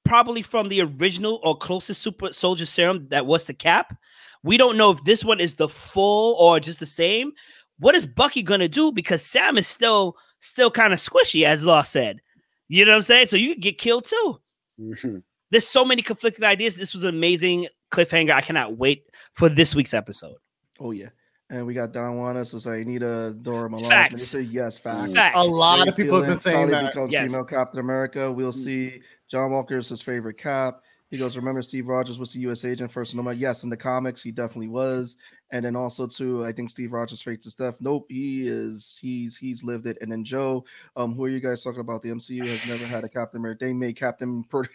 [0.04, 3.98] probably from the original or closest super soldier serum that was the cap.
[4.46, 7.32] We don't know if this one is the full or just the same.
[7.80, 8.92] What is Bucky gonna do?
[8.92, 12.22] Because Sam is still still kind of squishy, as Law said.
[12.68, 13.26] You know what I'm saying?
[13.28, 14.40] So you could get killed too.
[14.80, 15.24] Mhm.
[15.50, 16.76] There's so many conflicting ideas.
[16.76, 18.32] This was an amazing cliffhanger.
[18.32, 20.38] I cannot wait for this week's episode.
[20.80, 21.10] Oh yeah.
[21.50, 23.88] And we got Don Juanes was like, need a Dora Milaje.
[23.88, 24.34] Facts.
[24.34, 25.12] And he yes, facts.
[25.14, 25.38] Facts.
[25.38, 26.94] A lot Ray of people have been saying probably that.
[26.94, 27.28] becomes Yes.
[27.28, 28.32] female Captain America.
[28.32, 28.64] We'll Mm.
[28.64, 29.02] see.
[29.30, 30.82] John Walker is his favorite Cap.
[31.12, 32.66] He goes, remember Steve Rogers was the U.S.
[32.66, 33.34] agent first and number.
[33.34, 35.18] Yes, in the comics he definitely was.
[35.52, 37.78] And then also too, I think Steve Rogers faked his death.
[37.80, 38.98] Nope, he is.
[39.00, 39.98] He's he's lived it.
[40.02, 40.66] And then Joe,
[40.96, 42.02] um, who are you guys talking about?
[42.02, 43.66] The MCU has never had a Captain America.
[43.66, 44.44] They made Captain.
[44.50, 44.70] Per-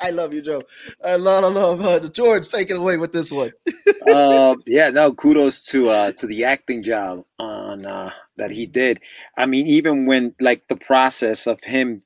[0.00, 0.60] I love you, Joe.
[1.04, 2.48] I love, I love uh, George.
[2.48, 3.52] Take it away with this one.
[4.08, 9.00] uh, yeah, no, kudos to uh to the acting job on uh that he did.
[9.38, 12.02] I mean, even when like the process of him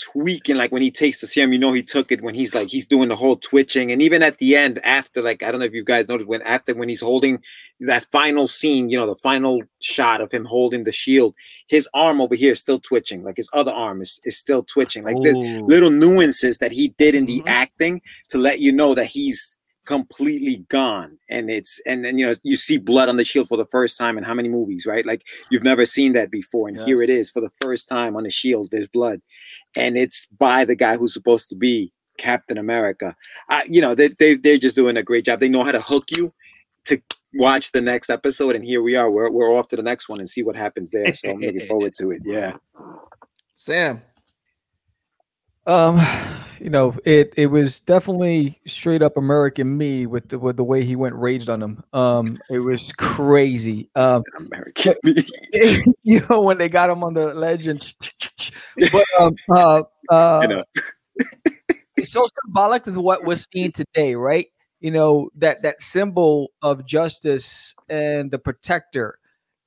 [0.00, 2.68] tweaking, like when he takes the serum, you know he took it when he's like
[2.68, 5.66] he's doing the whole twitching, and even at the end, after like I don't know
[5.66, 7.40] if you guys noticed when after when he's holding
[7.80, 11.34] that final scene, you know, the final shot of him holding the shield,
[11.68, 15.04] his arm over here is still twitching, like his other arm is, is still twitching,
[15.04, 15.66] like there's Ooh.
[15.66, 17.48] little nuances that he did in the Mhm.
[17.48, 19.56] acting to let you know that he's
[19.90, 23.56] completely gone and it's and then you know you see blood on the shield for
[23.56, 25.04] the first time in how many movies right?
[25.04, 28.22] Like you've never seen that before and here it is for the first time on
[28.22, 29.20] the shield there's blood
[29.76, 33.16] and it's by the guy who's supposed to be captain america.
[33.48, 35.40] I, you know they, they they're just doing a great job.
[35.40, 36.32] They know how to hook you
[36.84, 37.02] to
[37.34, 39.10] watch the next episode and here we are.
[39.10, 41.66] We're, we're off to the next one and see what happens there so i'm looking
[41.66, 42.22] forward to it.
[42.24, 42.52] Yeah.
[43.56, 44.02] Sam.
[45.70, 46.00] Um,
[46.58, 50.84] you know, it it was definitely straight up American me with the with the way
[50.84, 51.84] he went raged on him.
[51.92, 53.88] Um, it was crazy.
[53.94, 54.96] Um, american
[56.02, 57.80] you know when they got him on the ledge and
[58.90, 60.64] but um uh uh you know
[61.96, 64.46] it's so symbolic to what we're seeing today, right?
[64.80, 69.19] You know that that symbol of justice and the protector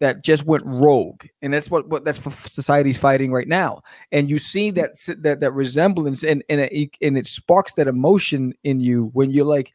[0.03, 3.81] that just went rogue, and that's what, what that's what society's fighting right now.
[4.11, 8.53] And you see that that that resemblance, and and it, and it sparks that emotion
[8.63, 9.73] in you when you're like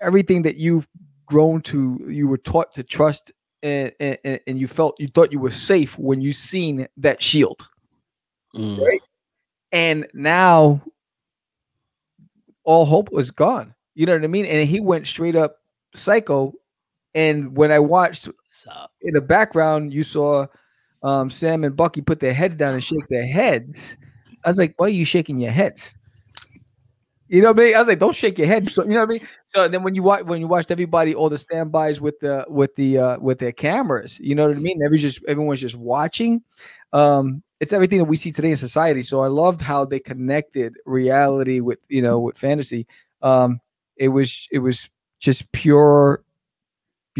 [0.00, 0.88] everything that you've
[1.26, 3.30] grown to, you were taught to trust,
[3.62, 7.60] and and, and- you felt you thought you were safe when you seen that shield
[8.56, 8.98] Mm.
[9.70, 10.82] and now
[12.64, 13.74] all hope was gone.
[13.94, 14.46] You know what I mean?
[14.46, 15.58] And he went straight up
[15.94, 16.54] psycho.
[17.14, 18.28] And when I watched
[19.02, 20.46] in the background, you saw
[21.02, 23.96] um, Sam and Bucky put their heads down and shake their heads.
[24.44, 25.94] I was like, "Why are you shaking your heads?"
[27.28, 27.76] You know what I mean?
[27.76, 29.28] I was like, "Don't shake your head." So you know what I mean?
[29.48, 32.74] So then when you watch when you watched everybody all the standbys with the with
[32.74, 34.82] the uh, with their cameras, you know what I mean?
[34.82, 36.42] Every just everyone's just watching.
[36.92, 39.02] Um, it's everything that we see today in society.
[39.02, 42.86] So I loved how they connected reality with you know with fantasy.
[43.22, 43.60] Um,
[43.96, 44.88] it was it was
[45.20, 46.24] just pure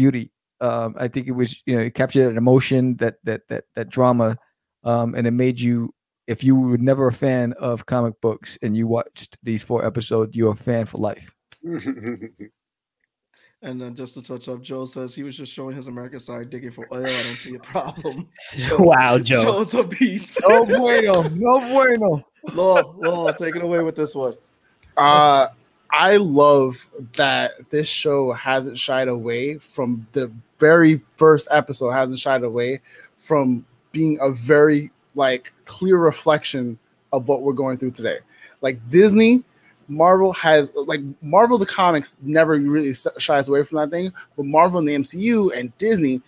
[0.01, 0.31] beauty.
[0.59, 3.89] Um, I think it was you know it captured an emotion that that that that
[3.89, 4.37] drama
[4.83, 5.93] um, and it made you.
[6.27, 10.37] If you were never a fan of comic books and you watched these four episodes,
[10.37, 11.33] you're a fan for life.
[13.63, 16.49] And then just to touch up, Joe says he was just showing his American side
[16.49, 17.05] digging for oil.
[17.05, 18.27] I don't see a problem.
[18.79, 19.43] wow, Joe.
[19.43, 20.39] Joe's a beast.
[20.47, 22.23] No bueno, no bueno.
[22.53, 24.33] Law, Law, take it away with this one.
[24.97, 25.49] Uh,
[25.91, 32.43] I love that this show hasn't shied away from the very first episode, hasn't shied
[32.43, 32.81] away
[33.17, 36.79] from being a very like clear reflection
[37.11, 38.19] of what we're going through today.
[38.61, 39.43] Like Disney,
[39.89, 44.79] Marvel has like Marvel the comics never really shies away from that thing, but Marvel
[44.79, 46.21] and the MCU and Disney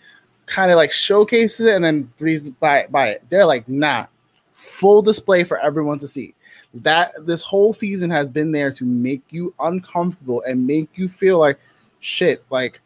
[0.44, 3.24] kind of like showcases it and then breezes by by it.
[3.30, 4.06] They're like, nah,
[4.52, 6.34] full display for everyone to see
[6.74, 11.38] that this whole season has been there to make you uncomfortable and make you feel
[11.38, 11.58] like
[12.00, 12.80] shit like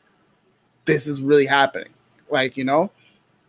[0.84, 1.88] this is really happening.
[2.30, 2.90] Like you know?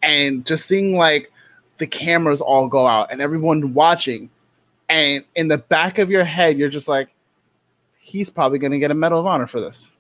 [0.02, 1.32] And just seeing like
[1.78, 4.30] the cameras all go out and everyone watching
[4.88, 7.10] and in the back of your head you're just like
[7.96, 9.92] he's probably going to get a medal of honor for this.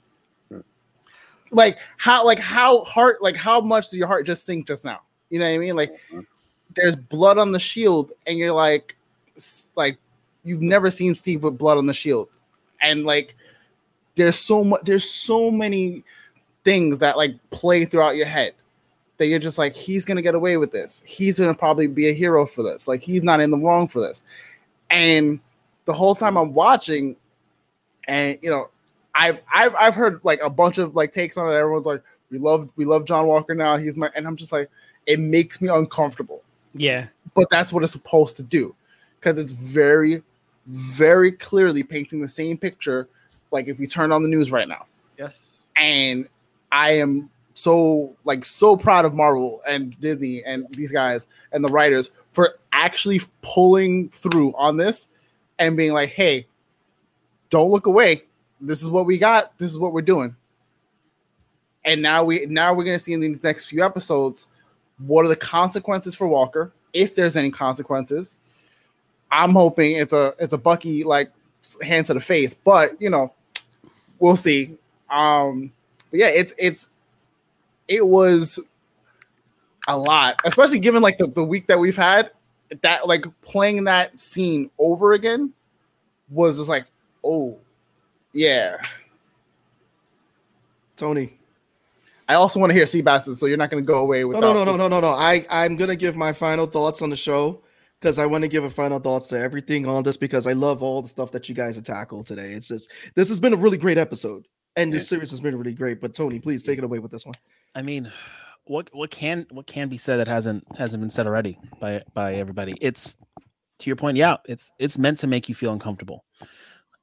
[0.50, 0.62] Hmm.
[1.52, 5.02] Like how like how heart like how much did your heart just sink just now?
[5.30, 5.76] You know what i mean?
[5.76, 6.22] Like mm-hmm.
[6.76, 8.96] there's blood on the shield and you're like
[9.76, 9.98] like
[10.44, 12.30] you've never seen Steve with blood on the shield,
[12.82, 13.36] and like
[14.16, 16.04] there's so much, there's so many
[16.64, 18.54] things that like play throughout your head
[19.18, 21.02] that you're just like he's gonna get away with this.
[21.06, 22.88] He's gonna probably be a hero for this.
[22.88, 24.24] Like he's not in the wrong for this.
[24.90, 25.40] And
[25.86, 27.16] the whole time I'm watching,
[28.08, 28.70] and you know,
[29.16, 31.56] I've I've I've heard like a bunch of like takes on it.
[31.56, 32.02] Everyone's like,
[32.32, 33.78] we love we love John Walker now.
[33.78, 34.70] He's my and I'm just like,
[35.06, 36.44] it makes me uncomfortable
[36.74, 37.08] Yeah.
[37.36, 38.76] but that's what it's supposed to do
[39.20, 40.22] because it's very
[40.70, 43.08] very clearly painting the same picture
[43.52, 44.86] like if you turn on the news right now.
[45.18, 45.54] Yes.
[45.76, 46.30] and
[46.72, 51.68] i am so like so proud of marvel and disney and these guys and the
[51.68, 55.10] writers for actually pulling through on this
[55.58, 56.48] and being like hey
[57.50, 58.24] don't look away.
[58.62, 59.58] This is what we got.
[59.58, 60.36] This is what we're doing.
[61.86, 64.48] And now we now we're going to see in these next few episodes
[65.00, 68.38] what are the consequences for walker if there's any consequences
[69.32, 71.32] i'm hoping it's a it's a bucky like
[71.82, 73.34] hands to the face but you know
[74.20, 74.76] we'll see
[75.10, 75.72] um
[76.12, 76.88] but yeah it's it's
[77.88, 78.60] it was
[79.88, 82.32] a lot especially given like the, the week that we've had
[82.82, 85.52] that like playing that scene over again
[86.30, 86.86] was just like
[87.24, 87.58] oh
[88.34, 88.78] yeah
[90.96, 91.38] Tony.
[92.28, 94.54] i also want to hear seabass so you're not going to go away with No,
[94.54, 95.08] no, no, no, no, no, no.
[95.10, 97.62] I, I'm gonna give my final thoughts on the show
[98.00, 100.82] because I want to give a final thoughts to everything on this because I love
[100.82, 102.54] all the stuff that you guys have tackled today.
[102.54, 104.48] It's just this has been a really great episode.
[104.76, 106.00] And this series has been really great.
[106.00, 107.36] But Tony, please take it away with this one.
[107.76, 108.12] I mean,
[108.66, 112.36] what what can what can be said that hasn't hasn't been said already by by
[112.36, 112.76] everybody?
[112.80, 113.18] It's
[113.80, 116.24] to your point, yeah, it's it's meant to make you feel uncomfortable,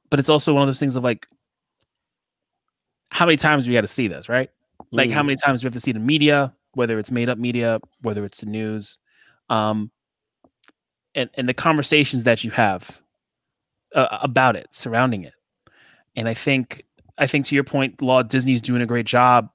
[0.09, 1.27] but it's also one of those things of like,
[3.09, 4.49] how many times do we got to see this, right?
[4.91, 7.37] Like, how many times do we have to see the media, whether it's made up
[7.37, 8.99] media, whether it's the news,
[9.49, 9.91] um,
[11.17, 13.01] and and the conversations that you have
[13.93, 15.33] uh, about it, surrounding it,
[16.15, 16.83] and I think
[17.17, 19.49] I think to your point, Law Disney's doing a great job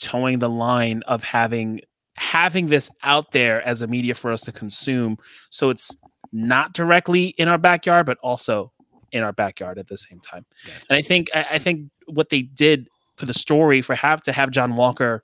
[0.00, 1.80] towing the line of having
[2.14, 5.16] having this out there as a media for us to consume.
[5.50, 5.94] So it's
[6.32, 8.72] not directly in our backyard but also
[9.12, 10.44] in our backyard at the same time.
[10.88, 14.32] And i think I, I think what they did for the story for have to
[14.32, 15.22] have john walker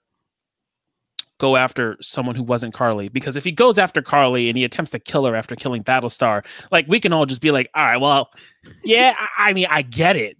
[1.39, 4.91] go after someone who wasn't karli because if he goes after karli and he attempts
[4.91, 7.97] to kill her after killing battlestar like we can all just be like all right
[7.97, 8.31] well
[8.85, 10.37] yeah i, I mean i get it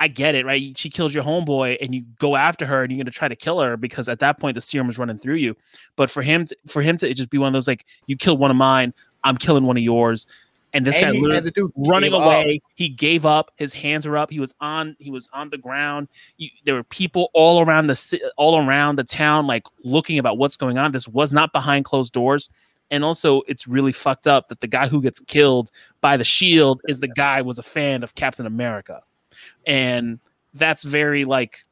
[0.00, 0.76] I get it, right?
[0.76, 3.60] She kills your homeboy, and you go after her, and you're gonna try to kill
[3.60, 5.56] her because at that point the serum is running through you.
[5.96, 8.40] But for him, to, for him to just be one of those like, you killed
[8.40, 8.92] one of mine,
[9.22, 10.26] I'm killing one of yours,
[10.74, 12.26] and this And guy he- literally and the dude running gave up.
[12.26, 12.60] away.
[12.74, 13.52] He gave up.
[13.56, 14.30] His hands were up.
[14.30, 14.94] He was on.
[14.98, 16.08] He was on the ground.
[16.36, 20.56] You, there were people all around the all around the town, like looking about what's
[20.58, 20.92] going on.
[20.92, 22.50] This was not behind closed doors.
[22.90, 25.70] And also, it's really fucked up that the guy who gets killed
[26.02, 29.00] by the shield is the guy who was a fan of Captain America
[29.66, 30.20] and
[30.54, 31.64] that's very like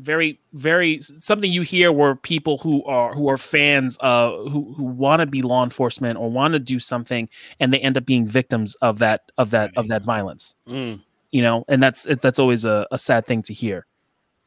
[0.00, 4.84] very very something you hear where people who are who are fans uh who who
[4.84, 7.28] want to be law enforcement or want to do something
[7.58, 10.54] and they end up being victims of that of that of that violence.
[10.66, 11.00] Mm.
[11.30, 13.86] you know and that's that's always a, a sad thing to hear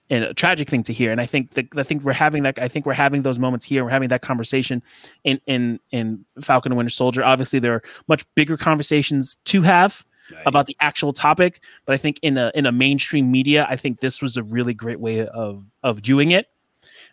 [0.09, 2.59] and a tragic thing to hear and i think that i think we're having that
[2.59, 4.81] i think we're having those moments here we're having that conversation
[5.23, 7.23] in in in falcon and winter soldier.
[7.23, 10.05] Obviously there are much bigger conversations to have
[10.45, 13.99] about the actual topic but i think in a in a mainstream media i think
[13.99, 16.47] this was a really great way of of doing it.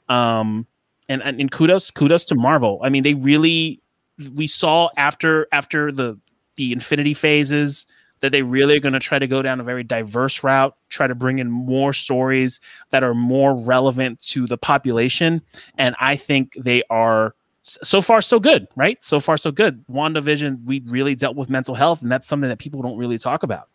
[0.08, 0.66] Um
[1.08, 2.80] and and, and kudos kudos to marvel.
[2.82, 3.82] I mean they really
[4.34, 6.18] we saw after after the
[6.56, 7.86] the Infinity phases
[8.20, 11.06] that they really are going to try to go down a very diverse route, try
[11.06, 12.60] to bring in more stories
[12.90, 15.40] that are more relevant to the population.
[15.78, 19.02] And I think they are so far so good, right?
[19.04, 19.84] So far so good.
[19.88, 23.42] WandaVision, we really dealt with mental health, and that's something that people don't really talk
[23.42, 23.68] about.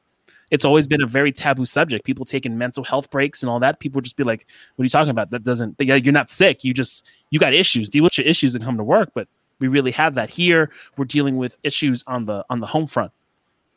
[0.51, 2.05] It's always been a very taboo subject.
[2.05, 3.79] People taking mental health breaks and all that.
[3.79, 4.45] People just be like,
[4.75, 5.31] "What are you talking about?
[5.31, 5.75] That doesn't.
[5.79, 6.63] Yeah, you're not sick.
[6.63, 7.89] You just you got issues.
[7.89, 9.27] Deal with your issues and come to work." But
[9.59, 10.71] we really have that here.
[10.97, 13.11] We're dealing with issues on the on the home front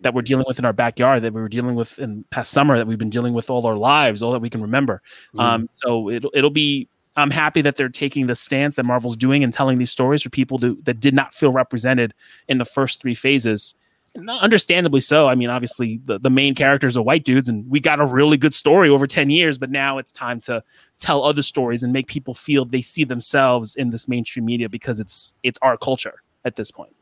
[0.01, 2.79] that we're dealing with in our backyard that we were dealing with in past summer
[2.79, 5.03] that we've been dealing with all our lives, all that we can remember.
[5.35, 5.41] Mm.
[5.41, 6.89] Um, so it'll it'll be.
[7.19, 10.31] I'm happy that they're taking the stance that Marvel's doing and telling these stories for
[10.31, 12.15] people to, that did not feel represented
[12.49, 13.75] in the first three phases.
[14.15, 15.27] And understandably so.
[15.27, 18.37] I mean, obviously the, the main characters are white dudes, and we got a really
[18.37, 20.63] good story over 10 years, but now it's time to
[20.99, 25.01] tell other stories and make people feel they see themselves in this mainstream media because
[25.01, 26.95] it's it's our culture at this point.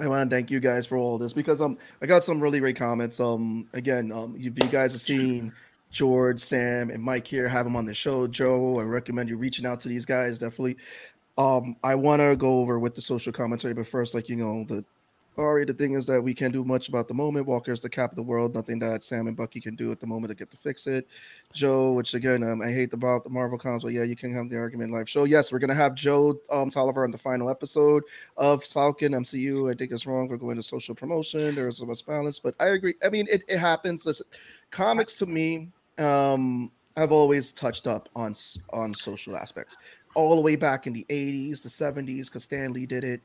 [0.00, 2.60] I want to thank you guys for all this because um I got some really
[2.60, 3.20] great comments.
[3.20, 5.52] Um again, um if you guys have seen
[5.92, 8.26] George, Sam, and Mike here, have them on the show.
[8.26, 10.78] Joe, I recommend you reaching out to these guys definitely.
[11.38, 14.64] Um, I want to go over with the social commentary, but first, like you know,
[14.64, 14.84] the
[15.38, 17.46] Ari, the thing is that we can't do much about the moment.
[17.46, 18.54] Walker is the cap of the world.
[18.54, 21.08] Nothing that Sam and Bucky can do at the moment to get to fix it.
[21.54, 24.50] Joe, which again, um, I hate about the Marvel comics, but yeah, you can have
[24.50, 25.24] the argument live show.
[25.24, 28.02] Yes, we're gonna have Joe um, Tolliver on the final episode
[28.36, 29.72] of Falcon MCU.
[29.72, 31.54] I think it's wrong for going to social promotion.
[31.54, 32.94] There's a balance, but I agree.
[33.02, 34.04] I mean, it, it happens.
[34.04, 34.26] Listen,
[34.70, 38.32] comics to me, um, I've always touched up on
[38.72, 39.76] on social aspects
[40.14, 43.20] all the way back in the 80s, the 70s, because Stan Lee did it.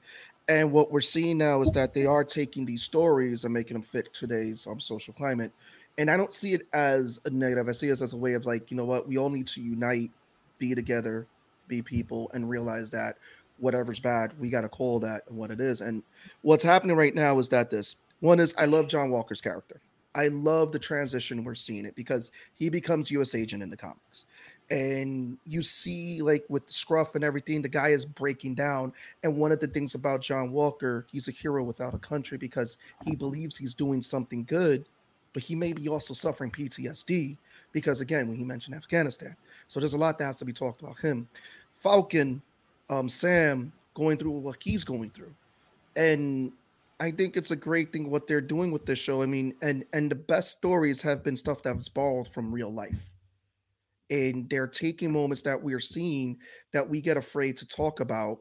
[0.49, 3.84] And what we're seeing now is that they are taking these stories and making them
[3.84, 5.52] fit today's um, social climate.
[5.98, 7.68] And I don't see it as a negative.
[7.68, 9.61] I see it as a way of like, you know what, we all need to
[9.61, 10.11] unite,
[10.57, 11.27] be together,
[11.68, 13.18] be people, and realize that
[13.57, 15.81] whatever's bad, we got to call that what it is.
[15.81, 16.03] And
[16.44, 19.81] what's happening right now is that this one is I love John Walker's character.
[20.18, 23.35] I love the transition we're seeing it because he becomes U.S.
[23.35, 24.26] agent in the comics.
[24.72, 28.91] And you see like with the scruff and everything the guy is breaking down.
[29.23, 32.77] And one of the things about john walker he's a hero without a country because
[33.06, 34.85] he believes he's doing something good
[35.34, 37.38] but he may be also suffering ptsd
[37.72, 39.38] because again when he mentioned afghanistan.
[39.69, 41.30] So there's a lot that has to be talked about him.
[41.76, 42.41] Falcon
[42.89, 45.34] um sam going through what he's going through.
[45.95, 46.52] And
[46.99, 49.22] I think it's a great thing what they're doing with this show.
[49.22, 52.74] I mean, and and the best stories have been stuff that was borrowed from real
[52.74, 53.11] life.
[54.10, 56.38] And they're taking moments that we're seeing
[56.74, 58.38] that we get afraid to talk about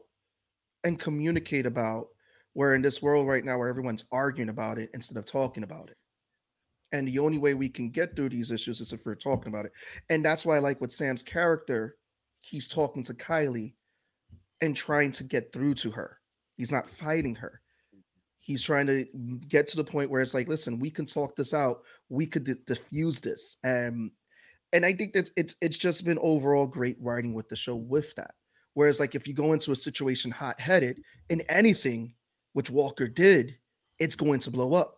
[0.83, 2.07] and communicate about
[2.53, 5.89] where in this world right now where everyone's arguing about it instead of talking about
[5.89, 5.97] it.
[6.93, 9.65] And the only way we can get through these issues is if we're talking about
[9.65, 9.73] it.
[10.09, 11.97] And that's why i like with sam's character
[12.41, 13.73] he's talking to kylie
[14.61, 16.17] and trying to get through to her.
[16.55, 17.61] He's not fighting her
[18.47, 19.05] he's trying to
[19.47, 22.45] get to the point where it's like listen we can talk this out we could
[22.45, 24.09] d- diffuse this and
[24.73, 28.13] and I think that it's it's just been overall great writing with the show with
[28.15, 28.31] that.
[28.73, 32.13] Whereas, like if you go into a situation hot headed in anything,
[32.53, 33.57] which Walker did,
[33.99, 34.97] it's going to blow up.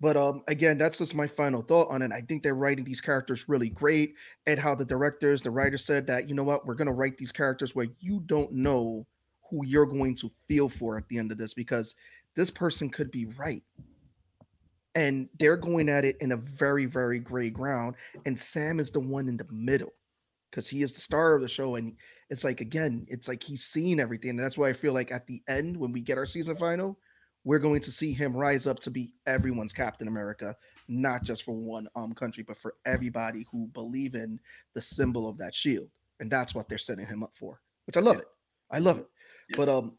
[0.00, 2.10] But um, again, that's just my final thought on it.
[2.12, 4.14] I think they're writing these characters really great,
[4.46, 7.32] and how the directors, the writer said that you know what, we're gonna write these
[7.32, 9.06] characters where you don't know
[9.50, 11.94] who you're going to feel for at the end of this because
[12.36, 13.62] this person could be right.
[14.94, 17.94] And they're going at it in a very very gray ground
[18.26, 19.94] and sam is the one in the middle
[20.50, 21.96] because he is the star of the show and
[22.28, 25.26] it's like again it's like he's seen everything and that's why i feel like at
[25.26, 26.98] the end when we get our season final
[27.44, 30.54] we're going to see him rise up to be everyone's captain america
[30.88, 34.38] not just for one um country but for everybody who believe in
[34.74, 35.88] the symbol of that shield
[36.20, 38.26] and that's what they're setting him up for which i love it.
[38.72, 39.06] I love it.
[39.56, 39.92] But um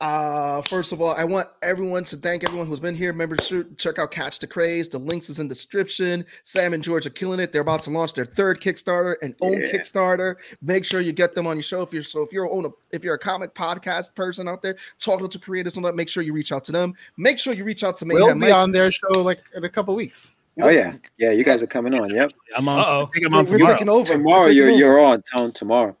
[0.00, 3.12] uh, first of all, I want everyone to thank everyone who's been here.
[3.12, 4.88] Remember to check out Catch the Craze.
[4.88, 6.26] The links is in the description.
[6.42, 7.52] Sam and George are killing it.
[7.52, 9.72] They're about to launch their third Kickstarter and own yeah.
[9.72, 10.34] Kickstarter.
[10.60, 11.80] Make sure you get them on your show.
[11.82, 14.76] If you're so if you're own a, if you're a comic podcast person out there,
[14.98, 16.94] talking to creators and that, make sure you reach out to them.
[17.16, 18.14] Make sure you reach out to me.
[18.14, 18.52] We'll be Mike.
[18.52, 20.32] on their show like in a couple weeks.
[20.60, 21.30] Oh yeah, yeah.
[21.30, 22.10] You guys are coming on.
[22.10, 22.32] Yep.
[22.56, 22.78] I'm on.
[22.78, 23.06] Uh-oh.
[23.06, 23.72] I think I'm on we're, tomorrow.
[23.72, 24.04] We're taking over.
[24.04, 24.78] Tomorrow, you're over.
[24.78, 25.96] you're on town tomorrow.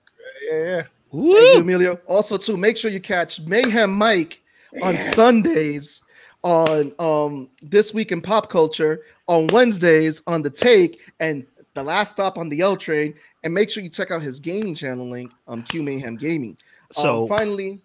[0.50, 0.82] Yeah, yeah.
[1.14, 2.00] Thank you, Emilio.
[2.06, 4.40] Also, too, make sure you catch Mayhem Mike
[4.82, 6.02] on Sundays
[6.42, 12.10] on um this week in pop culture on Wednesdays on the take and the last
[12.10, 15.32] stop on the L train and make sure you check out his gaming channel link
[15.48, 16.56] um Q Mayhem Gaming.
[16.92, 17.80] So um, finally,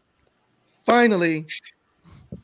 [0.85, 1.45] finally,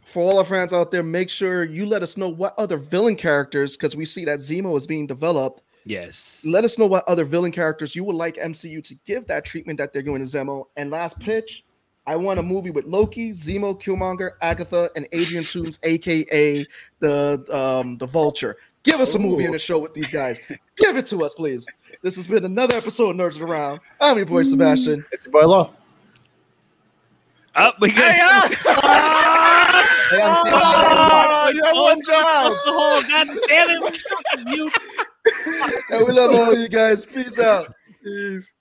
[0.05, 3.15] for all our fans out there, make sure you let us know what other villain
[3.15, 5.63] characters because we see that Zemo is being developed.
[5.85, 6.43] Yes.
[6.45, 9.77] Let us know what other villain characters you would like MCU to give that treatment
[9.77, 10.65] that they're doing to Zemo.
[10.77, 11.63] And last pitch,
[12.07, 16.65] I want a movie with Loki, Zemo, Killmonger, Agatha, and Adrian Toomes, aka
[16.99, 18.57] the um the Vulture.
[18.83, 20.39] Give us a movie and a show with these guys.
[20.77, 21.65] Give it to us, please.
[22.03, 23.79] This has been another episode of Nerds Around.
[23.99, 25.03] I'm your boy Sebastian.
[25.11, 25.71] It's your boy Law.
[27.55, 28.01] Oh, we go.
[28.01, 28.51] Hey, I'm
[30.11, 32.53] Oh, you have one job.
[32.65, 33.97] Oh, God damn it.
[34.47, 34.69] You.
[35.45, 37.05] And we love all you guys.
[37.05, 37.73] Peace out.
[38.03, 38.53] Peace.